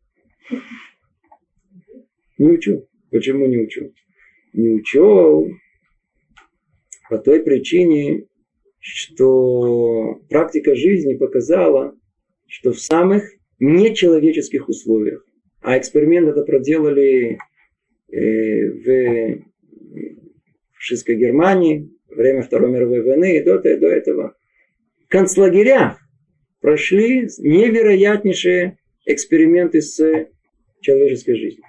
Не 2.41 2.54
учу. 2.54 2.88
Почему 3.12 3.45
не 3.45 3.60
учу? 3.60 3.93
Не 4.54 4.69
учу 4.69 5.47
по 7.08 7.19
той 7.19 7.43
причине, 7.43 8.25
что 8.80 10.15
практика 10.27 10.73
жизни 10.73 11.17
показала, 11.17 11.95
что 12.47 12.71
в 12.71 12.80
самых 12.80 13.32
нечеловеческих 13.60 14.67
условиях, 14.69 15.23
а 15.62 15.77
эксперимент 15.77 16.30
это 16.30 16.43
проделали 16.43 17.38
э, 18.12 18.69
в 18.71 19.43
фашистской 20.73 21.17
Германии, 21.17 21.91
время 22.10 22.41
Второй 22.41 22.71
мировой 22.71 23.04
войны 23.04 23.38
и 23.38 23.43
до, 23.43 23.60
до 23.60 23.88
этого, 23.88 24.36
концлагерях 25.10 25.99
прошли 26.60 27.27
невероятнейшие 27.38 28.80
эксперименты 29.06 29.82
с 29.82 30.27
человеческой 30.82 31.36
жизнью 31.36 31.65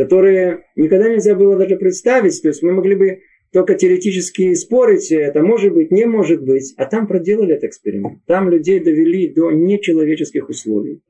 которые 0.00 0.64
никогда 0.76 1.10
нельзя 1.10 1.34
было 1.34 1.58
даже 1.58 1.76
представить. 1.76 2.40
То 2.40 2.48
есть 2.48 2.62
мы 2.62 2.72
могли 2.72 2.94
бы 2.94 3.18
только 3.52 3.74
теоретически 3.74 4.54
спорить, 4.54 5.12
это 5.12 5.42
может 5.42 5.74
быть, 5.74 5.90
не 5.90 6.06
может 6.06 6.42
быть. 6.42 6.72
А 6.78 6.86
там 6.86 7.06
проделали 7.06 7.52
этот 7.52 7.64
эксперимент. 7.64 8.24
Там 8.24 8.48
людей 8.48 8.80
довели 8.80 9.28
до 9.28 9.50
нечеловеческих 9.50 10.48
условий. 10.48 11.02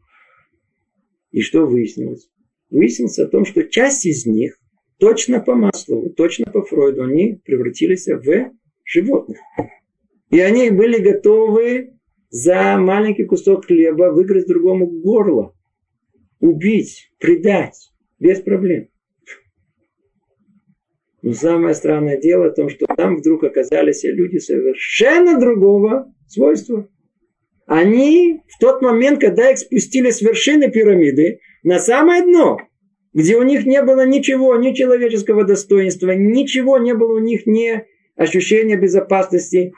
И 1.30 1.40
что 1.40 1.66
выяснилось? 1.66 2.28
Выяснилось 2.68 3.20
о 3.20 3.28
том, 3.28 3.44
что 3.44 3.62
часть 3.62 4.06
из 4.06 4.26
них 4.26 4.58
точно 4.98 5.38
по 5.38 5.54
маслу, 5.54 6.10
точно 6.10 6.50
по 6.50 6.62
Фройду, 6.62 7.04
они 7.04 7.40
превратились 7.44 8.08
в 8.08 8.50
животных. 8.84 9.38
И 10.30 10.40
они 10.40 10.70
были 10.70 10.98
готовы 11.00 11.92
за 12.30 12.76
маленький 12.76 13.24
кусок 13.24 13.66
хлеба 13.66 14.10
выиграть 14.10 14.48
другому 14.48 14.88
горло, 14.88 15.54
убить, 16.40 17.12
предать. 17.20 17.90
Без 18.20 18.40
проблем. 18.40 18.88
Но 21.22 21.32
самое 21.32 21.74
странное 21.74 22.18
дело 22.18 22.50
в 22.50 22.54
том, 22.54 22.68
что 22.68 22.86
там 22.86 23.16
вдруг 23.16 23.44
оказались 23.44 24.04
люди 24.04 24.38
совершенно 24.38 25.38
другого 25.40 26.14
свойства. 26.28 26.88
Они 27.66 28.40
в 28.48 28.58
тот 28.58 28.82
момент, 28.82 29.20
когда 29.20 29.50
их 29.50 29.58
спустили 29.58 30.10
с 30.10 30.20
вершины 30.20 30.70
пирамиды 30.70 31.40
на 31.62 31.78
самое 31.78 32.22
дно, 32.22 32.58
где 33.12 33.36
у 33.36 33.42
них 33.42 33.64
не 33.66 33.82
было 33.82 34.06
ничего, 34.06 34.56
ни 34.56 34.72
человеческого 34.72 35.44
достоинства, 35.44 36.10
ничего 36.10 36.78
не 36.78 36.94
было 36.94 37.14
у 37.14 37.18
них, 37.18 37.46
ни 37.46 37.84
ощущения 38.16 38.76
безопасности, 38.76 39.72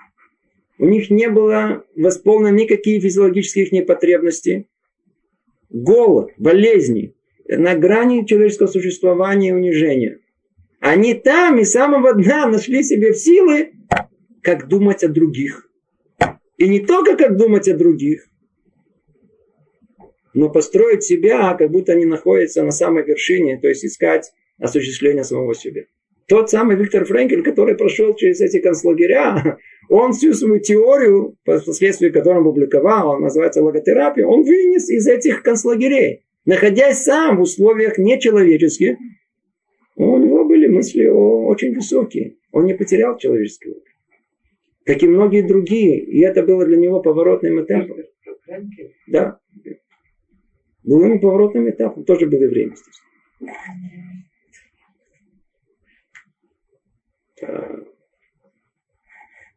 у 0.78 0.86
них 0.86 1.10
не 1.10 1.28
было 1.28 1.84
восполнено 1.96 2.54
никакие 2.54 3.00
физиологические 3.00 3.66
их 3.66 3.86
потребности, 3.86 4.68
голод, 5.70 6.30
болезни, 6.38 7.14
на 7.48 7.74
грани 7.74 8.24
человеческого 8.24 8.66
существования 8.66 9.50
и 9.50 9.52
унижения. 9.52 10.18
Они 10.80 11.14
там 11.14 11.58
и 11.58 11.64
самого 11.64 12.14
дна 12.14 12.46
нашли 12.46 12.82
себе 12.82 13.12
в 13.12 13.18
силы, 13.18 13.72
как 14.42 14.68
думать 14.68 15.04
о 15.04 15.08
других. 15.08 15.68
И 16.56 16.68
не 16.68 16.80
только 16.80 17.16
как 17.16 17.36
думать 17.36 17.68
о 17.68 17.76
других, 17.76 18.28
но 20.34 20.48
построить 20.48 21.04
себя, 21.04 21.54
как 21.54 21.70
будто 21.70 21.92
они 21.92 22.04
находятся 22.04 22.62
на 22.62 22.70
самой 22.70 23.04
вершине, 23.04 23.58
то 23.58 23.68
есть 23.68 23.84
искать 23.84 24.32
осуществление 24.58 25.24
самого 25.24 25.54
себя. 25.54 25.84
Тот 26.26 26.50
самый 26.50 26.76
Виктор 26.76 27.04
Френкель, 27.04 27.42
который 27.42 27.74
прошел 27.74 28.14
через 28.14 28.40
эти 28.40 28.58
концлагеря, 28.58 29.58
он 29.88 30.12
всю 30.12 30.32
свою 30.32 30.60
теорию, 30.60 31.36
впоследствии 31.42 32.08
которой 32.08 32.38
он 32.38 32.44
публиковал, 32.44 33.10
он 33.10 33.22
называется 33.22 33.62
логотерапия, 33.62 34.26
он 34.26 34.42
вынес 34.42 34.88
из 34.88 35.06
этих 35.06 35.42
концлагерей 35.42 36.24
находясь 36.44 37.02
сам 37.02 37.36
в 37.36 37.42
условиях 37.42 37.98
нечеловеческих, 37.98 38.96
у 39.96 40.18
него 40.18 40.44
были 40.44 40.66
мысли 40.66 41.06
очень 41.06 41.74
высокие. 41.74 42.36
Он 42.50 42.66
не 42.66 42.74
потерял 42.74 43.16
человеческий 43.18 43.70
опыт. 43.70 43.84
Как 44.84 45.02
и 45.02 45.08
многие 45.08 45.42
другие. 45.42 45.98
И 45.98 46.20
это 46.20 46.42
было 46.42 46.64
для 46.64 46.76
него 46.76 47.00
поворотным 47.00 47.62
этапом. 47.62 47.98
Да. 49.06 49.38
Был 50.82 51.04
ему 51.04 51.20
поворотным 51.20 51.70
этапом. 51.70 52.04
Тоже 52.04 52.26
было 52.26 52.48
время, 52.48 52.74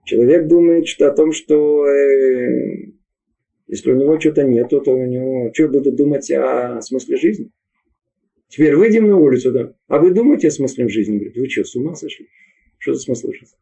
Человек 0.06 0.48
думает 0.48 0.88
что 0.88 1.08
о 1.08 1.15
том, 1.15 1.32
что 1.32 1.88
э, 1.88 2.91
если 3.67 3.91
у 3.91 3.95
него 3.95 4.19
что-то 4.19 4.43
нету, 4.43 4.82
то 4.82 4.91
у 4.91 5.06
него 5.06 5.51
что 5.54 5.67
буду 5.67 5.91
думать 5.91 6.30
о 6.32 6.82
смысле 6.82 7.17
жизни? 7.17 7.51
Теперь 8.47 8.75
выйдем 8.75 9.08
на 9.08 9.17
улицу, 9.17 9.51
да. 9.51 9.73
А 9.88 9.99
вы 9.99 10.12
думаете 10.12 10.49
о 10.49 10.51
смысле 10.51 10.88
жизни? 10.88 11.15
Говорит, 11.15 11.36
вы 11.36 11.49
что, 11.49 11.63
с 11.63 11.75
ума 11.75 11.95
сошли? 11.95 12.28
Что 12.78 12.93
за 12.93 13.01
смысл 13.01 13.32
жизни? 13.32 13.58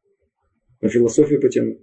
На 0.82 0.90
философию 0.90 1.40
потянуть. 1.40 1.80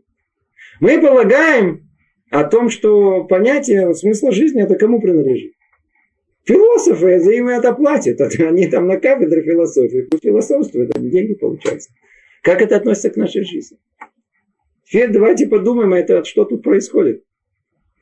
Мы 0.80 1.00
полагаем 1.00 1.88
о 2.30 2.44
том, 2.44 2.68
что 2.68 3.24
понятие 3.24 3.94
смысла 3.94 4.32
жизни 4.32 4.62
это 4.62 4.76
кому 4.76 5.00
принадлежит? 5.00 5.54
Философы 6.44 7.20
за 7.20 7.32
им 7.32 7.48
это 7.48 7.72
платят. 7.72 8.20
Они 8.38 8.66
там 8.66 8.86
на 8.86 8.98
кафедре 8.98 9.42
философии. 9.42 10.08
Философствуют, 10.22 10.90
это 10.90 11.00
деньги 11.00 11.34
получаются. 11.34 11.90
Как 12.42 12.60
это 12.62 12.76
относится 12.76 13.10
к 13.10 13.16
нашей 13.16 13.44
жизни? 13.44 13.78
Теперь 14.84 15.10
давайте 15.10 15.46
подумаем, 15.46 15.94
это, 15.94 16.24
что 16.24 16.44
тут 16.44 16.62
происходит. 16.62 17.24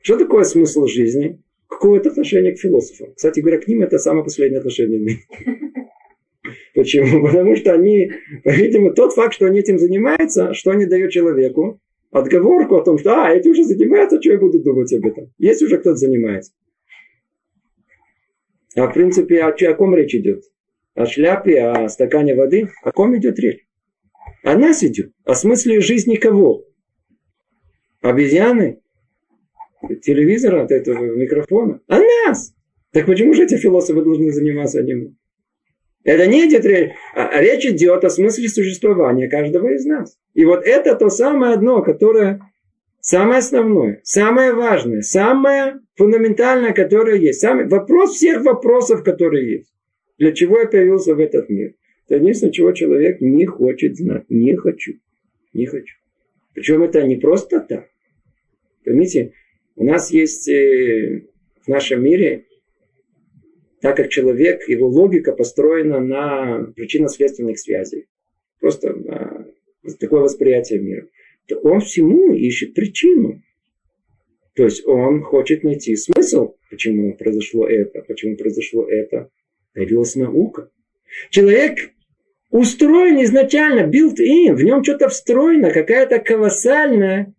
Что 0.01 0.17
такое 0.17 0.43
смысл 0.43 0.85
жизни? 0.87 1.41
Какое 1.67 1.99
это 1.99 2.09
отношение 2.09 2.53
к 2.53 2.59
философам? 2.59 3.13
Кстати 3.15 3.41
говоря, 3.41 3.59
к 3.59 3.67
ним 3.67 3.83
это 3.83 3.97
самое 3.99 4.23
последнее 4.23 4.59
отношение 4.59 5.19
Почему? 6.73 7.25
Потому 7.25 7.55
что 7.55 7.73
они, 7.73 8.11
видимо, 8.43 8.93
тот 8.93 9.13
факт, 9.13 9.33
что 9.33 9.45
они 9.45 9.59
этим 9.59 9.77
занимаются, 9.77 10.53
что 10.53 10.71
они 10.71 10.85
дают 10.85 11.11
человеку, 11.11 11.79
отговорку 12.11 12.77
о 12.77 12.83
том, 12.83 12.97
что 12.97 13.23
а, 13.23 13.31
эти 13.31 13.47
уже 13.47 13.63
занимаются, 13.63 14.19
что 14.19 14.31
я 14.31 14.39
буду 14.39 14.59
думать 14.61 14.91
об 14.93 15.05
этом. 15.05 15.31
Есть 15.37 15.61
уже 15.61 15.77
кто-то 15.77 15.97
занимается. 15.97 16.53
А 18.75 18.87
в 18.87 18.93
принципе, 18.93 19.43
о, 19.43 19.49
о 19.49 19.73
ком 19.73 19.95
речь 19.95 20.15
идет? 20.15 20.43
О 20.95 21.05
шляпе, 21.05 21.61
о 21.61 21.89
стакане 21.89 22.35
воды? 22.35 22.69
О 22.83 22.91
ком 22.91 23.15
идет 23.17 23.39
речь? 23.39 23.65
О 24.43 24.57
нас 24.57 24.83
идет. 24.83 25.11
О 25.25 25.35
смысле 25.35 25.81
жизни 25.81 26.15
кого? 26.15 26.65
Обезьяны? 28.01 28.79
Телевизора, 30.01 30.63
от 30.63 30.71
этого 30.71 31.15
микрофона? 31.15 31.81
О 31.87 31.99
нас! 31.99 32.53
Так 32.91 33.05
почему 33.05 33.33
же 33.33 33.43
эти 33.43 33.55
философы 33.55 34.01
должны 34.01 34.31
заниматься 34.31 34.81
ним? 34.81 35.17
Это 36.03 36.27
не 36.27 36.47
идет 36.47 36.65
речь, 36.65 36.91
а 37.13 37.41
речь 37.41 37.65
идет 37.65 38.03
о 38.03 38.09
смысле 38.09 38.47
существования 38.47 39.29
каждого 39.29 39.73
из 39.73 39.85
нас. 39.85 40.17
И 40.33 40.45
вот 40.45 40.65
это 40.65 40.95
то 40.95 41.09
самое 41.09 41.53
одно, 41.53 41.81
которое 41.81 42.41
самое 43.01 43.39
основное, 43.39 43.99
самое 44.03 44.53
важное, 44.53 45.01
самое 45.01 45.79
фундаментальное, 45.95 46.73
которое 46.73 47.17
есть. 47.17 47.41
Самый, 47.41 47.67
вопрос 47.67 48.15
всех 48.15 48.43
вопросов, 48.43 49.03
которые 49.03 49.57
есть. 49.57 49.73
Для 50.17 50.31
чего 50.31 50.59
я 50.59 50.67
появился 50.67 51.15
в 51.15 51.19
этот 51.19 51.49
мир? 51.49 51.73
Это 52.07 52.19
единственное, 52.19 52.53
чего 52.53 52.71
человек 52.71 53.21
не 53.21 53.45
хочет 53.45 53.95
знать. 53.95 54.25
Не 54.29 54.55
хочу. 54.55 54.93
Не 55.53 55.65
хочу. 55.65 55.95
Причем 56.53 56.81
это 56.83 57.03
не 57.03 57.17
просто 57.17 57.59
так. 57.59 57.85
Поймите, 58.83 59.33
у 59.75 59.83
нас 59.83 60.11
есть 60.11 60.47
э, 60.49 61.25
в 61.61 61.67
нашем 61.67 62.03
мире 62.03 62.45
так 63.81 63.95
как 63.95 64.09
человек, 64.09 64.67
его 64.67 64.87
логика 64.87 65.31
построена 65.31 65.99
на 65.99 66.71
причинно-следственных 66.75 67.59
связях. 67.59 68.03
Просто 68.59 68.93
на 68.93 69.47
такое 69.99 70.21
восприятие 70.21 70.79
мира. 70.79 71.07
То 71.47 71.57
он 71.59 71.79
всему 71.79 72.33
ищет 72.33 72.73
причину. 72.73 73.41
То 74.55 74.65
есть 74.65 74.85
он 74.85 75.21
хочет 75.21 75.63
найти 75.63 75.95
смысл, 75.95 76.55
почему 76.69 77.15
произошло 77.15 77.67
это, 77.67 78.01
почему 78.01 78.35
произошло 78.35 78.85
это. 78.85 79.29
Появилась 79.73 80.15
наука. 80.15 80.69
Человек 81.29 81.91
устроен 82.49 83.23
изначально, 83.23 83.89
built-in, 83.89 84.55
в 84.55 84.63
нем 84.63 84.83
что-то 84.83 85.07
встроено, 85.07 85.71
какая-то 85.71 86.19
колоссальная 86.19 87.33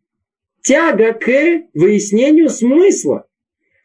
тяга 0.62 1.12
к 1.12 1.26
выяснению 1.74 2.48
смысла. 2.48 3.26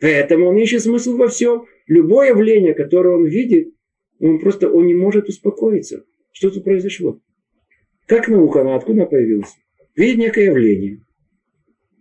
Поэтому 0.01 0.47
он 0.47 0.57
ищет 0.57 0.81
смысл 0.81 1.15
во 1.17 1.27
всем 1.27 1.65
любое 1.87 2.29
явление, 2.29 2.73
которое 2.73 3.15
он 3.15 3.25
видит, 3.25 3.73
он 4.19 4.39
просто 4.39 4.69
он 4.69 4.85
не 4.87 4.93
может 4.93 5.29
успокоиться. 5.29 6.05
Что 6.31 6.49
тут 6.49 6.63
произошло? 6.63 7.19
Как 8.07 8.27
наука, 8.27 8.61
она 8.61 8.75
откуда 8.75 9.05
появилась? 9.05 9.55
Видит 9.95 10.17
некое 10.17 10.45
явление. 10.45 10.99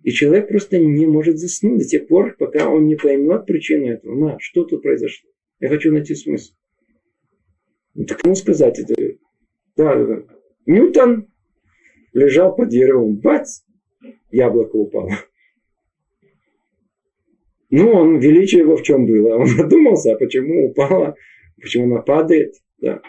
И 0.02 0.10
человек 0.10 0.48
просто 0.48 0.78
не 0.78 1.06
может 1.06 1.38
заснуть 1.38 1.78
до 1.78 1.84
тех 1.84 2.08
пор, 2.08 2.36
пока 2.38 2.68
он 2.68 2.86
не 2.86 2.96
поймет 2.96 3.46
причину 3.46 3.86
этого. 3.86 4.14
На, 4.14 4.38
что 4.38 4.64
тут 4.64 4.82
произошло? 4.82 5.30
Я 5.60 5.68
хочу 5.68 5.92
найти 5.92 6.14
смысл. 6.14 6.52
Ну, 7.94 8.04
так 8.04 8.18
кому 8.18 8.34
сказать 8.34 8.78
это? 8.78 8.94
Да, 9.76 9.94
да, 9.94 10.04
да. 10.04 10.22
Ньютон 10.66 11.28
лежал 12.12 12.54
под 12.54 12.68
деревом. 12.68 13.16
Бац! 13.16 13.60
Яблоко 14.34 14.74
упало. 14.74 15.12
Ну, 17.70 17.88
он, 17.92 18.18
величие 18.18 18.62
его 18.62 18.76
в 18.76 18.82
чем 18.82 19.06
было? 19.06 19.36
Он 19.36 19.46
задумался, 19.60 20.12
а 20.12 20.16
почему 20.16 20.70
упало, 20.70 21.14
почему 21.60 21.84
она 21.84 22.02
падает. 22.02 22.56
Да. 22.78 23.00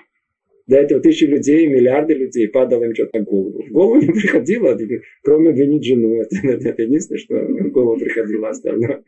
До 0.67 0.77
этого 0.77 1.01
тысячи 1.01 1.23
людей, 1.23 1.65
миллиарды 1.65 2.13
людей 2.13 2.47
падало 2.47 2.83
им 2.83 2.93
что-то 2.93 3.17
на 3.17 3.25
голову. 3.25 3.63
В 3.63 3.71
голову 3.71 4.01
не 4.01 4.11
приходило, 4.11 4.77
кроме 5.23 5.51
винить 5.51 5.83
жену. 5.83 6.21
Это, 6.21 6.35
это, 6.47 6.69
это 6.69 6.83
единственное, 6.83 7.19
что 7.19 7.35
в 7.35 7.71
голову 7.71 7.97
приходило 7.99 8.49
остальное. 8.49 9.03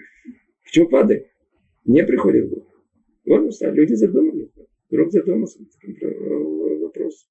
Почему 0.64 0.88
падает? 0.88 1.28
Не 1.86 2.04
приходит 2.04 2.46
в 2.46 2.50
голову. 2.50 2.68
Вот 3.26 3.54
люди 3.62 3.94
задумали. 3.94 4.50
Вдруг 4.90 5.12
задумался 5.12 5.60
вопрос. 6.82 7.28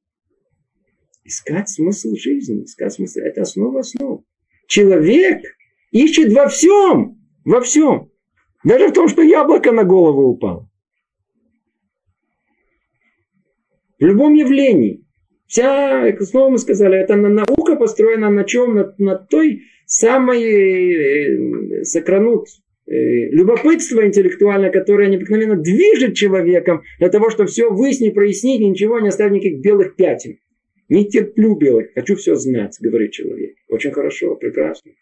Искать 1.24 1.68
смысл 1.68 2.14
жизни, 2.14 2.62
искать 2.62 2.92
смысл. 2.92 3.18
Это 3.20 3.42
основа 3.42 3.80
основ. 3.80 4.24
Человек 4.66 5.42
ищет 5.90 6.32
во 6.32 6.48
всем. 6.48 7.18
Во 7.44 7.60
всем. 7.60 8.10
Даже 8.64 8.88
в 8.88 8.92
том, 8.92 9.08
что 9.08 9.22
яблоко 9.22 9.72
на 9.72 9.84
голову 9.84 10.22
упало. 10.28 10.68
В 13.98 14.04
любом 14.04 14.34
явлении. 14.34 15.04
Вся, 15.46 16.12
снова 16.20 16.50
мы 16.50 16.58
сказали, 16.58 16.98
это 16.98 17.14
наука 17.14 17.76
построена 17.76 18.30
на 18.30 18.44
чем? 18.44 18.74
На, 18.74 18.94
на 18.98 19.14
той 19.14 19.62
самой 19.86 20.42
э, 20.42 21.84
сокранут 21.84 22.48
э, 22.86 23.30
любопытство 23.30 24.04
интеллектуальное, 24.04 24.70
которое 24.70 25.08
необыкновенно 25.08 25.54
движет 25.54 26.16
человеком 26.16 26.82
для 26.98 27.08
того, 27.08 27.30
чтобы 27.30 27.48
все 27.48 27.70
выяснить, 27.70 28.14
прояснить, 28.14 28.60
ничего 28.60 28.98
не 28.98 29.08
оставить 29.08 29.34
никаких 29.34 29.60
белых 29.60 29.94
пятен. 29.94 30.38
Не 30.88 31.04
терплю 31.08 31.56
белых, 31.56 31.92
хочу 31.94 32.14
все 32.14 32.36
знать, 32.36 32.76
говорит 32.80 33.12
человек. 33.12 33.56
Очень 33.68 33.90
хорошо, 33.90 34.36
прекрасно. 34.36 34.92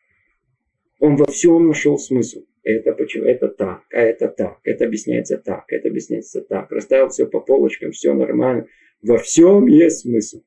Он 0.98 1.16
во 1.16 1.26
всем 1.26 1.68
нашел 1.68 1.98
смысл. 1.98 2.44
Это 2.62 2.92
почему? 2.92 3.26
Это 3.26 3.48
так, 3.48 3.82
а 3.92 4.00
это 4.00 4.28
так. 4.28 4.58
Это 4.64 4.86
объясняется 4.86 5.36
так, 5.36 5.64
это 5.68 5.88
объясняется 5.88 6.40
так. 6.40 6.72
Расставил 6.72 7.10
все 7.10 7.26
по 7.26 7.40
полочкам, 7.40 7.90
все 7.92 8.14
нормально. 8.14 8.66
Во 9.02 9.18
всем 9.18 9.66
есть 9.66 10.00
смысл. 10.00 10.42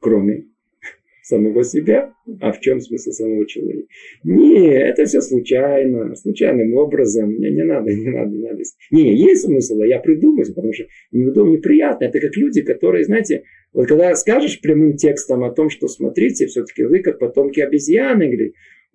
Кроме 0.00 0.48
самого 1.22 1.64
себя. 1.64 2.12
А 2.42 2.52
в 2.52 2.60
чем 2.60 2.82
смысл 2.82 3.10
самого 3.12 3.46
человека? 3.46 3.88
Не, 4.22 4.68
это 4.68 5.06
все 5.06 5.22
случайно, 5.22 6.14
случайным 6.14 6.74
образом. 6.74 7.30
Мне 7.30 7.50
не 7.52 7.64
надо, 7.64 7.90
не 7.94 8.10
надо, 8.10 8.30
не 8.30 8.46
надо. 8.46 8.62
Не, 8.90 9.16
есть 9.16 9.44
смысл, 9.44 9.80
а 9.80 9.86
я 9.86 10.00
придумаю, 10.00 10.46
потому 10.46 10.74
что 10.74 10.84
неудобно, 11.10 11.52
неприятно. 11.52 12.04
Это 12.04 12.20
как 12.20 12.36
люди, 12.36 12.60
которые, 12.60 13.04
знаете, 13.04 13.44
вот 13.72 13.88
когда 13.88 14.14
скажешь 14.14 14.60
прямым 14.60 14.96
текстом 14.96 15.44
о 15.44 15.52
том, 15.52 15.70
что 15.70 15.88
смотрите, 15.88 16.46
все-таки 16.46 16.84
вы 16.84 17.00
как 17.00 17.18
потомки 17.18 17.60
обезьяны, 17.60 18.26
говорит, 18.26 18.54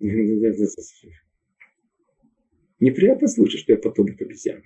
Неприятно 2.80 3.28
слышать, 3.28 3.60
что 3.60 3.72
я 3.72 3.78
потомок 3.78 4.20
обезьян. 4.20 4.62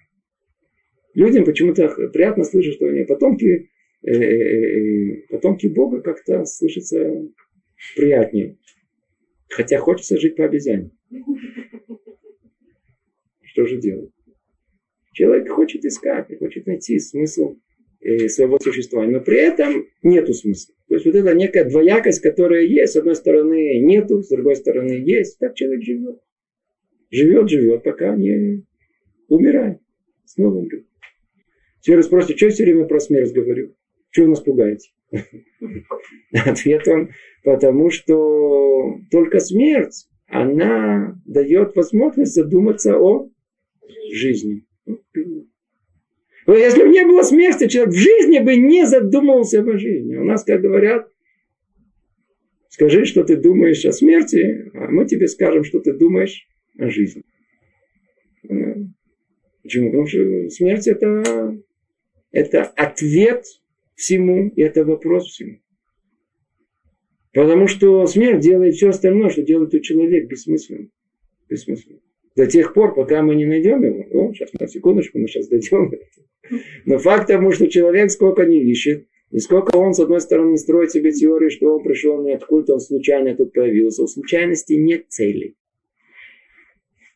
Людям 1.15 1.45
почему-то 1.45 1.89
приятно 2.13 2.45
слышать, 2.45 2.75
что 2.75 2.87
они 2.87 3.05
потомки, 3.05 3.71
э, 4.03 4.11
э, 4.11 4.15
э, 4.15 5.27
потомки 5.29 5.67
Бога 5.67 6.01
как-то 6.01 6.45
слышится 6.45 6.99
приятнее. 7.97 8.57
Хотя 9.49 9.79
хочется 9.79 10.19
жить 10.19 10.37
по 10.37 10.45
обезьяне. 10.45 10.91
Что 13.43 13.67
же 13.67 13.79
делать? 13.79 14.11
Человек 15.13 15.49
хочет 15.49 15.85
искать, 15.85 16.37
хочет 16.39 16.67
найти 16.67 16.99
смысл 16.99 17.57
своего 18.29 18.59
существования, 18.59 19.19
но 19.19 19.21
при 19.21 19.39
этом 19.39 19.87
нету 20.03 20.33
смысла. 20.33 20.75
То 20.89 20.95
есть 20.95 21.07
вот 21.07 21.15
эта 21.15 21.35
некая 21.35 21.65
двоякость, 21.65 22.21
которая 22.21 22.63
есть, 22.63 22.93
с 22.93 22.97
одной 22.97 23.17
стороны 23.17 23.81
нету, 23.81 24.23
с 24.23 24.29
другой 24.29 24.57
стороны 24.57 24.93
есть, 24.93 25.39
так 25.39 25.55
человек 25.55 25.83
живет. 25.83 26.21
Живет, 27.11 27.49
живет, 27.49 27.83
пока 27.83 28.15
не 28.17 28.65
умирает. 29.29 29.79
Снова 30.25 30.57
умрет. 30.57 30.87
Все 31.81 31.97
раз 31.97 32.07
спросите, 32.07 32.37
что 32.37 32.47
я 32.47 32.53
все 32.53 32.65
время 32.65 32.87
про 32.87 33.01
смерть 33.01 33.33
говорю? 33.33 33.75
Чего 34.11 34.27
вы 34.27 34.31
нас 34.31 34.41
пугаете? 34.41 34.91
Ответ 36.33 36.87
он, 36.89 37.11
потому 37.45 37.91
что 37.91 38.99
только 39.11 39.41
смерть, 39.41 40.09
она 40.27 41.19
дает 41.27 41.75
возможность 41.77 42.35
задуматься 42.35 42.99
о 42.99 43.31
жизни. 44.13 44.67
Если 46.57 46.83
бы 46.83 46.89
не 46.89 47.05
было 47.05 47.23
смерти, 47.23 47.69
человек 47.69 47.95
в 47.95 47.99
жизни 47.99 48.39
бы 48.39 48.57
не 48.57 48.87
задумывался 48.87 49.61
о 49.61 49.79
жизни. 49.79 50.17
У 50.17 50.25
нас, 50.25 50.45
как 50.45 50.63
говорят, 50.63 51.13
скажи, 52.71 53.05
что 53.05 53.23
ты 53.23 53.37
думаешь 53.37 53.85
о 53.85 53.93
смерти, 53.93 54.71
а 54.73 54.89
мы 54.89 55.05
тебе 55.05 55.29
скажем, 55.29 55.65
что 55.65 55.81
ты 55.81 55.93
думаешь 55.93 56.49
о 56.79 56.89
жизни. 56.89 57.23
Почему? 59.63 59.91
Потому 59.91 60.07
что 60.07 60.49
смерть 60.49 60.87
это 60.87 61.59
это 62.31 62.65
ответ 62.65 63.45
всему, 63.95 64.49
и 64.49 64.63
это 64.63 64.85
вопрос 64.85 65.27
всему. 65.27 65.59
Потому 67.33 67.67
что 67.67 68.07
смерть 68.07 68.41
делает 68.41 68.75
все 68.75 68.89
остальное, 68.89 69.31
что 69.31 69.43
делает 69.43 69.75
у 69.75 69.81
человека 69.81 70.27
бессмысленно. 70.27 70.89
Бессмысленно. 71.49 72.01
До 72.37 72.47
тех 72.47 72.73
пор, 72.73 72.95
пока 72.95 73.23
мы 73.23 73.35
не 73.35 73.47
найдем 73.47 73.83
его. 73.83 74.29
О, 74.29 74.33
сейчас, 74.33 74.53
на 74.55 74.67
секундочку, 74.69 75.19
мы 75.19 75.27
сейчас 75.29 75.49
дойдем. 75.49 75.91
Но 76.85 76.99
факт 76.99 77.29
тому, 77.29 77.53
что 77.53 77.69
человек 77.69 78.11
сколько 78.11 78.45
не 78.45 78.63
ищет, 78.63 79.07
и 79.31 79.39
сколько 79.41 79.77
он, 79.77 79.93
с 79.93 80.01
одной 80.01 80.21
стороны, 80.21 80.57
строит 80.57 80.91
себе 80.91 81.13
теорию, 81.13 81.51
что 81.51 81.75
он 81.75 81.83
пришел 81.83 82.23
не 82.23 82.33
откуда 82.33 82.75
он 82.75 82.81
случайно 82.81 83.37
тут 83.37 83.53
появился. 83.53 84.03
У 84.03 84.07
случайности 84.07 84.73
нет 84.73 85.07
цели. 85.09 85.55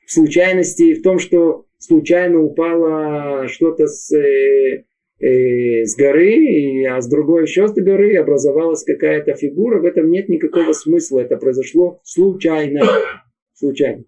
В 0.04 0.12
случайности 0.12 0.94
в 0.94 1.02
том, 1.02 1.18
что 1.18 1.66
случайно 1.78 2.40
упало 2.40 3.48
что-то 3.48 3.86
с, 3.86 4.12
э, 4.14 4.84
э, 5.20 5.84
с 5.84 5.96
горы, 5.96 6.86
а 6.86 7.00
с 7.00 7.08
другой 7.08 7.42
еще 7.42 7.66
с 7.66 7.72
горы 7.72 8.16
образовалась 8.16 8.84
какая-то 8.84 9.34
фигура. 9.34 9.80
В 9.80 9.86
этом 9.86 10.10
нет 10.10 10.28
никакого 10.28 10.72
смысла. 10.72 11.20
Это 11.20 11.38
произошло 11.38 12.00
случайно. 12.04 12.82
Случайно. 13.54 14.04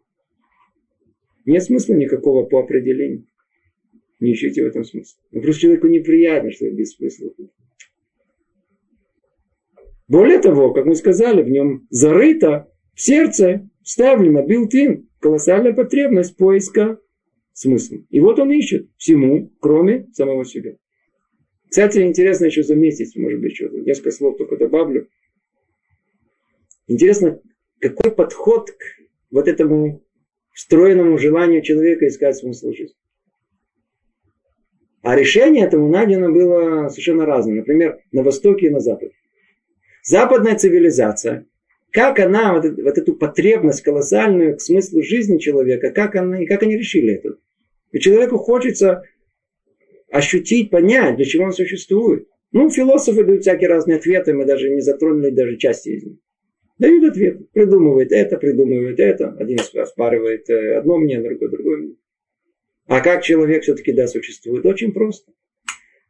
Нет 1.46 1.62
смысла 1.62 1.94
никакого 1.94 2.44
по 2.44 2.60
определению. 2.60 3.24
Не 4.20 4.32
ищите 4.32 4.62
в 4.62 4.66
этом 4.66 4.84
смысла. 4.84 5.20
Но 5.32 5.40
просто 5.40 5.62
человеку 5.62 5.86
неприятно, 5.88 6.50
что 6.50 6.66
это 6.66 6.84
смысла. 6.84 7.30
Более 10.06 10.38
того, 10.38 10.72
как 10.72 10.84
мы 10.84 10.94
сказали, 10.94 11.42
в 11.42 11.48
нем 11.48 11.86
зарыто 11.90 12.68
в 12.94 13.00
сердце, 13.00 13.68
вставлена 13.82 14.42
билтин, 14.42 15.08
колоссальная 15.18 15.72
потребность 15.72 16.36
поиска 16.36 16.98
смысла. 17.52 17.98
И 18.10 18.20
вот 18.20 18.38
он 18.38 18.52
ищет 18.52 18.88
всему, 18.96 19.52
кроме 19.60 20.06
самого 20.12 20.44
себя. 20.44 20.76
Кстати, 21.68 22.00
интересно 22.00 22.46
еще 22.46 22.62
заметить, 22.62 23.16
может 23.16 23.40
быть, 23.40 23.52
еще 23.52 23.68
несколько 23.70 24.10
слов 24.10 24.36
только 24.36 24.56
добавлю. 24.56 25.08
Интересно, 26.86 27.40
какой 27.80 28.12
подход 28.12 28.70
к 28.70 28.82
вот 29.30 29.48
этому 29.48 30.04
встроенному 30.52 31.18
желанию 31.18 31.62
человека 31.62 32.06
искать 32.06 32.36
смысл 32.36 32.70
жизни. 32.72 32.94
А 35.04 35.16
решение 35.16 35.66
этому 35.66 35.86
найдено 35.90 36.32
было 36.32 36.88
совершенно 36.88 37.26
разное. 37.26 37.56
Например, 37.56 37.98
на 38.10 38.22
Востоке 38.22 38.66
и 38.66 38.70
на 38.70 38.80
Западе. 38.80 39.12
Западная 40.02 40.56
цивилизация, 40.56 41.46
как 41.90 42.18
она, 42.18 42.54
вот, 42.54 42.64
вот 42.64 42.98
эту 42.98 43.14
потребность 43.14 43.82
колоссальную 43.82 44.56
к 44.56 44.62
смыслу 44.62 45.02
жизни 45.02 45.36
человека, 45.36 45.90
как, 45.90 46.16
она, 46.16 46.38
как 46.46 46.62
они 46.62 46.78
решили 46.78 47.16
это? 47.16 47.36
И 47.92 48.00
человеку 48.00 48.38
хочется 48.38 49.02
ощутить, 50.10 50.70
понять, 50.70 51.16
для 51.16 51.26
чего 51.26 51.44
он 51.44 51.52
существует. 51.52 52.26
Ну, 52.52 52.70
философы 52.70 53.24
дают 53.24 53.42
всякие 53.42 53.68
разные 53.68 53.98
ответы, 53.98 54.32
мы 54.32 54.46
даже 54.46 54.70
не 54.70 54.80
затронули 54.80 55.30
даже 55.30 55.58
части 55.58 55.90
из 55.90 56.04
них. 56.04 56.16
Дают 56.78 57.10
ответ, 57.10 57.50
придумывает 57.52 58.10
это, 58.10 58.38
придумывает 58.38 58.98
это. 58.98 59.36
Один 59.38 59.58
оспаривает 59.74 60.48
э, 60.48 60.76
одно 60.76 60.96
мнение, 60.96 61.28
другой 61.28 61.50
другое 61.50 61.76
мнение. 61.76 61.96
А 62.86 63.00
как 63.00 63.22
человек 63.22 63.62
все-таки 63.62 63.92
да 63.92 64.06
существует? 64.06 64.64
Очень 64.66 64.92
просто. 64.92 65.32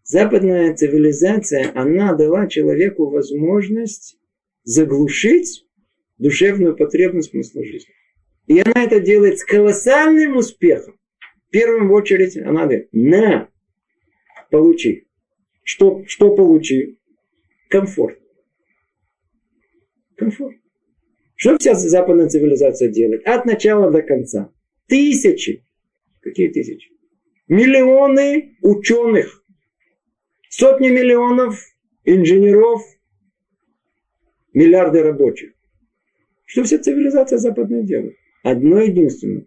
Западная 0.03 0.75
цивилизация, 0.75 1.73
она 1.75 2.15
дала 2.15 2.47
человеку 2.47 3.09
возможность 3.09 4.19
заглушить 4.65 5.67
душевную 6.19 6.77
потребность 6.77 7.31
смысла 7.31 7.65
жизни. 7.65 7.93
И 8.47 8.59
она 8.61 8.85
это 8.85 9.01
делает 9.01 9.39
с 9.39 9.45
колоссальным 9.45 10.37
успехом. 10.37 10.99
В 11.49 11.51
первую 11.51 11.91
очередь 11.93 12.37
она 12.37 12.65
говорит, 12.65 12.89
на, 12.93 13.49
получи. 14.51 15.07
Что, 15.63 16.05
что 16.07 16.35
получи? 16.35 16.99
Комфорт. 17.71 18.19
Комфорт. 20.17 20.57
Что 21.37 21.57
вся 21.59 21.75
западная 21.75 22.29
цивилизация 22.29 22.89
делает? 22.89 23.27
От 23.27 23.47
начала 23.47 23.91
до 23.91 24.03
конца. 24.03 24.53
Тысячи. 24.87 25.65
Какие 26.25 26.49
тысячи? 26.49 26.91
Миллионы 27.49 28.57
ученых 28.63 29.45
Сотни 30.49 30.89
миллионов 30.89 31.61
инженеров, 32.05 32.81
миллиарды 34.53 35.03
рабочих. 35.03 35.53
Что 36.45 36.63
вся 36.63 36.79
цивилизация 36.79 37.39
западная 37.39 37.83
делает? 37.83 38.17
Одно 38.45 38.81
единственное. 38.81 39.47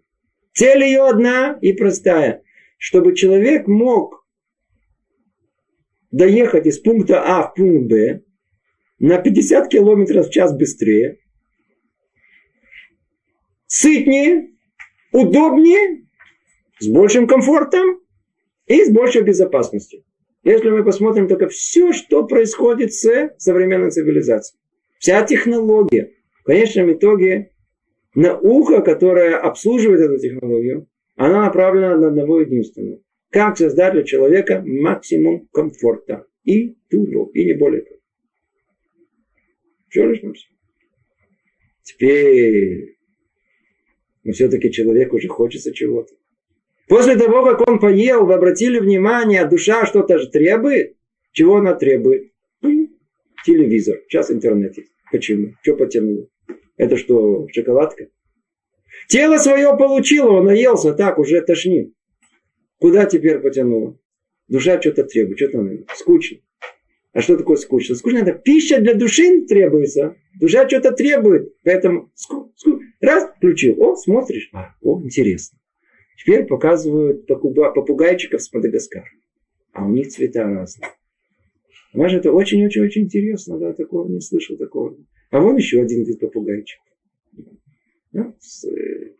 Цель 0.52 0.84
ее 0.84 1.08
одна 1.08 1.58
и 1.62 1.72
простая. 1.72 2.42
Чтобы 2.76 3.14
человек 3.14 3.66
мог 3.66 4.26
доехать 6.10 6.66
из 6.66 6.78
пункта 6.78 7.24
А 7.24 7.48
в 7.48 7.54
пункт 7.54 7.90
Б 7.90 8.20
на 8.98 9.18
50 9.18 9.68
километров 9.68 10.28
в 10.28 10.30
час 10.30 10.54
быстрее, 10.54 11.18
сытнее, 13.66 14.50
удобнее, 15.10 16.07
с 16.80 16.88
большим 16.88 17.26
комфортом 17.26 18.00
и 18.66 18.84
с 18.84 18.90
большей 18.90 19.22
безопасностью. 19.22 20.04
Если 20.44 20.70
мы 20.70 20.84
посмотрим 20.84 21.28
только 21.28 21.48
все, 21.48 21.92
что 21.92 22.26
происходит 22.26 22.94
с 22.94 23.30
современной 23.38 23.90
цивилизацией. 23.90 24.60
Вся 24.98 25.22
технология. 25.24 26.12
В 26.40 26.44
конечном 26.44 26.92
итоге 26.92 27.52
наука, 28.14 28.80
которая 28.82 29.38
обслуживает 29.38 30.00
эту 30.00 30.18
технологию, 30.18 30.88
она 31.16 31.42
направлена 31.44 31.96
на 31.96 32.08
одного 32.08 32.40
единственного. 32.40 33.00
Как 33.30 33.58
создать 33.58 33.92
для 33.92 34.04
человека 34.04 34.62
максимум 34.64 35.48
комфорта. 35.52 36.26
И 36.44 36.76
тулу, 36.88 37.26
и 37.34 37.44
не 37.44 37.52
более 37.52 37.82
того. 37.82 38.00
Все 39.88 40.06
лишь 40.06 40.22
на 40.22 40.32
все. 40.32 40.48
Теперь, 41.82 42.98
но 44.24 44.32
все-таки 44.32 44.70
человеку 44.70 45.16
уже 45.16 45.28
хочется 45.28 45.72
чего-то. 45.72 46.14
После 46.88 47.16
того, 47.16 47.44
как 47.44 47.68
он 47.68 47.78
поел, 47.78 48.24
вы 48.24 48.34
обратили 48.34 48.78
внимание, 48.78 49.46
душа 49.46 49.84
что-то 49.84 50.18
же 50.18 50.28
требует. 50.30 50.96
Чего 51.32 51.56
она 51.56 51.74
требует? 51.74 52.32
Телевизор. 53.44 53.98
Сейчас 54.08 54.30
интернет 54.30 54.76
есть. 54.76 54.90
Почему? 55.12 55.52
Что 55.62 55.76
потянуло? 55.76 56.26
Это 56.76 56.96
что, 56.96 57.46
шоколадка? 57.52 58.08
Тело 59.08 59.38
свое 59.38 59.76
получило, 59.76 60.32
он 60.32 60.46
наелся, 60.46 60.92
так, 60.92 61.18
уже 61.18 61.40
тошнит. 61.42 61.92
Куда 62.78 63.04
теперь 63.06 63.38
потянуло? 63.38 63.98
Душа 64.48 64.80
что-то 64.80 65.04
требует, 65.04 65.38
что-то 65.38 65.60
надо. 65.60 65.84
Скучно. 65.94 66.38
А 67.12 67.20
что 67.20 67.36
такое 67.36 67.56
скучно? 67.56 67.94
Скучно 67.96 68.18
это 68.18 68.32
пища 68.32 68.80
для 68.80 68.94
души 68.94 69.42
требуется. 69.46 70.16
Душа 70.40 70.66
что-то 70.68 70.92
требует. 70.92 71.54
Поэтому 71.64 72.10
ску, 72.14 72.52
ску, 72.56 72.80
раз, 73.00 73.30
включил. 73.36 73.82
О, 73.82 73.96
смотришь. 73.96 74.50
О, 74.82 75.02
интересно. 75.02 75.58
Теперь 76.18 76.46
показывают 76.46 77.26
попугайчиков 77.26 78.42
с 78.42 78.52
Мадагаскара. 78.52 79.08
А 79.72 79.86
у 79.86 79.90
них 79.90 80.08
цвета 80.08 80.42
разные. 80.42 80.90
Понимаешь, 81.92 82.14
это 82.14 82.32
очень-очень-очень 82.32 83.02
интересно, 83.02 83.56
да, 83.58 83.72
такого 83.72 84.08
не 84.08 84.20
слышал 84.20 84.56
такого. 84.56 84.96
А 85.30 85.40
вон 85.40 85.56
еще 85.56 85.80
один 85.80 86.04
вид 86.04 86.18
попугайчик. 86.18 86.80
Да, 88.10 88.34
с, 88.40 88.64
э, 88.64 89.14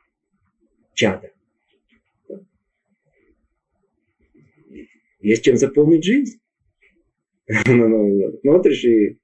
чада. 0.95 1.31
Да. 2.29 2.41
Есть 5.21 5.45
чем 5.45 5.57
заполнить 5.57 6.05
жизнь. 6.05 6.41
Ну, 7.67 7.89
ну, 7.89 8.63
и 8.85 9.19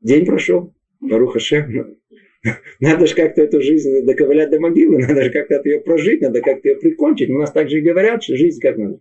день 0.00 0.26
прошел. 0.26 0.74
Баруха 1.00 1.38
Шем. 1.38 1.99
Надо 2.80 3.06
же 3.06 3.14
как-то 3.14 3.42
эту 3.42 3.60
жизнь 3.60 4.04
доковылять 4.04 4.50
до 4.50 4.60
могилы, 4.60 4.98
надо 5.06 5.24
же 5.24 5.30
как-то 5.30 5.60
ее 5.64 5.80
прожить, 5.80 6.20
надо 6.22 6.40
как-то 6.40 6.68
ее 6.68 6.76
прикончить. 6.76 7.30
У 7.30 7.38
нас 7.38 7.52
также 7.52 7.78
и 7.78 7.82
говорят, 7.82 8.22
что 8.22 8.36
жизнь 8.36 8.60
как 8.60 8.76
надо. 8.76 9.00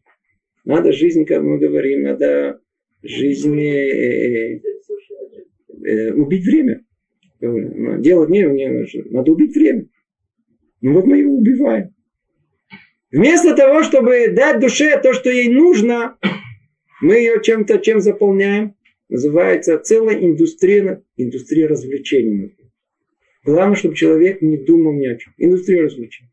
Надо 0.65 0.91
жизнь, 0.91 1.25
как 1.25 1.41
мы 1.41 1.57
говорим, 1.57 2.03
надо 2.03 2.59
жизнь 3.01 3.59
э, 3.59 4.61
э, 5.85 6.11
убить 6.11 6.45
время. 6.45 6.83
Делать 7.39 8.29
не, 8.29 8.43
не 8.43 8.85
надо 9.09 9.31
убить 9.31 9.55
время. 9.55 9.85
Ну 10.81 10.93
вот 10.93 11.05
мы 11.05 11.19
его 11.19 11.33
убиваем. 11.33 11.93
Вместо 13.11 13.55
того, 13.55 13.83
чтобы 13.83 14.27
дать 14.29 14.59
душе 14.59 14.99
то, 15.01 15.13
что 15.13 15.29
ей 15.29 15.49
нужно, 15.49 16.17
мы 17.01 17.15
ее 17.15 17.41
чем-то 17.41 17.79
чем 17.79 18.01
заполняем. 18.01 18.75
Называется 19.07 19.79
целая 19.79 20.17
индустрия, 20.17 21.01
индустрия 21.17 21.67
развлечений. 21.67 22.55
Главное, 23.45 23.75
чтобы 23.75 23.95
человек 23.95 24.41
не 24.41 24.57
думал 24.57 24.93
ни 24.93 25.07
о 25.07 25.15
чем. 25.15 25.33
Индустрия 25.37 25.83
развлечений. 25.83 26.31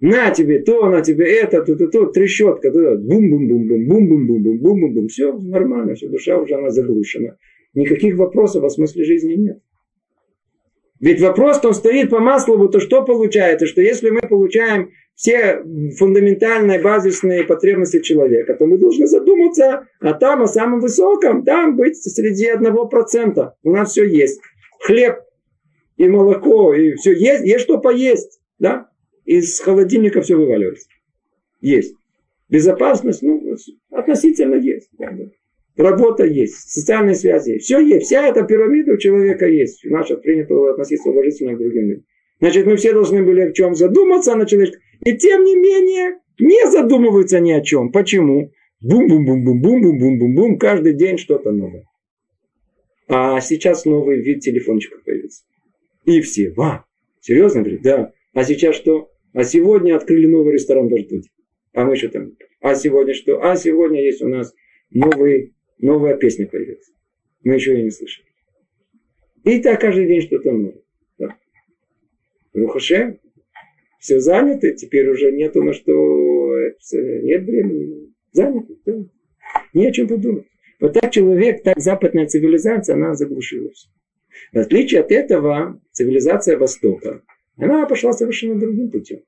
На 0.00 0.30
тебе 0.30 0.60
то, 0.60 0.88
на 0.88 1.02
тебе 1.02 1.30
это, 1.30 1.62
то, 1.62 1.76
то, 1.76 1.86
то, 1.88 2.06
трещотка, 2.06 2.70
бум-бум-бум-бум, 2.70 3.86
бум-бум-бум-бум, 3.86 4.58
бум-бум-бум. 4.58 5.08
Все 5.08 5.32
нормально, 5.32 5.94
все, 5.94 6.08
душа 6.08 6.38
уже 6.38 6.54
она 6.54 6.70
заглушена. 6.70 7.36
Никаких 7.74 8.16
вопросов 8.16 8.64
о 8.64 8.70
смысле 8.70 9.04
жизни 9.04 9.34
нет. 9.34 9.58
Ведь 11.00 11.20
вопрос, 11.20 11.64
он 11.64 11.74
стоит 11.74 12.10
по 12.10 12.20
маслу, 12.20 12.68
то 12.68 12.80
что 12.80 13.02
получается? 13.04 13.66
Что 13.66 13.80
если 13.80 14.10
мы 14.10 14.20
получаем 14.20 14.90
все 15.14 15.62
фундаментальные, 15.98 16.80
базисные 16.80 17.44
потребности 17.44 18.00
человека, 18.00 18.54
то 18.54 18.66
мы 18.66 18.78
должны 18.78 19.06
задуматься 19.06 19.86
о 20.00 20.12
том, 20.14 20.42
о 20.42 20.46
самом 20.46 20.80
высоком, 20.80 21.44
там 21.44 21.76
быть 21.76 21.96
среди 21.96 22.46
одного 22.48 22.86
процента. 22.86 23.54
У 23.62 23.70
нас 23.70 23.90
все 23.90 24.04
есть. 24.04 24.40
Хлеб 24.80 25.20
и 26.00 26.08
молоко, 26.08 26.72
и 26.72 26.94
все 26.94 27.12
есть, 27.12 27.44
есть 27.44 27.60
что 27.60 27.78
поесть. 27.78 28.40
Да? 28.58 28.88
Из 29.26 29.60
холодильника 29.60 30.22
все 30.22 30.34
вываливается. 30.34 30.88
Есть. 31.60 31.94
Безопасность, 32.48 33.20
ну, 33.20 33.54
относительно 33.90 34.54
есть. 34.54 34.88
Да, 34.98 35.10
да. 35.10 35.24
Работа 35.76 36.24
есть, 36.24 36.70
социальные 36.70 37.16
связи 37.16 37.50
есть. 37.50 37.66
Все 37.66 37.80
есть. 37.80 38.06
Вся 38.06 38.26
эта 38.26 38.44
пирамида 38.44 38.94
у 38.94 38.96
человека 38.96 39.46
есть. 39.46 39.84
Нас 39.84 40.08
принято 40.22 40.70
относиться 40.70 41.10
уважительно 41.10 41.54
к 41.54 41.58
другим 41.58 41.88
людям. 41.88 42.04
Значит, 42.40 42.64
мы 42.64 42.76
все 42.76 42.94
должны 42.94 43.22
были 43.22 43.42
о 43.42 43.52
чем 43.52 43.74
задуматься 43.74 44.34
на 44.34 44.46
человеческом. 44.46 44.80
И 45.04 45.14
тем 45.18 45.44
не 45.44 45.54
менее, 45.54 46.16
не 46.38 46.70
задумываются 46.70 47.40
ни 47.40 47.52
о 47.52 47.60
чем. 47.60 47.92
Почему? 47.92 48.52
Бум-бум-бум-бум-бум-бум-бум-бум-бум. 48.80 50.58
Каждый 50.58 50.94
день 50.94 51.18
что-то 51.18 51.50
новое. 51.50 51.84
А 53.06 53.38
сейчас 53.42 53.84
новый 53.84 54.22
вид 54.22 54.40
телефончика 54.40 54.96
появится. 55.04 55.42
И 56.04 56.20
все. 56.20 56.50
Ва, 56.50 56.84
серьезно, 57.20 57.60
говорит? 57.60 57.82
Да. 57.82 58.12
А 58.32 58.44
сейчас 58.44 58.76
что? 58.76 59.10
А 59.32 59.44
сегодня 59.44 59.96
открыли 59.96 60.26
новый 60.26 60.54
ресторан 60.54 60.88
в 60.88 60.94
Аждоте. 60.94 61.30
А 61.72 61.84
мы 61.84 61.96
что 61.96 62.08
там? 62.08 62.36
А 62.60 62.74
сегодня 62.74 63.14
что? 63.14 63.42
А 63.42 63.56
сегодня 63.56 64.02
есть 64.02 64.22
у 64.22 64.28
нас 64.28 64.54
новый, 64.90 65.54
новая 65.78 66.16
песня 66.16 66.46
появилась. 66.46 66.90
Мы 67.44 67.54
еще 67.54 67.74
ее 67.74 67.84
не 67.84 67.90
слышали. 67.90 68.26
И 69.44 69.60
так 69.62 69.80
каждый 69.80 70.06
день 70.06 70.20
что-то 70.20 70.52
новое. 70.52 70.82
Да. 71.18 71.36
Рухаше, 72.52 73.20
все 73.98 74.18
заняты, 74.18 74.74
теперь 74.74 75.08
уже 75.08 75.30
нету 75.30 75.62
на 75.62 75.72
что, 75.72 75.92
нет 76.92 77.42
времени, 77.44 78.12
заняты, 78.32 78.76
да. 78.84 79.04
не 79.72 79.86
о 79.86 79.92
чем 79.92 80.08
подумать. 80.08 80.46
Вот 80.80 80.94
так 80.94 81.10
человек, 81.10 81.62
так 81.62 81.78
западная 81.78 82.26
цивилизация, 82.26 82.94
она 82.96 83.14
заглушилась. 83.14 83.88
В 84.52 84.58
отличие 84.58 85.00
от 85.00 85.12
этого, 85.12 85.80
цивилизация 85.92 86.56
Востока, 86.56 87.22
она 87.56 87.86
пошла 87.86 88.12
совершенно 88.12 88.58
другим 88.58 88.90
путем. 88.90 89.20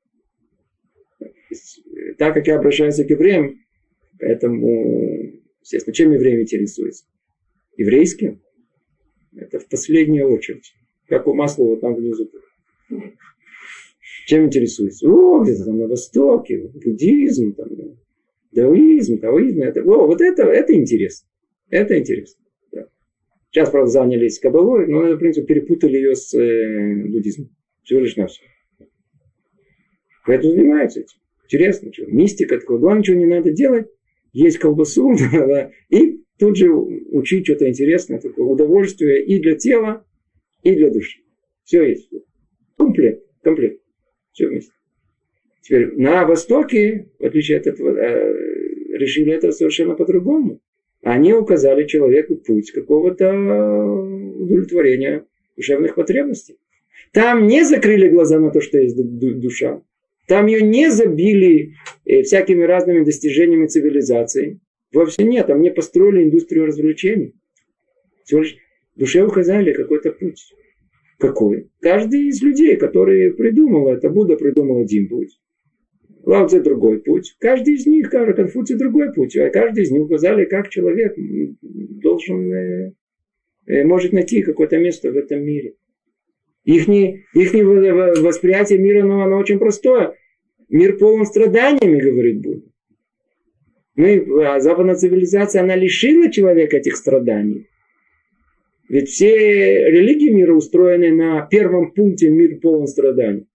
Так 2.18 2.34
как 2.34 2.46
я 2.46 2.56
обращаюсь 2.56 2.96
к 2.96 3.10
евреям, 3.10 3.60
поэтому, 4.18 5.32
естественно, 5.60 5.94
чем 5.94 6.12
евреи 6.12 6.40
интересуются? 6.40 7.04
Еврейским? 7.76 8.40
Это 9.36 9.58
в 9.58 9.68
последнюю 9.68 10.30
очередь. 10.30 10.74
Как 11.08 11.26
у 11.26 11.34
Маслова 11.34 11.78
там 11.78 11.94
внизу. 11.94 12.30
Чем 14.26 14.46
интересуется? 14.46 15.08
О, 15.08 15.42
где-то 15.42 15.64
там 15.64 15.78
на 15.78 15.88
Востоке, 15.88 16.68
буддизм, 16.68 17.54
там, 17.54 17.68
даоизм, 18.52 19.18
таоизм. 19.18 19.62
Это, 19.62 19.82
о, 19.82 20.06
вот 20.06 20.20
это, 20.20 20.44
это 20.44 20.74
интересно. 20.74 21.28
Это 21.70 21.98
интересно. 21.98 22.41
Сейчас, 23.53 23.68
правда, 23.68 23.90
занялись 23.90 24.38
кабалой, 24.38 24.86
но, 24.86 25.14
в 25.14 25.18
принципе, 25.18 25.46
перепутали 25.46 25.96
ее 25.96 26.16
с 26.16 26.32
э, 26.32 27.05
буддизмом. 27.07 27.50
Всего 27.82 28.00
лишь 28.00 28.16
на 28.16 28.26
все. 28.26 28.42
Поэтому 30.24 30.55
занимаются 30.55 31.00
этим. 31.00 31.18
Интересно, 31.44 31.92
что 31.92 32.07
мистика 32.07 32.59
такое. 32.59 32.78
Главное, 32.78 33.00
ничего 33.00 33.18
не 33.18 33.26
надо 33.26 33.53
делать. 33.53 33.88
Есть 34.32 34.57
колбасу, 34.57 35.12
и 35.90 36.22
тут 36.38 36.57
же 36.57 36.72
учить 36.72 37.44
что-то 37.44 37.68
интересное, 37.68 38.18
такое 38.20 38.46
удовольствие 38.46 39.22
и 39.22 39.38
для 39.38 39.55
тела, 39.55 40.07
и 40.62 40.74
для 40.74 40.88
души. 40.90 41.20
Все 41.64 41.82
есть. 41.82 42.09
Комплект. 42.78 43.22
Комплект. 43.42 43.82
Все 44.32 44.48
вместе. 44.48 44.72
Теперь 45.61 45.94
на 45.96 46.24
Востоке, 46.24 47.11
в 47.18 47.24
отличие 47.26 47.59
от 47.59 47.66
этого, 47.66 47.90
э, 47.98 48.96
решили 48.96 49.30
это 49.34 49.53
совершенно 49.53 49.94
по-другому. 49.94 50.62
Они 51.03 51.32
указали 51.32 51.86
человеку 51.86 52.36
путь 52.36 52.70
какого-то 52.70 53.32
удовлетворения 53.32 55.24
душевных 55.57 55.96
потребностей. 55.96 56.59
Там 57.12 57.46
не 57.46 57.64
закрыли 57.64 58.09
глаза 58.09 58.38
на 58.38 58.50
то, 58.50 58.61
что 58.61 58.78
есть 58.78 58.96
душа. 58.96 59.82
Там 60.28 60.46
ее 60.46 60.62
не 60.62 60.90
забили 60.90 61.74
э, 62.07 62.22
всякими 62.22 62.62
разными 62.62 63.05
достижениями 63.05 63.66
цивилизации. 63.66 64.61
Вовсе 64.92 65.24
нет, 65.24 65.48
там 65.48 65.61
не 65.61 65.70
построили 65.70 66.24
индустрию 66.24 66.66
развлечений. 66.66 67.34
Всего 68.24 68.40
лишь 68.40 68.57
душе 68.94 69.24
указали 69.24 69.72
какой-то 69.72 70.12
путь. 70.12 70.55
Какой? 71.18 71.70
Каждый 71.80 72.28
из 72.28 72.40
людей, 72.42 72.76
которые 72.76 73.32
придумал 73.32 73.88
это, 73.88 74.09
Будда 74.09 74.36
придумал 74.36 74.80
один 74.80 75.09
путь. 75.09 75.38
Лао 76.25 76.47
Цзэ 76.47 76.61
другой 76.61 77.01
путь. 77.01 77.35
Каждый 77.39 77.75
из 77.75 77.87
них, 77.87 78.11
каждый 78.11 78.35
Конфуций 78.35 78.77
другой 78.77 79.12
путь. 79.12 79.37
А 79.37 79.51
каждый 79.51 79.85
из 79.85 79.91
них 79.91 80.03
указали, 80.03 80.45
как 80.45 80.68
человек 80.68 81.14
должен, 81.62 82.53
э, 82.53 82.93
э, 83.66 83.85
может 83.85 84.12
найти 84.12 84.43
какое-то 84.43 84.79
место 84.79 85.11
в 85.11 85.16
этом 85.16 85.43
мире. 85.43 85.75
Их, 86.64 86.89
их 86.89 87.55
восприятие 88.23 88.79
мира, 88.79 89.05
ну, 89.05 89.20
оно 89.20 89.39
очень 89.39 89.59
простое. 89.59 90.14
Мир 90.68 90.97
полон 90.97 91.27
страданиями, 91.27 92.01
говорит 92.01 92.41
Будда. 92.41 92.66
Мы, 93.95 94.25
а 94.47 94.61
западная 94.61 94.95
цивилизация, 94.95 95.62
она 95.62 95.77
лишила 95.77 96.31
человека 96.31 96.79
этих 96.79 96.97
страданий. 96.97 97.68
Ведь 98.89 99.09
все 99.09 99.91
религии 99.91 100.31
мира 100.31 100.55
устроены 100.55 101.12
на 101.12 101.47
первом 101.47 101.93
пункте 101.93 102.31
мир 102.31 102.59
полон 102.61 102.87
страданий. 102.87 103.47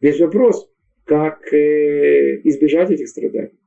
Весь 0.00 0.18
вопрос, 0.20 0.67
как 1.08 1.52
э, 1.52 2.40
избежать 2.44 2.90
этих 2.90 3.08
страданий. 3.08 3.58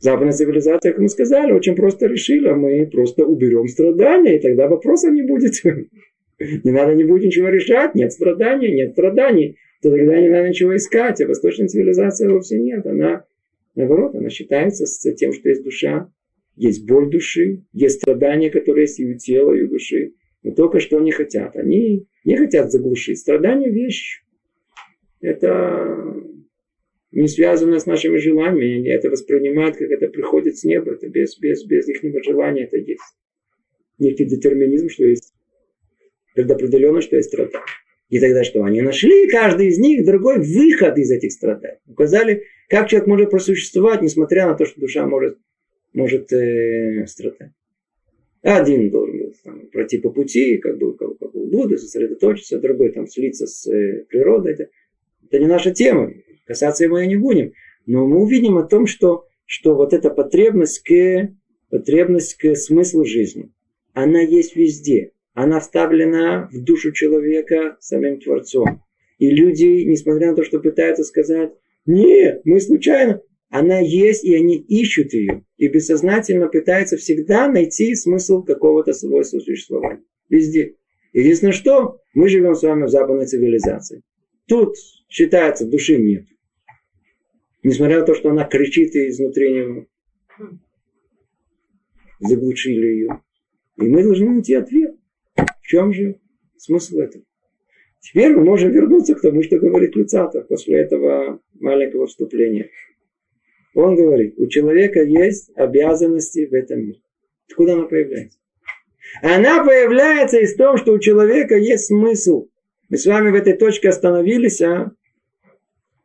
Западная 0.00 0.32
цивилизация, 0.32 0.92
как 0.92 1.00
мы 1.00 1.08
сказали, 1.08 1.52
очень 1.52 1.76
просто 1.76 2.06
решила, 2.06 2.54
мы 2.54 2.86
просто 2.86 3.24
уберем 3.24 3.68
страдания, 3.68 4.38
и 4.38 4.40
тогда 4.40 4.68
вопроса 4.68 5.10
не 5.10 5.22
будет. 5.22 5.62
Не 6.64 6.72
надо 6.72 6.96
не 6.96 7.04
будет 7.04 7.22
ничего 7.22 7.48
решать, 7.48 7.94
нет 7.94 8.12
страданий, 8.12 8.74
нет 8.74 8.90
страданий, 8.90 9.56
то 9.80 9.90
тогда 9.90 10.20
не 10.20 10.28
надо 10.28 10.48
ничего 10.48 10.74
искать. 10.74 11.20
А 11.20 11.28
восточная 11.28 11.68
цивилизация 11.68 12.28
вовсе 12.28 12.58
нет. 12.58 12.84
Она, 12.84 13.24
наоборот, 13.76 14.16
она 14.16 14.30
считается 14.30 14.84
с 14.84 15.14
тем, 15.14 15.32
что 15.32 15.48
есть 15.48 15.62
душа, 15.62 16.10
есть 16.56 16.84
боль 16.88 17.08
души, 17.08 17.62
есть 17.72 18.00
страдания, 18.00 18.50
которые 18.50 18.82
есть 18.82 18.98
и 18.98 19.06
у 19.06 19.16
тела, 19.16 19.52
и 19.52 19.62
у 19.62 19.68
души. 19.68 20.14
Но 20.42 20.50
только 20.50 20.80
что 20.80 20.98
они 20.98 21.12
хотят. 21.12 21.54
Они 21.56 22.08
не 22.24 22.36
хотят 22.36 22.72
заглушить. 22.72 23.20
Страдания– 23.20 23.70
вещь. 23.70 24.23
Это 25.24 26.22
не 27.12 27.28
связано 27.28 27.78
с 27.78 27.86
нашими 27.86 28.18
желаниями. 28.18 28.78
Они 28.78 28.88
это 28.88 29.08
воспринимают, 29.08 29.76
как 29.76 29.90
это 29.90 30.08
приходит 30.08 30.58
с 30.58 30.64
неба. 30.64 30.92
Это 30.92 31.08
без, 31.08 31.38
без, 31.38 31.64
без 31.64 31.88
их 31.88 32.24
желания 32.24 32.64
это 32.64 32.76
есть. 32.76 33.00
Некий 33.98 34.26
детерминизм, 34.26 34.88
что 34.88 35.04
есть 35.04 35.32
предопределенно, 36.34 37.00
что 37.00 37.16
есть 37.16 37.28
страдания. 37.28 37.64
И 38.10 38.20
тогда 38.20 38.44
что? 38.44 38.64
Они 38.64 38.82
нашли, 38.82 39.28
каждый 39.28 39.68
из 39.68 39.78
них, 39.78 40.04
другой 40.04 40.40
выход 40.40 40.98
из 40.98 41.10
этих 41.10 41.32
страданий. 41.32 41.78
Указали, 41.86 42.44
как 42.68 42.88
человек 42.88 43.08
может 43.08 43.30
просуществовать, 43.30 44.02
несмотря 44.02 44.46
на 44.46 44.54
то, 44.54 44.66
что 44.66 44.80
душа 44.80 45.06
может 45.06 45.38
может 45.94 46.32
э, 46.32 47.06
страдать. 47.06 47.52
Один 48.42 48.90
должен 48.90 49.18
был 49.18 49.34
там, 49.42 49.68
пройти 49.68 49.98
по 49.98 50.10
пути, 50.10 50.58
как 50.58 50.76
бы 50.76 50.94
как, 50.96 51.16
как 51.18 51.34
у 51.34 51.46
Будды, 51.46 51.78
сосредоточиться, 51.78 52.58
другой 52.58 52.90
там 52.90 53.06
слиться 53.06 53.46
с 53.46 53.66
э, 53.72 54.04
природой. 54.08 54.56
Это 55.26 55.38
не 55.38 55.46
наша 55.46 55.72
тема, 55.72 56.12
касаться 56.46 56.84
его 56.84 56.98
и 56.98 57.06
не 57.06 57.16
будем. 57.16 57.52
Но 57.86 58.06
мы 58.06 58.22
увидим 58.22 58.56
о 58.56 58.64
том, 58.64 58.86
что, 58.86 59.26
что 59.46 59.74
вот 59.74 59.92
эта 59.92 60.10
потребность 60.10 60.82
к, 60.82 61.28
потребность 61.70 62.34
к 62.34 62.54
смыслу 62.54 63.04
жизни, 63.04 63.50
она 63.92 64.20
есть 64.20 64.56
везде. 64.56 65.12
Она 65.34 65.60
вставлена 65.60 66.48
в 66.52 66.62
душу 66.62 66.92
человека 66.92 67.76
самим 67.80 68.20
Творцом. 68.20 68.82
И 69.18 69.30
люди, 69.30 69.84
несмотря 69.84 70.30
на 70.30 70.36
то, 70.36 70.44
что 70.44 70.60
пытаются 70.60 71.04
сказать, 71.04 71.52
нет, 71.86 72.40
мы 72.44 72.60
случайно, 72.60 73.20
она 73.50 73.78
есть, 73.78 74.24
и 74.24 74.34
они 74.34 74.56
ищут 74.56 75.12
ее. 75.12 75.44
И 75.58 75.68
бессознательно 75.68 76.48
пытаются 76.48 76.96
всегда 76.96 77.48
найти 77.48 77.94
смысл 77.94 78.42
какого-то 78.42 78.92
своего 78.92 79.22
существования. 79.22 80.02
Везде. 80.28 80.74
Единственное, 81.12 81.52
что 81.52 82.00
мы 82.14 82.28
живем 82.28 82.54
с 82.54 82.62
вами 82.62 82.84
в 82.84 82.88
западной 82.88 83.26
цивилизации. 83.26 84.02
Тут, 84.48 84.74
считается, 85.14 85.64
души 85.64 85.96
нет. 85.96 86.26
Несмотря 87.62 88.00
на 88.00 88.06
то, 88.06 88.14
что 88.14 88.30
она 88.30 88.44
кричит 88.44 88.94
изнутри 88.96 89.52
него. 89.52 89.86
Заглушили 92.18 92.86
ее. 92.86 93.20
И 93.76 93.82
мы 93.82 94.02
должны 94.02 94.28
найти 94.30 94.54
ответ. 94.54 94.96
В 95.36 95.66
чем 95.66 95.92
же 95.92 96.18
смысл 96.56 96.98
этого? 96.98 97.24
Теперь 98.00 98.34
мы 98.34 98.44
можем 98.44 98.72
вернуться 98.72 99.14
к 99.14 99.20
тому, 99.20 99.42
что 99.42 99.58
говорит 99.58 99.94
Люцатов 99.94 100.48
после 100.48 100.78
этого 100.80 101.40
маленького 101.54 102.06
вступления. 102.06 102.70
Он 103.74 103.96
говорит, 103.96 104.34
у 104.36 104.48
человека 104.48 105.02
есть 105.02 105.50
обязанности 105.54 106.46
в 106.46 106.52
этом 106.52 106.80
мире. 106.80 107.00
Откуда 107.48 107.74
она 107.74 107.84
появляется? 107.84 108.38
Она 109.22 109.64
появляется 109.64 110.38
из 110.40 110.54
того, 110.56 110.76
что 110.76 110.92
у 110.92 110.98
человека 110.98 111.56
есть 111.56 111.86
смысл. 111.86 112.48
Мы 112.88 112.98
с 112.98 113.06
вами 113.06 113.30
в 113.30 113.34
этой 113.34 113.56
точке 113.56 113.88
остановились, 113.88 114.60
а? 114.60 114.92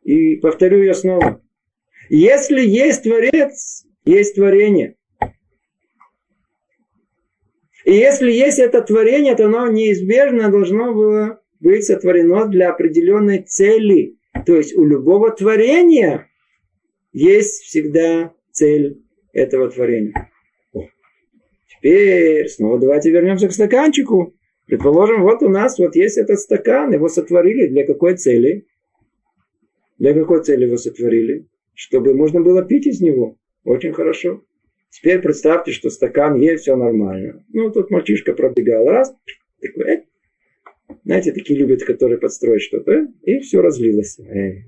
И 0.02 0.36
повторю 0.36 0.78
ее 0.78 0.94
снова. 0.94 1.42
Если 2.08 2.60
есть 2.60 3.04
Творец, 3.04 3.86
есть 4.04 4.34
творение. 4.34 4.96
И 7.84 7.92
если 7.92 8.30
есть 8.30 8.58
это 8.58 8.82
творение, 8.82 9.34
то 9.34 9.46
оно 9.46 9.68
неизбежно 9.68 10.50
должно 10.50 10.92
было 10.94 11.40
быть 11.60 11.84
сотворено 11.84 12.46
для 12.46 12.70
определенной 12.70 13.42
цели. 13.42 14.16
То 14.46 14.56
есть 14.56 14.76
у 14.76 14.84
любого 14.84 15.30
творения 15.30 16.28
есть 17.12 17.62
всегда 17.62 18.32
цель 18.52 19.02
этого 19.32 19.70
творения. 19.70 20.30
Теперь 21.68 22.48
снова 22.48 22.78
давайте 22.78 23.10
вернемся 23.10 23.48
к 23.48 23.52
стаканчику. 23.52 24.34
Предположим, 24.66 25.22
вот 25.22 25.42
у 25.42 25.48
нас 25.48 25.78
вот 25.78 25.96
есть 25.96 26.18
этот 26.18 26.38
стакан, 26.38 26.92
его 26.92 27.08
сотворили 27.08 27.66
для 27.66 27.86
какой 27.86 28.16
цели? 28.16 28.66
Для 30.00 30.14
какой 30.14 30.42
цели 30.42 30.64
его 30.64 30.78
сотворили? 30.78 31.46
Чтобы 31.74 32.14
можно 32.14 32.40
было 32.40 32.64
пить 32.64 32.86
из 32.86 33.02
него. 33.02 33.36
Очень 33.64 33.92
хорошо. 33.92 34.42
Теперь 34.88 35.20
представьте, 35.20 35.72
что 35.72 35.90
стакан 35.90 36.36
есть, 36.36 36.62
все 36.62 36.74
нормально. 36.74 37.44
Ну, 37.52 37.70
тут 37.70 37.90
мальчишка 37.90 38.32
пробегал 38.32 38.86
раз, 38.86 39.14
такой, 39.60 39.84
э, 39.84 40.04
знаете, 41.04 41.32
такие 41.32 41.58
любят, 41.58 41.84
которые 41.84 42.18
подстроить 42.18 42.62
что-то, 42.62 42.92
э, 42.92 43.06
и 43.24 43.40
все 43.40 43.60
разлилось. 43.60 44.18
Э, 44.18 44.62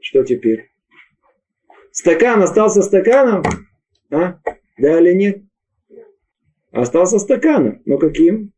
что 0.00 0.22
теперь? 0.22 0.70
Стакан 1.90 2.40
остался 2.40 2.82
стаканом? 2.82 3.42
А? 4.10 4.38
Да 4.78 5.00
или 5.00 5.12
нет? 5.12 5.42
Остался 6.70 7.18
стаканом. 7.18 7.82
Но 7.84 7.98
каким? 7.98 8.52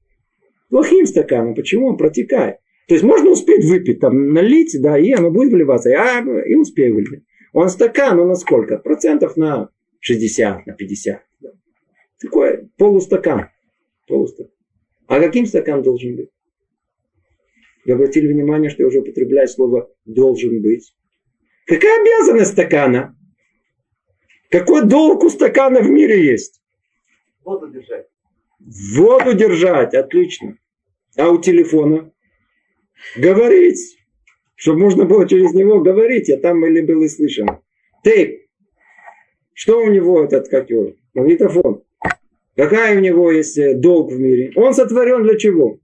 Плохим 0.68 1.06
стаканом. 1.06 1.54
Почему? 1.54 1.88
Он 1.88 1.96
протекает. 1.96 2.58
То 2.88 2.94
есть 2.94 3.04
можно 3.04 3.30
успеть 3.30 3.64
выпить, 3.64 4.00
там, 4.00 4.32
налить, 4.32 4.76
да, 4.80 4.98
и 4.98 5.12
оно 5.12 5.30
будет 5.30 5.52
вливаться. 5.52 5.90
И, 5.90 5.94
а, 5.94 6.20
и 6.20 6.54
успею 6.54 6.94
вылить. 6.94 7.24
Он 7.52 7.68
стакан, 7.68 8.16
ну 8.16 8.26
на 8.26 8.34
сколько? 8.34 8.78
Процентов 8.78 9.36
на 9.36 9.70
60, 10.00 10.66
на 10.66 10.72
50. 10.74 11.22
Да. 11.40 11.50
Такой 12.20 12.68
полустакан. 12.76 13.48
полустакан. 14.08 14.52
А 15.06 15.20
каким 15.20 15.46
стакан 15.46 15.82
должен 15.82 16.16
быть? 16.16 16.30
Вы 17.84 17.92
обратили 17.94 18.32
внимание, 18.32 18.70
что 18.70 18.82
я 18.82 18.88
уже 18.88 19.00
употребляю 19.00 19.48
слово 19.48 19.90
«должен 20.04 20.62
быть». 20.62 20.94
Какая 21.66 22.00
обязанность 22.00 22.52
стакана? 22.52 23.16
Какой 24.50 24.86
долг 24.86 25.24
у 25.24 25.30
стакана 25.30 25.80
в 25.80 25.90
мире 25.90 26.24
есть? 26.24 26.62
Воду 27.44 27.68
держать. 27.68 28.06
Воду 28.60 29.34
держать, 29.34 29.94
отлично. 29.94 30.58
А 31.16 31.30
у 31.30 31.40
телефона? 31.40 32.11
Говорить. 33.16 33.98
Чтобы 34.54 34.80
можно 34.80 35.04
было 35.04 35.28
через 35.28 35.52
него 35.54 35.80
говорить, 35.80 36.30
а 36.30 36.36
там 36.36 36.64
или 36.64 36.80
и 37.04 37.08
слышен. 37.08 37.48
Тейп. 38.04 38.42
Что 39.54 39.80
у 39.82 39.90
него 39.90 40.22
этот, 40.24 40.48
его, 40.70 40.92
магнитофон? 41.14 41.82
Какая 42.56 42.96
у 42.96 43.00
него 43.00 43.30
есть 43.30 43.58
э, 43.58 43.74
долг 43.74 44.12
в 44.12 44.20
мире? 44.20 44.52
Он 44.56 44.74
сотворен 44.74 45.22
для 45.22 45.36
чего? 45.36 45.80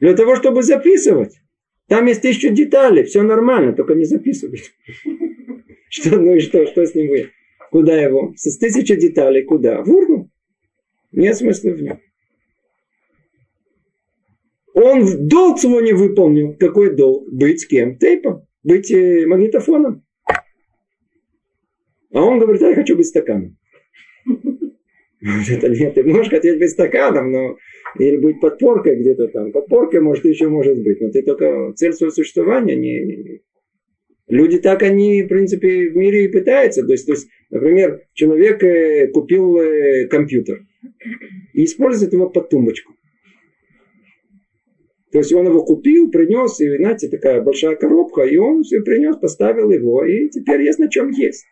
Для 0.00 0.14
того, 0.14 0.36
чтобы 0.36 0.62
записывать. 0.62 1.40
Там 1.88 2.06
есть 2.06 2.22
тысячу 2.22 2.50
деталей, 2.50 3.04
все 3.04 3.22
нормально, 3.22 3.72
только 3.72 3.94
не 3.94 4.04
записывать. 4.04 4.72
Что, 5.88 6.18
ну 6.18 6.34
и 6.34 6.40
что, 6.40 6.66
что 6.66 6.84
с 6.84 6.94
ним 6.96 7.06
будет? 7.06 7.30
Куда 7.70 7.98
его? 7.98 8.34
С 8.36 8.58
тысячи 8.58 8.96
деталей, 8.96 9.44
куда? 9.44 9.82
В 9.82 9.88
урну. 9.88 10.28
Нет 11.12 11.36
смысла 11.36 11.70
в 11.70 11.80
нем. 11.80 12.00
Он 14.76 15.26
долг 15.26 15.58
свой 15.58 15.82
не 15.82 15.94
выполнил. 15.94 16.54
Какой 16.60 16.94
долг? 16.94 17.26
Быть 17.32 17.66
кем? 17.66 17.96
Тейпом. 17.96 18.46
Быть 18.62 18.90
э, 18.90 19.24
магнитофоном. 19.26 20.04
А 22.12 22.22
он 22.22 22.38
говорит, 22.38 22.60
а 22.60 22.68
я 22.68 22.74
хочу 22.74 22.94
быть 22.94 23.06
стаканом. 23.06 23.56
Это 25.22 25.70
нет, 25.70 25.94
ты 25.94 26.04
можешь 26.04 26.28
хотеть 26.28 26.58
быть 26.58 26.70
стаканом, 26.70 27.32
но 27.32 27.56
или 27.98 28.18
быть 28.18 28.38
подпоркой 28.38 28.96
где-то 29.00 29.28
там. 29.28 29.50
Подпоркой, 29.50 30.00
может, 30.02 30.26
еще 30.26 30.48
может 30.48 30.78
быть, 30.82 31.00
но 31.00 31.10
ты 31.10 31.22
только 31.22 31.72
цель 31.74 31.94
своего 31.94 32.12
существования 32.12 32.76
не, 32.76 33.00
не, 33.00 33.16
не. 33.16 33.40
Люди 34.28 34.58
так 34.58 34.82
они, 34.82 35.22
в 35.22 35.28
принципе, 35.28 35.88
в 35.88 35.96
мире 35.96 36.26
и 36.26 36.28
пытаются. 36.28 36.84
То 36.84 36.92
есть, 36.92 37.06
то 37.06 37.12
есть 37.12 37.28
например, 37.48 38.02
человек 38.12 38.62
э, 38.62 39.08
купил 39.08 39.56
э, 39.56 40.06
компьютер 40.08 40.66
и 41.54 41.64
использует 41.64 42.12
его 42.12 42.28
под 42.28 42.50
тумбочку. 42.50 42.92
То 45.12 45.18
есть 45.18 45.32
он 45.32 45.46
его 45.46 45.64
купил, 45.64 46.10
принес, 46.10 46.60
и, 46.60 46.76
знаете, 46.76 47.08
такая 47.08 47.40
большая 47.40 47.76
коробка, 47.76 48.22
и 48.22 48.36
он 48.36 48.62
все 48.62 48.80
принес, 48.80 49.16
поставил 49.16 49.70
его, 49.70 50.04
и 50.04 50.28
теперь 50.28 50.62
есть 50.62 50.78
на 50.78 50.88
чем 50.88 51.10
есть. 51.10 51.44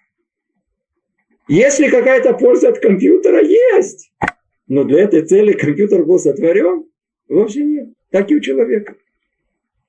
Если 1.48 1.88
какая-то 1.88 2.34
польза 2.34 2.70
от 2.70 2.80
компьютера 2.80 3.42
есть, 3.42 4.12
но 4.66 4.84
для 4.84 5.02
этой 5.02 5.22
цели 5.22 5.52
компьютер 5.52 6.04
был 6.04 6.18
сотворен, 6.18 6.84
вовсе 7.28 7.64
нет. 7.64 7.90
Так 8.10 8.30
и 8.30 8.36
у 8.36 8.40
человека. 8.40 8.96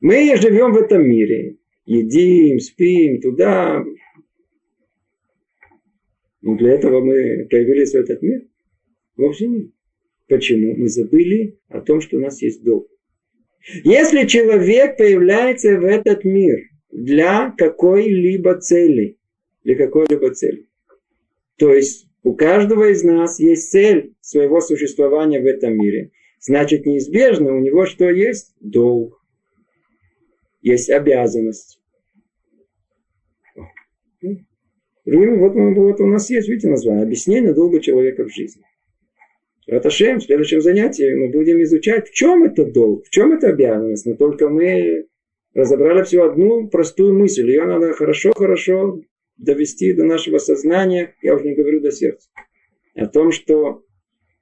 Мы 0.01 0.36
живем 0.36 0.74
в 0.74 0.78
этом 0.78 1.07
мире. 1.07 1.57
Едим, 1.86 2.59
спим, 2.59 3.22
туда. 3.22 3.84
Но 6.41 6.57
для 6.57 6.74
этого 6.74 7.01
мы 7.01 7.47
появились 7.49 7.91
в 7.91 7.95
этот 7.95 8.22
мир. 8.22 8.41
Вовсе 9.16 9.47
нет. 9.47 9.72
Почему? 10.28 10.76
Мы 10.76 10.89
забыли 10.89 11.59
о 11.70 11.82
том, 11.82 12.01
что 12.01 12.18
у 12.18 12.20
нас 12.20 12.41
есть 12.41 12.63
долг. 12.63 12.88
Если 13.84 14.28
человек 14.28 14.97
появляется 14.97 15.80
в 15.80 15.86
этот 15.86 16.24
мир 16.24 16.57
для 16.91 17.53
какой-либо 17.57 18.59
цели, 18.59 19.18
для 19.63 19.76
какой-либо 19.76 20.34
цели, 20.34 20.68
то 21.57 21.74
есть 21.74 22.07
у 22.24 22.36
каждого 22.36 22.91
из 22.91 23.03
нас 23.03 23.39
есть 23.39 23.72
цель 23.72 24.13
своего 24.22 24.61
существования 24.61 25.41
в 25.41 25.45
этом 25.45 25.78
мире, 25.78 26.11
значит 26.39 26.86
неизбежно 26.86 27.55
у 27.55 27.59
него 27.59 27.86
что 27.86 28.09
есть? 28.09 28.53
Долг. 28.59 29.20
Есть 30.61 30.89
обязанность. 30.89 31.80
Вот, 34.22 35.53
вот 35.53 36.01
у 36.01 36.07
нас 36.07 36.30
есть, 36.32 36.49
видите, 36.49 36.68
название. 36.70 37.03
Объяснение 37.03 37.53
долга 37.53 37.80
человека 37.80 38.26
в 38.26 38.34
жизни. 38.34 38.63
Раташем, 39.68 40.20
в 40.20 40.24
следующем 40.24 40.61
занятии 40.61 41.13
мы 41.16 41.32
будем 41.32 41.61
изучать, 41.63 42.09
в 42.09 42.13
чем 42.13 42.43
это 42.43 42.66
долг, 42.66 43.05
в 43.05 43.09
чем 43.09 43.34
это 43.34 43.47
обязанность. 43.47 44.05
Но 44.05 44.16
только 44.16 44.47
мы 44.47 45.07
разобрали 45.55 46.03
всего 46.03 46.26
одну 46.26 46.68
простую 46.68 47.18
мысль. 47.18 47.49
Ее 47.49 47.66
надо 47.66 47.93
хорошо-хорошо 47.93 49.01
довести 49.38 49.93
до 49.93 50.03
нашего 50.03 50.38
сознания, 50.38 51.16
я 51.22 51.36
уже 51.36 51.45
не 51.45 51.55
говорю 51.55 51.82
до 51.82 51.91
сердца. 51.91 52.30
О 52.93 53.07
том, 53.07 53.32
что 53.32 53.84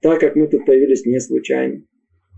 так 0.02 0.20
как 0.20 0.36
мы 0.36 0.48
тут 0.48 0.66
появились 0.66 1.06
не 1.06 1.20
случайно. 1.20 1.84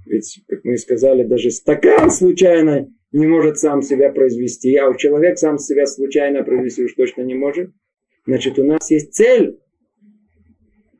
Ведь, 0.05 0.43
как 0.47 0.63
мы 0.63 0.77
сказали, 0.77 1.23
даже 1.23 1.49
стакан 1.49 2.11
случайно 2.11 2.87
не 3.11 3.25
может 3.25 3.57
сам 3.57 3.81
себя 3.81 4.11
произвести, 4.11 4.75
а 4.75 4.89
у 4.89 4.95
человека 4.95 5.37
сам 5.37 5.57
себя 5.57 5.87
случайно 5.87 6.43
произвести 6.43 6.83
уж 6.83 6.93
точно 6.93 7.23
не 7.23 7.33
может. 7.33 7.71
Значит, 8.27 8.59
у 8.59 8.63
нас 8.63 8.91
есть 8.91 9.13
цель, 9.13 9.59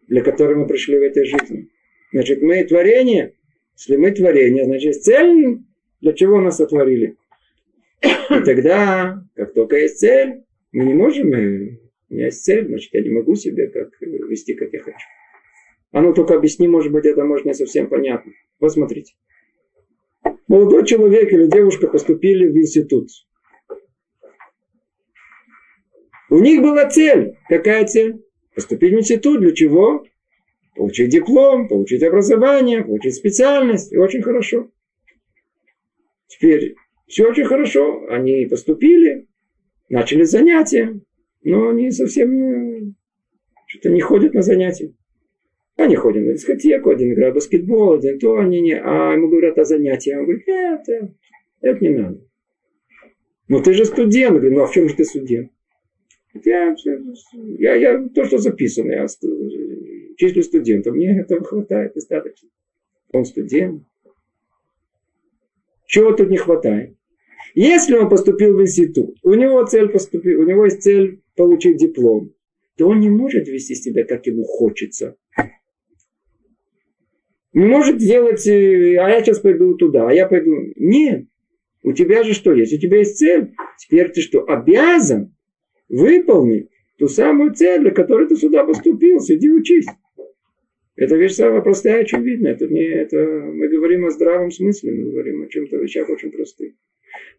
для 0.08 0.24
которой 0.24 0.56
мы 0.56 0.66
пришли 0.66 0.98
в 0.98 1.04
этой 1.04 1.26
жизни. 1.26 1.70
Значит, 2.12 2.42
мы 2.42 2.64
творение. 2.64 3.34
Если 3.78 3.98
мы 3.98 4.12
творение, 4.12 4.66
значит, 4.66 5.04
цель, 5.04 5.60
для 6.02 6.14
чего 6.14 6.40
нас 6.40 6.58
сотворили. 6.58 7.18
И 8.02 8.44
тогда, 8.46 9.24
как 9.36 9.54
только 9.54 9.78
есть 9.78 10.00
цель, 10.00 10.44
мы 10.72 10.86
не 10.86 10.94
можем, 10.94 11.34
э, 11.34 11.80
у 12.10 12.14
меня 12.14 12.26
есть 12.26 12.44
цель, 12.44 12.68
значит, 12.68 12.94
я 12.94 13.02
не 13.02 13.10
могу 13.10 13.36
себя 13.36 13.68
как 13.70 13.90
э, 14.02 14.06
вести, 14.06 14.54
как 14.54 14.72
я 14.74 14.80
хочу. 14.80 15.08
А 15.92 16.02
ну 16.02 16.14
только 16.14 16.36
объясни, 16.36 16.68
может 16.68 16.92
быть, 16.92 17.06
это 17.06 17.24
может 17.24 17.46
не 17.46 17.54
совсем 17.54 17.88
понятно. 17.88 18.32
Вот 18.60 18.74
смотрите. 18.74 19.14
Молодой 20.48 20.86
человек 20.86 21.32
или 21.32 21.48
девушка 21.48 21.88
поступили 21.88 22.48
в 22.48 22.58
институт. 22.58 23.08
У 26.30 26.40
них 26.40 26.62
была 26.62 26.90
цель. 26.90 27.38
Какая 27.48 27.86
цель? 27.86 28.26
Поступить 28.54 28.94
в 28.94 28.98
институт. 28.98 29.40
Для 29.40 29.54
чего? 29.54 30.06
Получить 30.76 31.10
диплом, 31.10 31.68
получить 31.68 32.04
образование, 32.04 32.84
получить 32.84 33.16
специальность. 33.16 33.92
И 33.92 33.98
очень 33.98 34.22
хорошо. 34.22 34.70
Теперь 36.28 36.76
все 37.08 37.28
очень 37.28 37.46
хорошо. 37.46 38.06
Они 38.10 38.46
поступили, 38.46 39.28
начали 39.90 40.24
занятия, 40.24 41.00
но 41.44 41.70
они 41.70 41.92
совсем 41.92 42.44
э, 42.44 42.94
что-то 43.68 43.90
не 43.90 44.02
ходят 44.02 44.34
на 44.34 44.42
занятия. 44.42 44.94
Они 45.78 45.96
ходят 45.96 46.26
на 46.26 46.34
дискотеку, 46.34 46.90
один 46.90 47.14
играет 47.14 47.34
в 47.34 47.36
баскетбол, 47.36 47.94
один 47.94 48.18
то, 48.18 48.38
они 48.38 48.62
не... 48.62 48.80
А 48.80 49.14
ему 49.14 49.28
говорят 49.28 49.58
о 49.58 49.66
занятии. 49.66 50.16
Он 50.16 50.24
говорит, 50.24 50.48
это, 50.48 51.14
это 51.62 51.84
не 51.84 51.90
надо. 51.90 52.22
Ну 53.48 53.62
ты 53.62 53.74
же 53.74 53.86
студент. 53.86 54.38
Говорю, 54.38 54.56
ну 54.56 54.64
а 54.64 54.68
в 54.68 54.72
чем 54.72 54.88
же 54.88 54.96
ты 54.96 55.04
студент? 55.04 55.52
Я, 56.44 56.76
я, 57.60 57.76
я 57.76 58.10
то, 58.14 58.26
что 58.26 58.38
записано, 58.38 58.92
я 58.92 59.08
числю 60.18 60.44
студентов. 60.44 60.96
Мне 60.96 61.20
этого 61.20 61.44
хватает 61.44 61.94
достаточно. 61.94 62.50
Он 63.12 63.26
студент. 63.26 63.84
Чего 65.86 66.12
тут 66.14 66.30
не 66.30 66.38
хватает? 66.38 66.96
Если 67.54 67.96
он 67.96 68.10
поступил 68.10 68.58
в 68.58 68.62
институт, 68.62 69.18
у 69.24 69.34
него 69.34 69.64
цель 69.66 69.88
поступить, 69.88 70.36
у 70.36 70.44
него 70.44 70.66
есть 70.66 70.82
цель 70.82 71.22
получить 71.36 71.78
диплом, 71.78 72.34
то 72.76 72.88
он 72.88 73.00
не 73.00 73.10
может 73.10 73.48
вести 73.48 73.76
себя, 73.76 74.04
как 74.04 74.26
ему 74.26 74.44
хочется. 74.44 75.16
Не 77.54 77.66
может 77.66 77.98
делать, 77.98 78.46
э, 78.48 78.98
а 78.98 79.10
я 79.10 79.24
сейчас 79.24 79.40
пойду 79.40 79.76
туда, 79.76 80.10
а 80.10 80.14
я 80.14 80.28
пойду. 80.28 80.52
Нет. 80.76 81.28
У 81.84 81.94
тебя 81.94 82.24
же 82.24 82.34
что 82.34 82.52
есть? 82.54 82.74
У 82.74 82.78
тебя 82.78 82.98
есть 82.98 83.18
цель. 83.18 83.54
Теперь 83.78 84.12
ты 84.12 84.20
что, 84.20 84.44
обязан 84.44 85.34
выполнить 85.88 86.70
ту 86.98 87.08
самую 87.08 87.54
цель, 87.54 87.82
для 87.82 87.92
которой 87.92 88.28
ты 88.28 88.36
сюда 88.36 88.66
поступил. 88.66 89.22
Сиди 89.22 89.50
учись. 89.50 89.86
Это 90.96 91.16
вещь 91.16 91.34
самая 91.34 91.62
простая, 91.62 92.02
очевидная. 92.02 92.54
Это 92.54 92.68
не, 92.68 92.84
это, 92.84 93.18
мы 93.18 93.68
говорим 93.68 94.06
о 94.06 94.12
здравом 94.12 94.52
смысле, 94.52 94.94
мы 94.94 95.12
говорим 95.12 95.44
о 95.44 95.48
чем-то 95.48 95.78
вещах 95.78 96.10
очень 96.10 96.32
простых. 96.32 96.74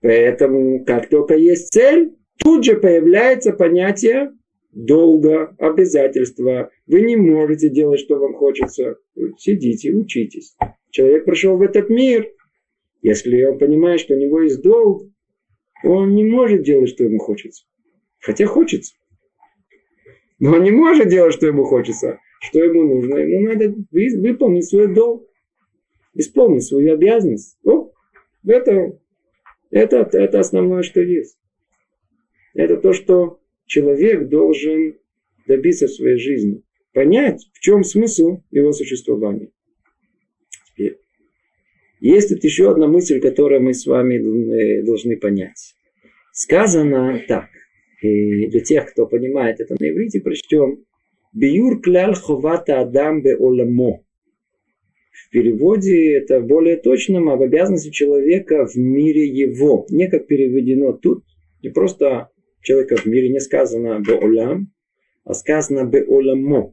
Поэтому, 0.03 0.85
как 0.85 1.09
только 1.09 1.35
есть 1.35 1.73
цель, 1.73 2.17
тут 2.39 2.65
же 2.65 2.77
появляется 2.77 3.53
понятие 3.53 4.33
долга, 4.73 5.55
обязательства. 5.59 6.71
Вы 6.87 7.01
не 7.01 7.17
можете 7.17 7.71
делать, 7.71 8.01
что 8.01 8.17
вам 8.17 8.35
хочется. 8.35 8.97
Сидите, 9.39 9.93
учитесь. 9.93 10.55
Человек 10.91 11.25
пришел 11.25 11.57
в 11.57 11.63
этот 11.63 11.89
мир. 11.89 12.31
Если 13.01 13.43
он 13.45 13.59
понимает, 13.59 14.01
что 14.01 14.15
у 14.15 14.19
него 14.19 14.43
есть 14.43 14.63
долг, 14.63 15.05
он 15.83 16.15
не 16.15 16.25
может 16.25 16.63
делать, 16.63 16.91
что 16.91 17.05
ему 17.05 17.19
хочется. 17.19 17.65
Хотя 18.21 18.47
хочется. 18.47 18.95
Но 20.39 20.53
он 20.57 20.63
не 20.63 20.73
может 20.73 21.09
делать, 21.09 21.33
что 21.33 21.47
ему 21.47 21.65
хочется. 21.65 22.19
Что 22.41 22.63
ему 22.63 22.83
нужно? 22.85 23.17
Ему 23.17 23.49
надо 23.49 23.75
выполнить 23.91 24.69
свой 24.69 24.93
долг. 24.95 25.27
Исполнить 26.15 26.65
свою 26.65 26.95
обязанность. 26.95 27.59
О, 27.65 27.93
это, 28.47 28.99
это, 29.71 30.09
это 30.13 30.41
основное, 30.41 30.83
что 30.83 31.01
есть. 31.01 31.39
Это 32.55 32.79
то, 32.79 32.93
что 32.95 33.41
человек 33.67 34.29
должен 34.29 34.99
добиться 35.47 35.87
в 35.87 35.93
своей 35.93 36.19
жизни. 36.19 36.63
Понять, 36.93 37.47
в 37.53 37.61
чем 37.61 37.85
смысл 37.85 38.43
его 38.51 38.73
существования. 38.73 39.51
Теперь. 40.71 40.99
Есть 42.01 42.31
тут 42.31 42.43
еще 42.45 42.71
одна 42.71 42.87
мысль, 42.87 43.21
которую 43.21 43.61
мы 43.61 43.75
с 43.75 43.87
вами 43.87 44.83
должны 44.83 45.19
понять. 45.19 45.75
Сказано 46.33 47.23
так. 47.29 47.49
И 48.01 48.47
для 48.49 48.61
тех, 48.61 48.91
кто 48.91 49.07
понимает 49.07 49.61
это 49.61 49.77
на 49.79 49.91
иврите, 49.91 50.21
прочтем. 50.21 50.85
Биюр 51.41 51.83
кляль 51.83 52.15
ховата 52.15 52.81
адам 52.81 53.21
бе 53.23 53.37
оламо. 53.37 53.93
В 55.13 55.31
переводе 55.31 56.15
это 56.15 56.41
более 56.41 56.79
точным 56.79 57.29
об 57.29 57.43
обязанности 57.43 57.91
человека 57.91 58.65
в 58.65 58.75
мире 58.77 59.27
его. 59.29 59.87
Не 59.91 60.09
как 60.09 60.29
переведено 60.29 60.95
тут, 60.95 61.25
не 61.63 61.69
просто 61.69 62.31
человека 62.63 62.97
в 62.97 63.05
мире 63.05 63.29
не 63.29 63.41
сказано 63.41 64.01
«беолам», 64.01 64.73
а 65.25 65.35
сказано 65.35 65.85
«беоламо». 65.85 66.73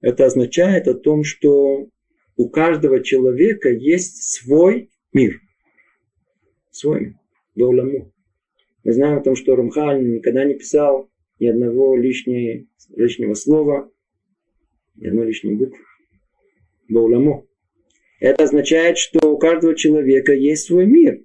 Это 0.00 0.24
означает 0.24 0.88
о 0.88 0.94
том, 0.94 1.22
что 1.22 1.88
у 2.36 2.48
каждого 2.48 3.02
человека 3.04 3.68
есть 3.68 4.22
свой 4.32 4.88
мир. 5.12 5.38
Свой 6.70 7.00
мир. 7.00 7.14
Беоламо. 7.56 8.10
Мы 8.84 8.92
знаем 8.92 9.18
о 9.18 9.22
том, 9.22 9.36
что 9.36 9.54
Рамхаль 9.54 10.02
никогда 10.02 10.46
не 10.46 10.54
писал 10.54 11.10
ни 11.40 11.46
одного 11.46 11.94
лишнего, 11.94 12.64
лишнего 12.96 13.34
слова, 13.34 13.90
ни 14.98 15.08
одной 15.08 15.26
лишней 15.26 15.54
буквы. 15.54 15.78
Бауламо. 16.88 17.46
Это 18.20 18.44
означает, 18.44 18.98
что 18.98 19.32
у 19.32 19.38
каждого 19.38 19.74
человека 19.74 20.32
есть 20.32 20.66
свой 20.66 20.86
мир. 20.86 21.22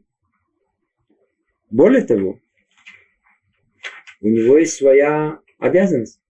Более 1.72 2.04
того, 2.04 2.40
у 4.22 4.28
него 4.28 4.58
есть 4.58 4.74
своя 4.74 5.40
обязанность. 5.58 6.22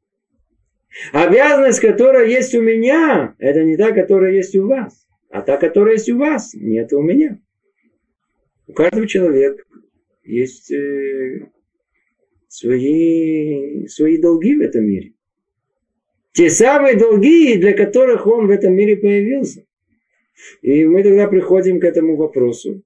Обязанность, 1.12 1.80
которая 1.80 2.28
есть 2.28 2.54
у 2.56 2.62
меня, 2.62 3.36
это 3.40 3.64
не 3.64 3.76
та, 3.76 3.92
которая 3.92 4.34
есть 4.34 4.56
у 4.56 4.68
вас. 4.68 5.06
А 5.30 5.42
та, 5.42 5.58
которая 5.58 5.96
есть 5.96 6.10
у 6.10 6.18
вас, 6.18 6.54
нет 6.54 6.94
у 6.94 7.02
меня. 7.02 7.40
У 8.68 8.74
каждого 8.74 9.08
человека 9.08 9.64
есть 10.24 10.72
э, 10.72 11.50
свои, 12.48 13.88
свои 13.88 14.22
долги 14.22 14.56
в 14.56 14.62
этом 14.62 14.86
мире. 14.86 15.14
Те 16.34 16.50
самые 16.50 16.98
долги, 16.98 17.58
для 17.58 17.74
которых 17.74 18.28
он 18.28 18.48
в 18.48 18.50
этом 18.50 18.74
мире 18.74 18.98
появился. 18.98 19.66
И 20.62 20.86
мы 20.86 21.04
тогда 21.04 21.28
приходим 21.28 21.80
к 21.80 21.84
этому 21.84 22.16
вопросу 22.16 22.84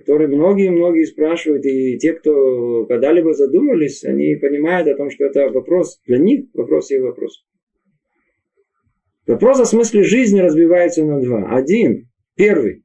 который 0.00 0.28
многие-многие 0.28 1.04
спрашивают, 1.04 1.64
и 1.66 1.98
те, 1.98 2.14
кто 2.14 2.86
когда-либо 2.86 3.34
задумались, 3.34 4.02
они 4.04 4.34
понимают 4.36 4.88
о 4.88 4.96
том, 4.96 5.10
что 5.10 5.24
это 5.24 5.50
вопрос 5.50 6.00
для 6.06 6.18
них, 6.18 6.46
вопрос 6.54 6.90
и 6.90 6.98
вопрос. 6.98 7.44
Вопрос 9.26 9.60
о 9.60 9.66
смысле 9.66 10.02
жизни 10.02 10.40
разбивается 10.40 11.04
на 11.04 11.20
два. 11.20 11.54
Один, 11.54 12.08
первый. 12.34 12.82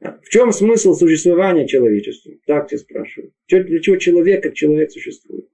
В 0.00 0.28
чем 0.28 0.52
смысл 0.52 0.94
существования 0.94 1.66
человечества? 1.66 2.32
Так 2.46 2.68
тебя 2.68 2.78
спрашивают. 2.78 3.34
Для 3.48 3.80
чего 3.80 3.96
человек 3.96 4.42
как 4.42 4.54
человек 4.54 4.92
существует? 4.92 5.48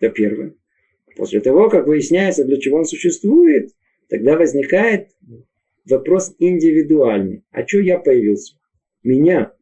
Это 0.00 0.10
первое. 0.12 0.54
После 1.18 1.40
того, 1.40 1.68
как 1.68 1.88
выясняется, 1.88 2.44
для 2.44 2.58
чего 2.58 2.78
он 2.78 2.84
существует, 2.84 3.72
тогда 4.08 4.36
возникает 4.36 5.08
вопрос 5.84 6.32
индивидуальный. 6.38 7.42
А 7.50 7.66
что 7.66 7.80
я 7.80 7.98
появился? 7.98 8.54
Меня 9.02 9.52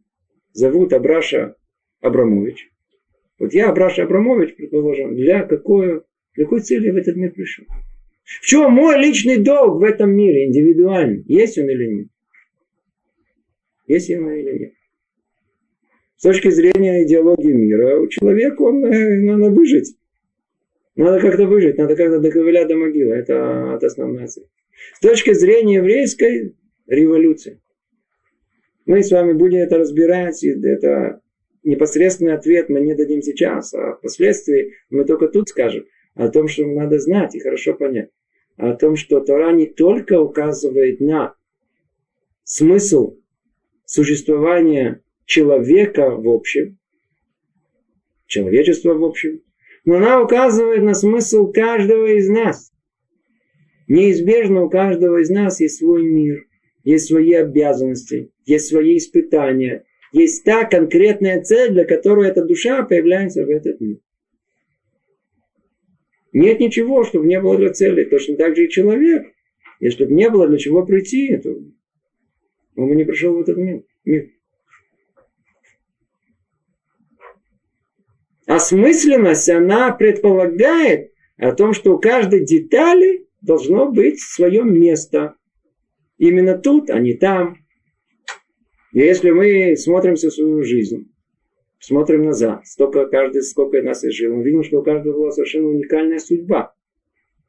зовут 0.52 0.92
Абраша 0.92 1.56
Абрамович. 2.02 2.70
Вот 3.38 3.54
я, 3.54 3.70
Абраша 3.70 4.02
Абрамович, 4.02 4.54
предположим, 4.54 5.16
для 5.16 5.44
какой, 5.44 6.02
для 6.34 6.44
какой 6.44 6.60
цели 6.60 6.90
в 6.90 6.96
этот 6.96 7.16
мир 7.16 7.32
пришел? 7.32 7.64
В 8.24 8.44
чем 8.44 8.72
мой 8.72 8.98
личный 8.98 9.38
долг 9.38 9.80
в 9.80 9.82
этом 9.82 10.14
мире, 10.14 10.48
индивидуальный? 10.48 11.24
Есть 11.26 11.56
он 11.56 11.70
или 11.70 11.86
нет? 11.86 12.08
Есть 13.86 14.10
он 14.10 14.30
или 14.30 14.58
нет? 14.58 14.72
С 16.18 16.22
точки 16.22 16.50
зрения 16.50 17.04
идеологии 17.04 17.52
мира, 17.52 17.98
у 17.98 18.08
человека 18.08 18.60
он, 18.60 18.82
надо 18.82 19.50
выжить. 19.50 19.96
Надо 20.96 21.20
как-то 21.20 21.46
выжить, 21.46 21.76
надо 21.76 21.94
как-то 21.94 22.20
доковылять 22.20 22.68
до 22.68 22.76
могилы. 22.76 23.14
Это, 23.14 23.74
это 23.76 23.86
основная 23.86 24.26
цель. 24.26 24.48
С 24.94 25.00
точки 25.00 25.34
зрения 25.34 25.76
еврейской 25.76 26.56
революции. 26.86 27.60
Мы 28.86 29.02
с 29.02 29.10
вами 29.10 29.32
будем 29.32 29.58
это 29.58 29.78
разбирать, 29.78 30.42
и 30.42 30.48
это 30.48 31.20
непосредственный 31.64 32.34
ответ 32.34 32.70
мы 32.70 32.80
не 32.80 32.94
дадим 32.94 33.20
сейчас, 33.20 33.74
а 33.74 33.96
впоследствии 33.96 34.74
мы 34.88 35.04
только 35.04 35.28
тут 35.28 35.48
скажем 35.48 35.84
о 36.14 36.28
том, 36.28 36.48
что 36.48 36.64
надо 36.64 36.98
знать 36.98 37.34
и 37.34 37.40
хорошо 37.40 37.74
понять. 37.74 38.10
О 38.56 38.74
том, 38.74 38.96
что 38.96 39.20
Тора 39.20 39.52
не 39.52 39.66
только 39.66 40.18
указывает 40.18 41.00
на 41.00 41.34
смысл 42.44 43.18
существования 43.84 45.02
человека 45.26 46.10
в 46.10 46.28
общем, 46.28 46.78
человечества 48.26 48.94
в 48.94 49.04
общем, 49.04 49.42
но 49.86 49.96
она 49.96 50.20
указывает 50.20 50.82
на 50.82 50.92
смысл 50.94 51.50
каждого 51.50 52.06
из 52.06 52.28
нас. 52.28 52.72
Неизбежно 53.88 54.64
у 54.64 54.68
каждого 54.68 55.22
из 55.22 55.30
нас 55.30 55.60
есть 55.60 55.78
свой 55.78 56.02
мир, 56.02 56.44
есть 56.82 57.06
свои 57.06 57.32
обязанности, 57.32 58.32
есть 58.44 58.66
свои 58.66 58.98
испытания, 58.98 59.84
есть 60.12 60.44
та 60.44 60.64
конкретная 60.64 61.40
цель, 61.40 61.72
для 61.72 61.84
которой 61.84 62.28
эта 62.28 62.44
душа 62.44 62.82
появляется 62.82 63.46
в 63.46 63.48
этот 63.48 63.80
мир. 63.80 63.98
Нет 66.32 66.58
ничего, 66.58 67.04
чтобы 67.04 67.26
не 67.26 67.40
было 67.40 67.56
для 67.56 67.72
цели. 67.72 68.04
Точно 68.04 68.36
так 68.36 68.56
же 68.56 68.66
и 68.66 68.68
человек. 68.68 69.32
Если 69.78 70.04
бы 70.04 70.12
не 70.12 70.28
было 70.28 70.48
для 70.48 70.58
чего 70.58 70.84
прийти, 70.84 71.36
то 71.36 71.50
он 72.76 72.88
бы 72.88 72.94
не 72.94 73.04
пришел 73.04 73.34
в 73.34 73.40
этот 73.40 73.56
мир. 73.56 73.84
мир. 74.04 74.30
Осмысленность, 78.56 79.50
она 79.50 79.92
предполагает 79.92 81.12
о 81.36 81.52
том, 81.52 81.74
что 81.74 81.94
у 81.94 81.98
каждой 81.98 82.42
детали 82.42 83.26
должно 83.42 83.92
быть 83.92 84.18
свое 84.18 84.64
место. 84.64 85.34
Именно 86.16 86.56
тут, 86.56 86.88
а 86.88 86.98
не 86.98 87.12
там. 87.12 87.58
И 88.94 89.00
если 89.00 89.28
мы 89.30 89.76
смотрим 89.76 90.14
в 90.14 90.20
свою 90.20 90.62
жизнь, 90.62 91.12
смотрим 91.80 92.24
назад, 92.24 92.66
столько 92.66 93.04
каждый, 93.08 93.42
сколько 93.42 93.82
нас 93.82 94.02
и 94.04 94.10
жил, 94.10 94.34
мы 94.34 94.42
видим, 94.42 94.62
что 94.62 94.80
у 94.80 94.82
каждого 94.82 95.18
была 95.18 95.32
совершенно 95.32 95.68
уникальная 95.68 96.18
судьба. 96.18 96.74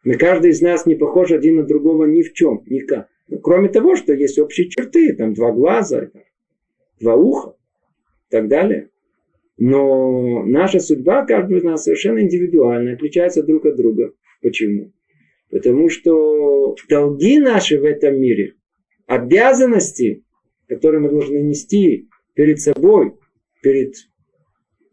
Мы 0.03 0.15
каждый 0.15 0.51
из 0.51 0.61
нас 0.61 0.85
не 0.85 0.95
похож 0.95 1.31
один 1.31 1.55
на 1.55 1.63
другого 1.63 2.03
ни 2.03 2.21
в 2.21 2.33
чем, 2.33 2.63
никак. 2.65 3.07
Ну, 3.29 3.39
кроме 3.39 3.69
того, 3.69 3.95
что 3.95 4.11
есть 4.11 4.37
общие 4.39 4.67
черты, 4.67 5.15
там 5.15 5.33
два 5.33 5.53
глаза, 5.53 6.09
два 6.99 7.15
уха 7.15 7.55
и 8.27 8.31
так 8.31 8.49
далее. 8.49 8.89
Но 9.57 10.43
наша 10.45 10.79
судьба, 10.79 11.25
каждого 11.25 11.57
из 11.57 11.63
нас 11.63 11.83
совершенно 11.83 12.19
индивидуальна, 12.19 12.93
отличается 12.93 13.43
друг 13.43 13.65
от 13.65 13.75
друга. 13.75 14.13
Почему? 14.41 14.93
Потому 15.49 15.89
что 15.89 16.75
долги 16.89 17.39
наши 17.39 17.79
в 17.79 17.83
этом 17.83 18.19
мире, 18.19 18.53
обязанности, 19.07 20.23
которые 20.67 21.01
мы 21.01 21.09
должны 21.09 21.37
нести 21.37 22.07
перед 22.35 22.59
собой, 22.59 23.13
перед 23.63 23.95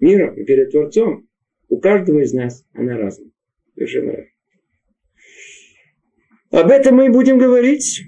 миром 0.01 0.35
и 0.37 0.45
перед 0.45 0.71
Творцом, 0.71 1.29
у 1.69 1.79
каждого 1.79 2.21
из 2.21 2.33
нас 2.33 2.65
она 2.73 2.97
разная. 2.97 3.31
Совершенно 3.75 4.13
разная. 4.13 4.31
Об 6.51 6.71
этом 6.71 6.97
мы 6.97 7.11
будем 7.11 7.37
говорить. 7.37 8.03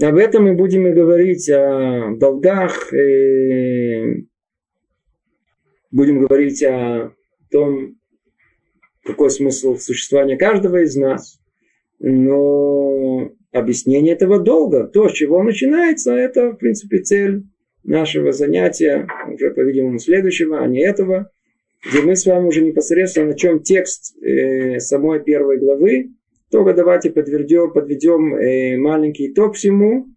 Об 0.00 0.16
этом 0.16 0.44
мы 0.44 0.54
будем 0.54 0.86
и 0.86 0.92
говорить 0.92 1.48
о 1.50 2.16
долгах. 2.16 2.92
И 2.92 4.26
будем 5.96 6.20
говорить 6.20 6.62
о 6.62 7.12
том, 7.50 7.96
какой 9.02 9.30
смысл 9.30 9.76
существования 9.76 10.36
каждого 10.36 10.82
из 10.82 10.94
нас. 10.94 11.40
Но 11.98 13.30
объяснение 13.50 14.12
этого 14.12 14.38
долга, 14.38 14.86
то, 14.86 15.08
с 15.08 15.12
чего 15.12 15.42
начинается, 15.42 16.12
это, 16.12 16.50
в 16.50 16.56
принципе, 16.56 16.98
цель 16.98 17.44
нашего 17.82 18.32
занятия, 18.32 19.08
уже, 19.32 19.50
по-видимому, 19.52 19.98
следующего, 19.98 20.60
а 20.60 20.66
не 20.66 20.84
этого, 20.84 21.30
где 21.88 22.02
мы 22.02 22.14
с 22.14 22.26
вами 22.26 22.48
уже 22.48 22.62
непосредственно 22.62 23.28
начнем 23.28 23.62
текст 23.62 24.14
э, 24.22 24.78
самой 24.80 25.24
первой 25.24 25.58
главы, 25.58 26.10
только 26.50 26.74
давайте 26.74 27.10
подведем, 27.10 27.72
подведем 27.72 28.34
э, 28.34 28.76
маленький 28.76 29.32
итог 29.32 29.54
всему, 29.54 30.08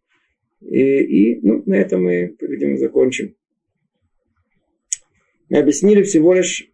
и, 0.62 1.36
и 1.36 1.40
ну, 1.42 1.64
на 1.66 1.76
этом 1.76 2.04
мы, 2.04 2.36
по-видимому, 2.38 2.78
закончим. 2.78 3.36
Мы 5.50 5.60
объяснили 5.60 6.04
всего 6.04 6.34
лишь 6.34 6.70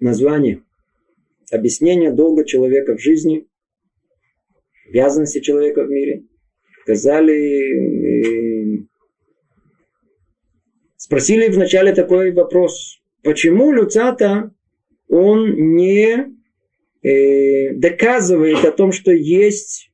название, 0.00 0.62
объяснение 1.50 2.12
долга 2.12 2.44
человека 2.44 2.96
в 2.96 3.00
жизни, 3.00 3.46
обязанности 4.88 5.40
человека 5.40 5.84
в 5.84 5.90
мире. 5.90 6.24
Сказали, 6.82 8.80
э, 8.80 8.86
Спросили 11.04 11.48
вначале 11.48 11.92
такой 11.92 12.30
вопрос. 12.30 13.02
Почему 13.24 13.72
Люцата, 13.72 14.54
он 15.08 15.74
не 15.74 16.32
э, 17.02 17.74
доказывает 17.74 18.64
о 18.64 18.70
том, 18.70 18.92
что 18.92 19.10
есть 19.10 19.90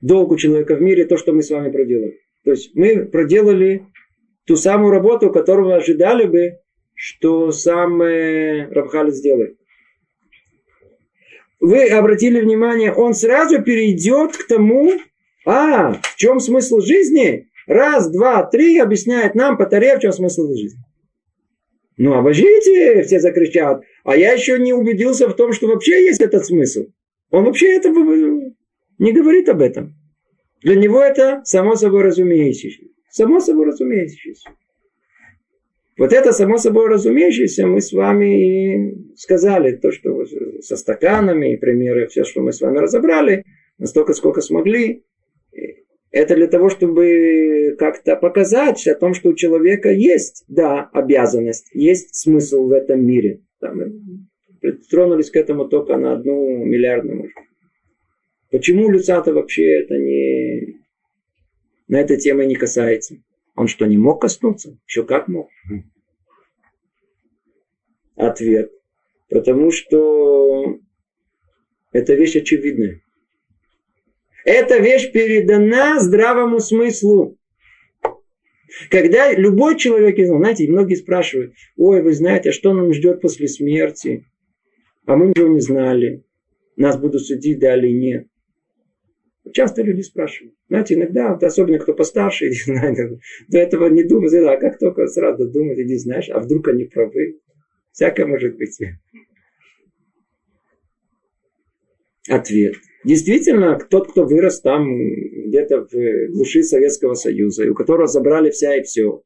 долг 0.00 0.32
у 0.32 0.36
человека 0.36 0.74
в 0.74 0.82
мире, 0.82 1.06
то, 1.06 1.16
что 1.16 1.32
мы 1.32 1.42
с 1.42 1.50
вами 1.50 1.70
проделали. 1.70 2.18
То 2.42 2.50
есть 2.50 2.74
мы 2.74 3.06
проделали 3.06 3.86
ту 4.44 4.56
самую 4.56 4.90
работу, 4.90 5.30
которую 5.30 5.72
ожидали 5.72 6.26
бы, 6.26 6.58
что 6.98 7.52
сам 7.52 8.02
э, 8.02 8.66
Рабхали 8.72 9.12
сделает. 9.12 9.56
Вы 11.60 11.88
обратили 11.88 12.40
внимание, 12.40 12.92
он 12.92 13.14
сразу 13.14 13.62
перейдет 13.62 14.36
к 14.36 14.48
тому, 14.48 14.94
а, 15.46 15.94
в 15.94 16.16
чем 16.16 16.40
смысл 16.40 16.80
жизни? 16.80 17.48
Раз, 17.68 18.10
два, 18.10 18.42
три 18.42 18.78
объясняет 18.78 19.36
нам 19.36 19.56
по 19.56 19.66
таре, 19.66 19.96
в 19.96 20.00
чем 20.00 20.12
смысл 20.12 20.48
жизни. 20.48 20.80
Ну, 21.96 22.14
обождите, 22.14 23.02
все 23.02 23.20
закричат. 23.20 23.82
А 24.04 24.16
я 24.16 24.32
еще 24.32 24.58
не 24.58 24.72
убедился 24.72 25.28
в 25.28 25.34
том, 25.34 25.52
что 25.52 25.68
вообще 25.68 26.04
есть 26.04 26.20
этот 26.20 26.46
смысл. 26.46 26.86
Он 27.30 27.44
вообще 27.44 27.76
это 27.76 27.90
не 27.90 29.12
говорит 29.12 29.48
об 29.48 29.62
этом. 29.62 29.94
Для 30.62 30.74
него 30.74 31.00
это 31.00 31.42
само 31.44 31.76
собой 31.76 32.02
разумеющееся. 32.02 32.86
Само 33.10 33.38
собой 33.38 33.66
разумеющееся. 33.66 34.50
Вот 35.98 36.12
это 36.12 36.32
само 36.32 36.58
собой 36.58 36.88
разумеющееся 36.88 37.66
мы 37.66 37.80
с 37.80 37.92
вами 37.92 38.84
и 38.84 39.16
сказали. 39.16 39.76
То, 39.76 39.90
что 39.90 40.24
со 40.60 40.76
стаканами 40.76 41.54
и 41.54 41.56
примеры, 41.56 42.06
все, 42.06 42.22
что 42.24 42.40
мы 42.40 42.52
с 42.52 42.60
вами 42.60 42.78
разобрали, 42.78 43.44
настолько, 43.78 44.12
сколько 44.12 44.40
смогли. 44.40 45.04
Это 46.12 46.36
для 46.36 46.46
того, 46.46 46.68
чтобы 46.68 47.74
как-то 47.78 48.14
показать 48.14 48.86
о 48.86 48.94
том, 48.94 49.12
что 49.12 49.30
у 49.30 49.34
человека 49.34 49.90
есть, 49.90 50.44
да, 50.48 50.88
обязанность, 50.92 51.68
есть 51.74 52.14
смысл 52.14 52.68
в 52.68 52.72
этом 52.72 53.04
мире. 53.04 53.40
Там 53.60 53.78
мы 53.78 53.92
притронулись 54.60 55.30
к 55.30 55.36
этому 55.36 55.68
только 55.68 55.96
на 55.96 56.12
одну 56.12 56.64
миллиардную, 56.64 57.18
может. 57.18 57.34
Почему 58.50 58.88
Люцата 58.88 59.34
вообще 59.34 59.80
это 59.80 59.98
не... 59.98 60.78
На 61.88 62.00
этой 62.00 62.18
темы 62.18 62.46
не 62.46 62.54
касается? 62.54 63.16
Он 63.58 63.66
что, 63.66 63.86
не 63.86 63.98
мог 63.98 64.20
коснуться? 64.20 64.78
Еще 64.86 65.02
как 65.04 65.26
мог? 65.26 65.50
Ответ. 68.14 68.70
Потому 69.28 69.72
что 69.72 70.78
это 71.90 72.14
вещь 72.14 72.36
очевидная. 72.36 73.00
Эта 74.44 74.78
вещь 74.78 75.10
передана 75.10 75.98
здравому 75.98 76.60
смыслу. 76.60 77.36
Когда 78.90 79.32
любой 79.32 79.76
человек, 79.76 80.24
знаете, 80.24 80.68
многие 80.68 80.94
спрашивают, 80.94 81.52
ой, 81.76 82.00
вы 82.00 82.12
знаете, 82.12 82.50
а 82.50 82.52
что 82.52 82.72
нам 82.72 82.92
ждет 82.92 83.20
после 83.20 83.48
смерти? 83.48 84.24
А 85.04 85.16
мы 85.16 85.30
ничего 85.30 85.48
не 85.48 85.60
знали. 85.60 86.22
Нас 86.76 86.96
будут 86.96 87.26
судить, 87.26 87.58
да 87.58 87.76
или 87.76 87.90
нет. 87.90 88.27
Часто 89.52 89.82
люди 89.82 90.00
спрашивают. 90.02 90.54
Знаете, 90.68 90.94
иногда, 90.94 91.32
вот 91.32 91.42
особенно 91.42 91.78
кто 91.78 91.94
постарше, 91.94 92.46
не 92.50 92.54
знаю, 92.54 93.20
до 93.48 93.58
этого 93.58 93.88
не 93.88 94.02
думают, 94.02 94.32
а 94.34 94.56
как 94.56 94.78
только 94.78 95.06
сразу 95.06 95.48
думать, 95.48 95.78
иди 95.78 95.96
знаешь, 95.96 96.28
а 96.30 96.40
вдруг 96.40 96.68
они 96.68 96.84
правы. 96.84 97.40
Всякое 97.92 98.26
может 98.26 98.56
быть. 98.56 98.78
Ответ. 102.28 102.74
Действительно, 103.04 103.78
тот, 103.78 104.10
кто 104.10 104.24
вырос 104.24 104.60
там 104.60 104.86
где-то 105.46 105.86
в 105.90 106.32
глуши 106.32 106.62
Советского 106.62 107.14
Союза, 107.14 107.64
и 107.64 107.68
у 107.68 107.74
которого 107.74 108.06
забрали 108.06 108.50
вся 108.50 108.76
и 108.76 108.82
все, 108.82 109.22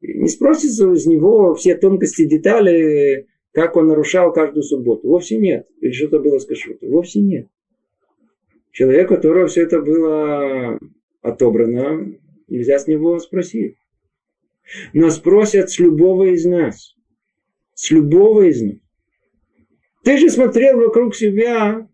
не 0.00 0.28
спросится 0.28 0.90
из 0.92 1.06
него 1.06 1.54
все 1.54 1.76
тонкости, 1.76 2.24
детали, 2.26 3.26
как 3.52 3.76
он 3.76 3.88
нарушал 3.88 4.32
каждую 4.32 4.62
субботу. 4.62 5.08
Вовсе 5.08 5.36
нет. 5.36 5.66
Или 5.80 5.92
что-то 5.92 6.20
было 6.20 6.38
с. 6.38 6.46
Вовсе 6.82 7.20
нет. 7.20 7.48
Человек, 8.72 9.10
у 9.10 9.14
которого 9.14 9.46
все 9.46 9.62
это 9.62 9.80
было 9.80 10.78
отобрано, 11.22 12.14
нельзя 12.48 12.78
с 12.78 12.86
него 12.86 13.18
спросить. 13.18 13.76
Но 14.92 15.10
спросят 15.10 15.70
с 15.70 15.78
любого 15.78 16.32
из 16.32 16.44
нас. 16.44 16.94
С 17.74 17.90
любого 17.90 18.42
из 18.42 18.62
нас. 18.62 18.76
Ты 20.04 20.18
же 20.18 20.30
смотрел 20.30 20.78
вокруг 20.78 21.14
себя 21.14 21.88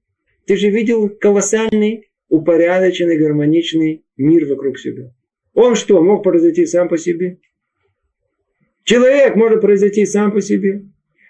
ты 0.47 0.57
же 0.57 0.71
видел 0.71 1.09
колоссальный, 1.09 2.09
упорядоченный, 2.29 3.19
гармоничный 3.19 4.05
мир 4.17 4.47
вокруг 4.47 4.79
себя. 4.79 5.13
Он 5.55 5.75
что, 5.75 6.01
мог 6.03 6.23
произойти 6.23 6.67
сам 6.67 6.89
по 6.89 6.97
себе? 6.97 7.41
Человек 8.85 9.35
может 9.35 9.61
произойти 9.61 10.07
сам 10.07 10.31
по 10.31 10.41
себе. 10.41 10.85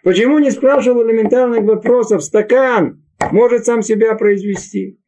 Почему 0.04 0.38
не 0.38 0.50
спрашивал 0.50 1.08
элементарных 1.08 1.62
вопросов? 1.62 2.22
Стакан 2.22 3.02
может 3.32 3.64
сам 3.64 3.80
себя 3.80 4.14
произвести. 4.14 4.98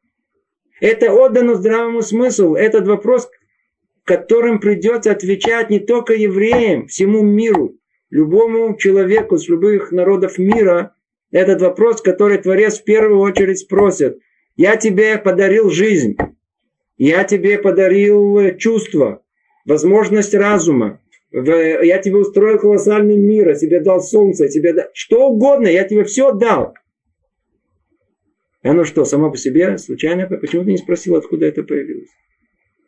Это 0.81 1.13
отдано 1.13 1.55
здравому 1.55 2.03
смыслу. 2.03 2.55
Этот 2.55 2.87
вопрос, 2.87 3.29
которым 4.05 4.61
придется 4.61 5.11
отвечать 5.11 5.71
не 5.71 5.81
только 5.81 6.15
евреям, 6.15 6.87
всему 6.87 7.23
миру, 7.23 7.77
любому 8.11 8.77
человеку 8.77 9.39
с 9.39 9.49
любых 9.49 9.93
народов 9.93 10.39
мира, 10.39 10.95
этот 11.31 11.61
вопрос, 11.61 12.01
который 12.01 12.39
Творец 12.39 12.79
в 12.79 12.85
первую 12.85 13.21
очередь 13.21 13.59
спросит. 13.59 14.19
Я 14.57 14.77
тебе 14.77 15.19
подарил 15.19 15.71
жизнь. 15.71 16.17
Я 16.97 17.23
тебе 17.25 17.59
подарил 17.59 18.39
э, 18.39 18.57
чувство, 18.57 19.23
возможность 19.65 20.35
разума. 20.35 21.01
Я 21.31 21.99
тебе 21.99 22.17
устроил 22.17 22.59
колоссальный 22.59 23.19
мир, 23.19 23.51
я 23.51 23.55
тебе 23.55 23.81
дал 23.81 24.01
солнце, 24.01 24.45
я 24.45 24.51
тебе 24.51 24.73
дал... 24.73 24.87
Что 24.95 25.29
угодно, 25.29 25.69
я 25.69 25.85
тебе 25.85 26.05
все 26.05 26.33
дал. 26.33 26.75
Оно 28.63 28.85
что, 28.85 29.05
само 29.05 29.31
по 29.31 29.37
себе 29.37 29.79
случайно? 29.79 30.27
Почему 30.27 30.65
ты 30.65 30.73
не 30.73 30.79
спросил, 30.79 31.17
откуда 31.17 31.47
это 31.47 31.63
появилось? 31.63 32.11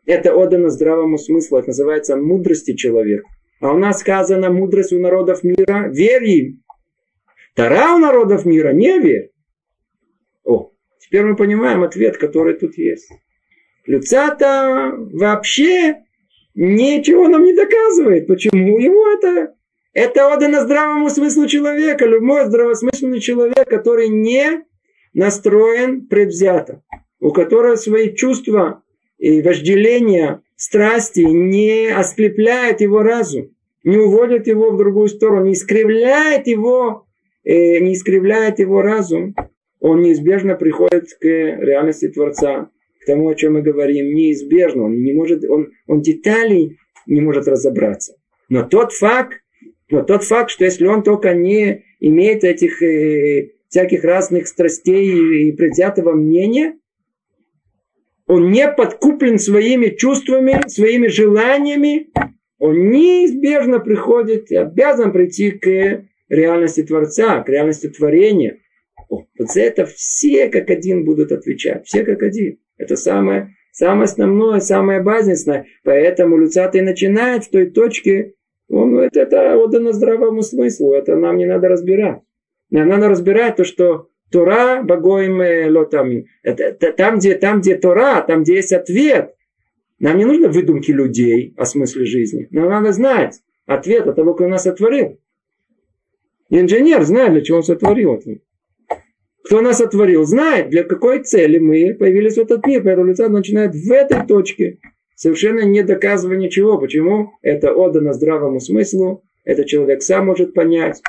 Это 0.05 0.35
отдано 0.35 0.71
здравому 0.71 1.19
смыслу, 1.19 1.59
это 1.59 1.69
называется 1.69 2.17
мудрости 2.17 2.75
человека. 2.75 3.29
А 3.61 3.73
у 3.73 3.79
нас 3.79 4.01
сказано 4.01 4.51
мудрость 4.51 4.93
у 4.93 4.99
народов 4.99 5.45
мира. 5.45 5.89
Верь 5.93 6.25
им. 6.25 6.63
Тара 7.55 7.95
у 7.95 7.99
народов 7.99 8.45
мира 8.47 8.73
не 8.73 8.99
верь. 8.99 9.31
О, 10.45 10.73
теперь 10.99 11.25
мы 11.25 11.37
понимаем 11.37 11.83
ответ, 11.83 12.17
который 12.17 12.55
тут 12.55 12.79
есть. 12.79 13.11
Люцата 13.87 14.95
вообще 15.13 15.97
ничего 16.55 17.29
нам 17.29 17.45
не 17.45 17.55
доказывает. 17.55 18.27
Почему? 18.27 18.79
Его 18.79 19.13
это, 19.13 19.55
это 19.93 20.33
отдано 20.33 20.63
здравому 20.63 21.11
смыслу 21.11 21.47
человека. 21.47 22.07
Любой 22.07 22.47
здравосмысленный 22.47 23.21
человек, 23.21 23.69
который 23.69 24.09
не 24.09 24.65
настроен 25.13 26.07
предвзято, 26.07 26.83
у 27.21 27.31
которого 27.33 27.77
свои 27.77 28.15
чувства 28.15 28.83
и 29.19 29.43
вожделения, 29.43 30.43
страсти 30.57 31.21
не 31.21 31.89
ослепляет 31.89 32.81
его 32.81 33.03
разум, 33.03 33.51
не 33.85 33.99
уводит 33.99 34.47
его 34.47 34.71
в 34.71 34.77
другую 34.77 35.09
сторону, 35.09 35.47
не 35.47 35.53
искривляет 35.53 36.47
его 36.47 37.07
э, 37.45 37.79
не 37.81 37.95
искривляет 37.95 38.59
его 38.59 38.83
разум, 38.83 39.35
он 39.81 40.03
неизбежно 40.03 40.55
приходит 40.57 41.09
к 41.19 41.25
реальности 41.25 42.09
Творца, 42.09 42.71
к 43.01 43.07
тому, 43.07 43.29
о 43.31 43.35
чем 43.35 43.55
мы 43.55 43.63
говорим, 43.63 44.15
неизбежно. 44.15 44.85
Он 44.85 45.03
не 45.03 45.13
может, 45.13 45.43
он, 45.45 45.71
он 45.87 46.03
деталей 46.03 46.77
не 47.07 47.21
может 47.21 47.49
разобраться. 47.49 48.15
Но 48.49 48.63
тот 48.63 48.93
факт, 48.93 49.41
Но 49.89 50.03
тот 50.03 50.23
факт, 50.23 50.51
что 50.51 50.65
если 50.65 50.87
он 50.87 51.03
только 51.03 51.33
не 51.35 51.85
имеет 51.99 52.45
этих 52.45 52.83
э, 52.83 53.53
всяких 53.71 54.05
разных 54.05 54.49
страстей 54.49 55.49
и 55.49 55.53
предвзятого 55.53 56.13
мнения, 56.13 56.77
он 58.27 58.51
не 58.51 58.69
подкуплен 58.69 59.39
своими 59.39 59.89
чувствами, 59.89 60.69
своими 60.69 61.07
желаниями, 61.07 62.11
он 62.59 62.91
неизбежно 62.91 63.81
приходит 63.81 64.51
и 64.51 64.57
обязан 64.57 65.13
прийти 65.13 65.53
к 65.53 66.05
реальности 66.29 66.83
Творца, 66.83 67.43
к 67.43 67.49
реальности 67.49 67.89
творения. 67.89 68.59
О, 69.09 69.25
вот 69.39 69.51
за 69.51 69.63
это 69.63 69.87
все 69.87 70.49
как 70.49 70.71
один 70.71 71.05
будут 71.05 71.33
отвечать, 71.33 71.87
все 71.87 72.05
как 72.05 72.23
один. 72.23 72.59
Это 72.77 72.97
самое, 72.97 73.55
самое 73.73 74.05
основное, 74.05 74.61
самое 74.61 75.01
базисное. 75.01 75.67
Поэтому 75.85 76.37
Люцатый 76.37 76.83
начинает 76.83 77.45
в 77.45 77.51
той 77.51 77.71
точке, 77.71 78.35
он, 78.69 78.99
это, 78.99 79.21
это 79.21 79.57
отдано 79.57 79.93
здравому 79.93 80.43
смыслу, 80.43 80.93
это 80.93 81.17
нам 81.17 81.39
не 81.39 81.47
надо 81.47 81.69
разбирать. 81.69 82.21
Нам 82.71 82.89
надо 82.89 83.09
разбирать 83.09 83.57
то, 83.57 83.65
что 83.65 84.09
Тора 84.31 84.83
богоим 84.83 85.73
лотами. 85.73 86.27
Это, 86.43 86.73
там, 86.93 87.19
где, 87.19 87.35
там, 87.35 87.61
где 87.61 87.77
Тора, 87.77 88.23
там, 88.23 88.43
где 88.43 88.57
есть 88.57 88.73
ответ. 88.73 89.35
Нам 89.99 90.17
не 90.17 90.25
нужно 90.25 90.49
выдумки 90.49 90.91
людей 90.91 91.53
о 91.57 91.65
смысле 91.65 92.07
жизни. 92.07 92.49
Нам 92.51 92.71
надо 92.71 92.93
знать 92.93 93.41
ответ 93.67 94.07
от 94.07 94.17
того, 94.17 94.35
кто 94.35 94.49
нас 94.49 94.63
сотворил. 94.63 95.19
Инженер 96.49 97.03
знает, 97.03 97.33
для 97.33 97.43
чего 97.43 97.59
он 97.59 97.63
сотворил. 97.63 98.21
Кто 99.45 99.61
нас 99.61 99.79
сотворил, 99.79 100.25
знает, 100.25 100.71
для 100.71 100.85
какой 100.85 101.23
цели 101.23 101.59
мы 101.59 101.95
появились 101.95 102.35
в 102.35 102.41
этот 102.41 102.67
мир. 102.67 102.83
Поэтому 102.83 103.07
лица 103.07 103.29
начинает 103.29 103.75
в 103.75 103.91
этой 103.93 104.27
точке, 104.27 104.79
совершенно 105.15 105.61
не 105.61 105.83
доказывая 105.83 106.37
ничего. 106.37 106.79
Почему? 106.79 107.33
Это 107.43 107.73
отдано 107.73 108.13
здравому 108.13 108.61
смыслу. 108.61 109.23
Это 109.45 109.65
человек 109.65 110.03
сам 110.03 110.27
может 110.27 110.55
понять. 110.55 111.01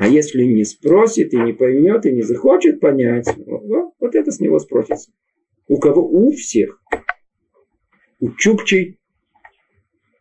А 0.00 0.08
если 0.08 0.44
не 0.44 0.64
спросит 0.64 1.34
и 1.34 1.36
не 1.36 1.52
поймет 1.52 2.06
и 2.06 2.10
не 2.10 2.22
захочет 2.22 2.80
понять, 2.80 3.26
вот, 3.44 3.92
вот 4.00 4.14
это 4.14 4.30
с 4.30 4.40
него 4.40 4.58
спросится. 4.58 5.12
У 5.68 5.76
кого? 5.76 6.08
У 6.08 6.32
всех. 6.32 6.82
У 8.18 8.30
Чукчей, 8.30 8.98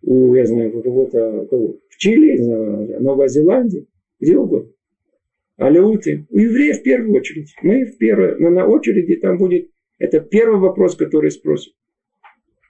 у, 0.01 0.35
я 0.35 0.45
знаю, 0.45 0.77
у 0.77 0.81
кого-то, 0.81 1.47
кого? 1.49 1.77
в 1.87 1.97
Чили, 1.97 2.35
в 2.35 3.01
Новой 3.01 3.29
Зеландии, 3.29 3.87
где 4.19 4.37
угодно. 4.37 4.69
Алеуты. 5.55 6.27
У 6.29 6.39
евреев 6.39 6.79
в 6.79 6.83
первую 6.83 7.13
очередь. 7.13 7.55
Мы 7.61 7.85
в 7.85 7.97
первую, 7.97 8.37
но 8.37 8.49
на 8.49 8.67
очереди 8.67 9.15
там 9.15 9.37
будет, 9.37 9.69
это 9.97 10.19
первый 10.19 10.59
вопрос, 10.59 10.97
который 10.97 11.31
спросят. 11.31 11.73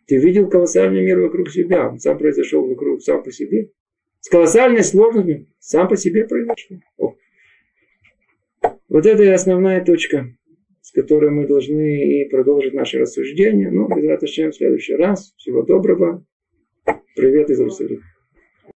Ты 0.06 0.18
видел 0.18 0.48
колоссальный 0.48 1.04
мир 1.04 1.20
вокруг 1.20 1.50
себя? 1.50 1.90
Он 1.90 1.98
сам 1.98 2.20
произошел 2.20 2.68
вокруг, 2.68 3.02
сам 3.02 3.24
по 3.24 3.32
себе 3.32 3.72
с 4.20 4.30
колоссальной 4.30 4.84
сложностью, 4.84 5.48
сам 5.60 5.88
по 5.88 5.96
себе 5.96 6.26
произошло. 6.26 6.78
О. 6.98 7.16
Вот 8.90 9.06
это 9.06 9.24
и 9.24 9.28
основная 9.28 9.84
точка, 9.84 10.26
с 10.82 10.92
которой 10.92 11.32
мы 11.32 11.48
должны 11.48 12.22
и 12.22 12.30
продолжить 12.30 12.74
наше 12.74 13.00
рассуждение. 13.00 13.72
Ну, 13.72 13.88
без 13.88 14.04
в 14.22 14.56
следующий 14.56 14.96
раз. 14.96 15.34
Всего 15.38 15.64
доброго. 15.64 16.26
Привет 17.16 17.50
из 17.50 17.60
Иерусалима. 17.60 18.04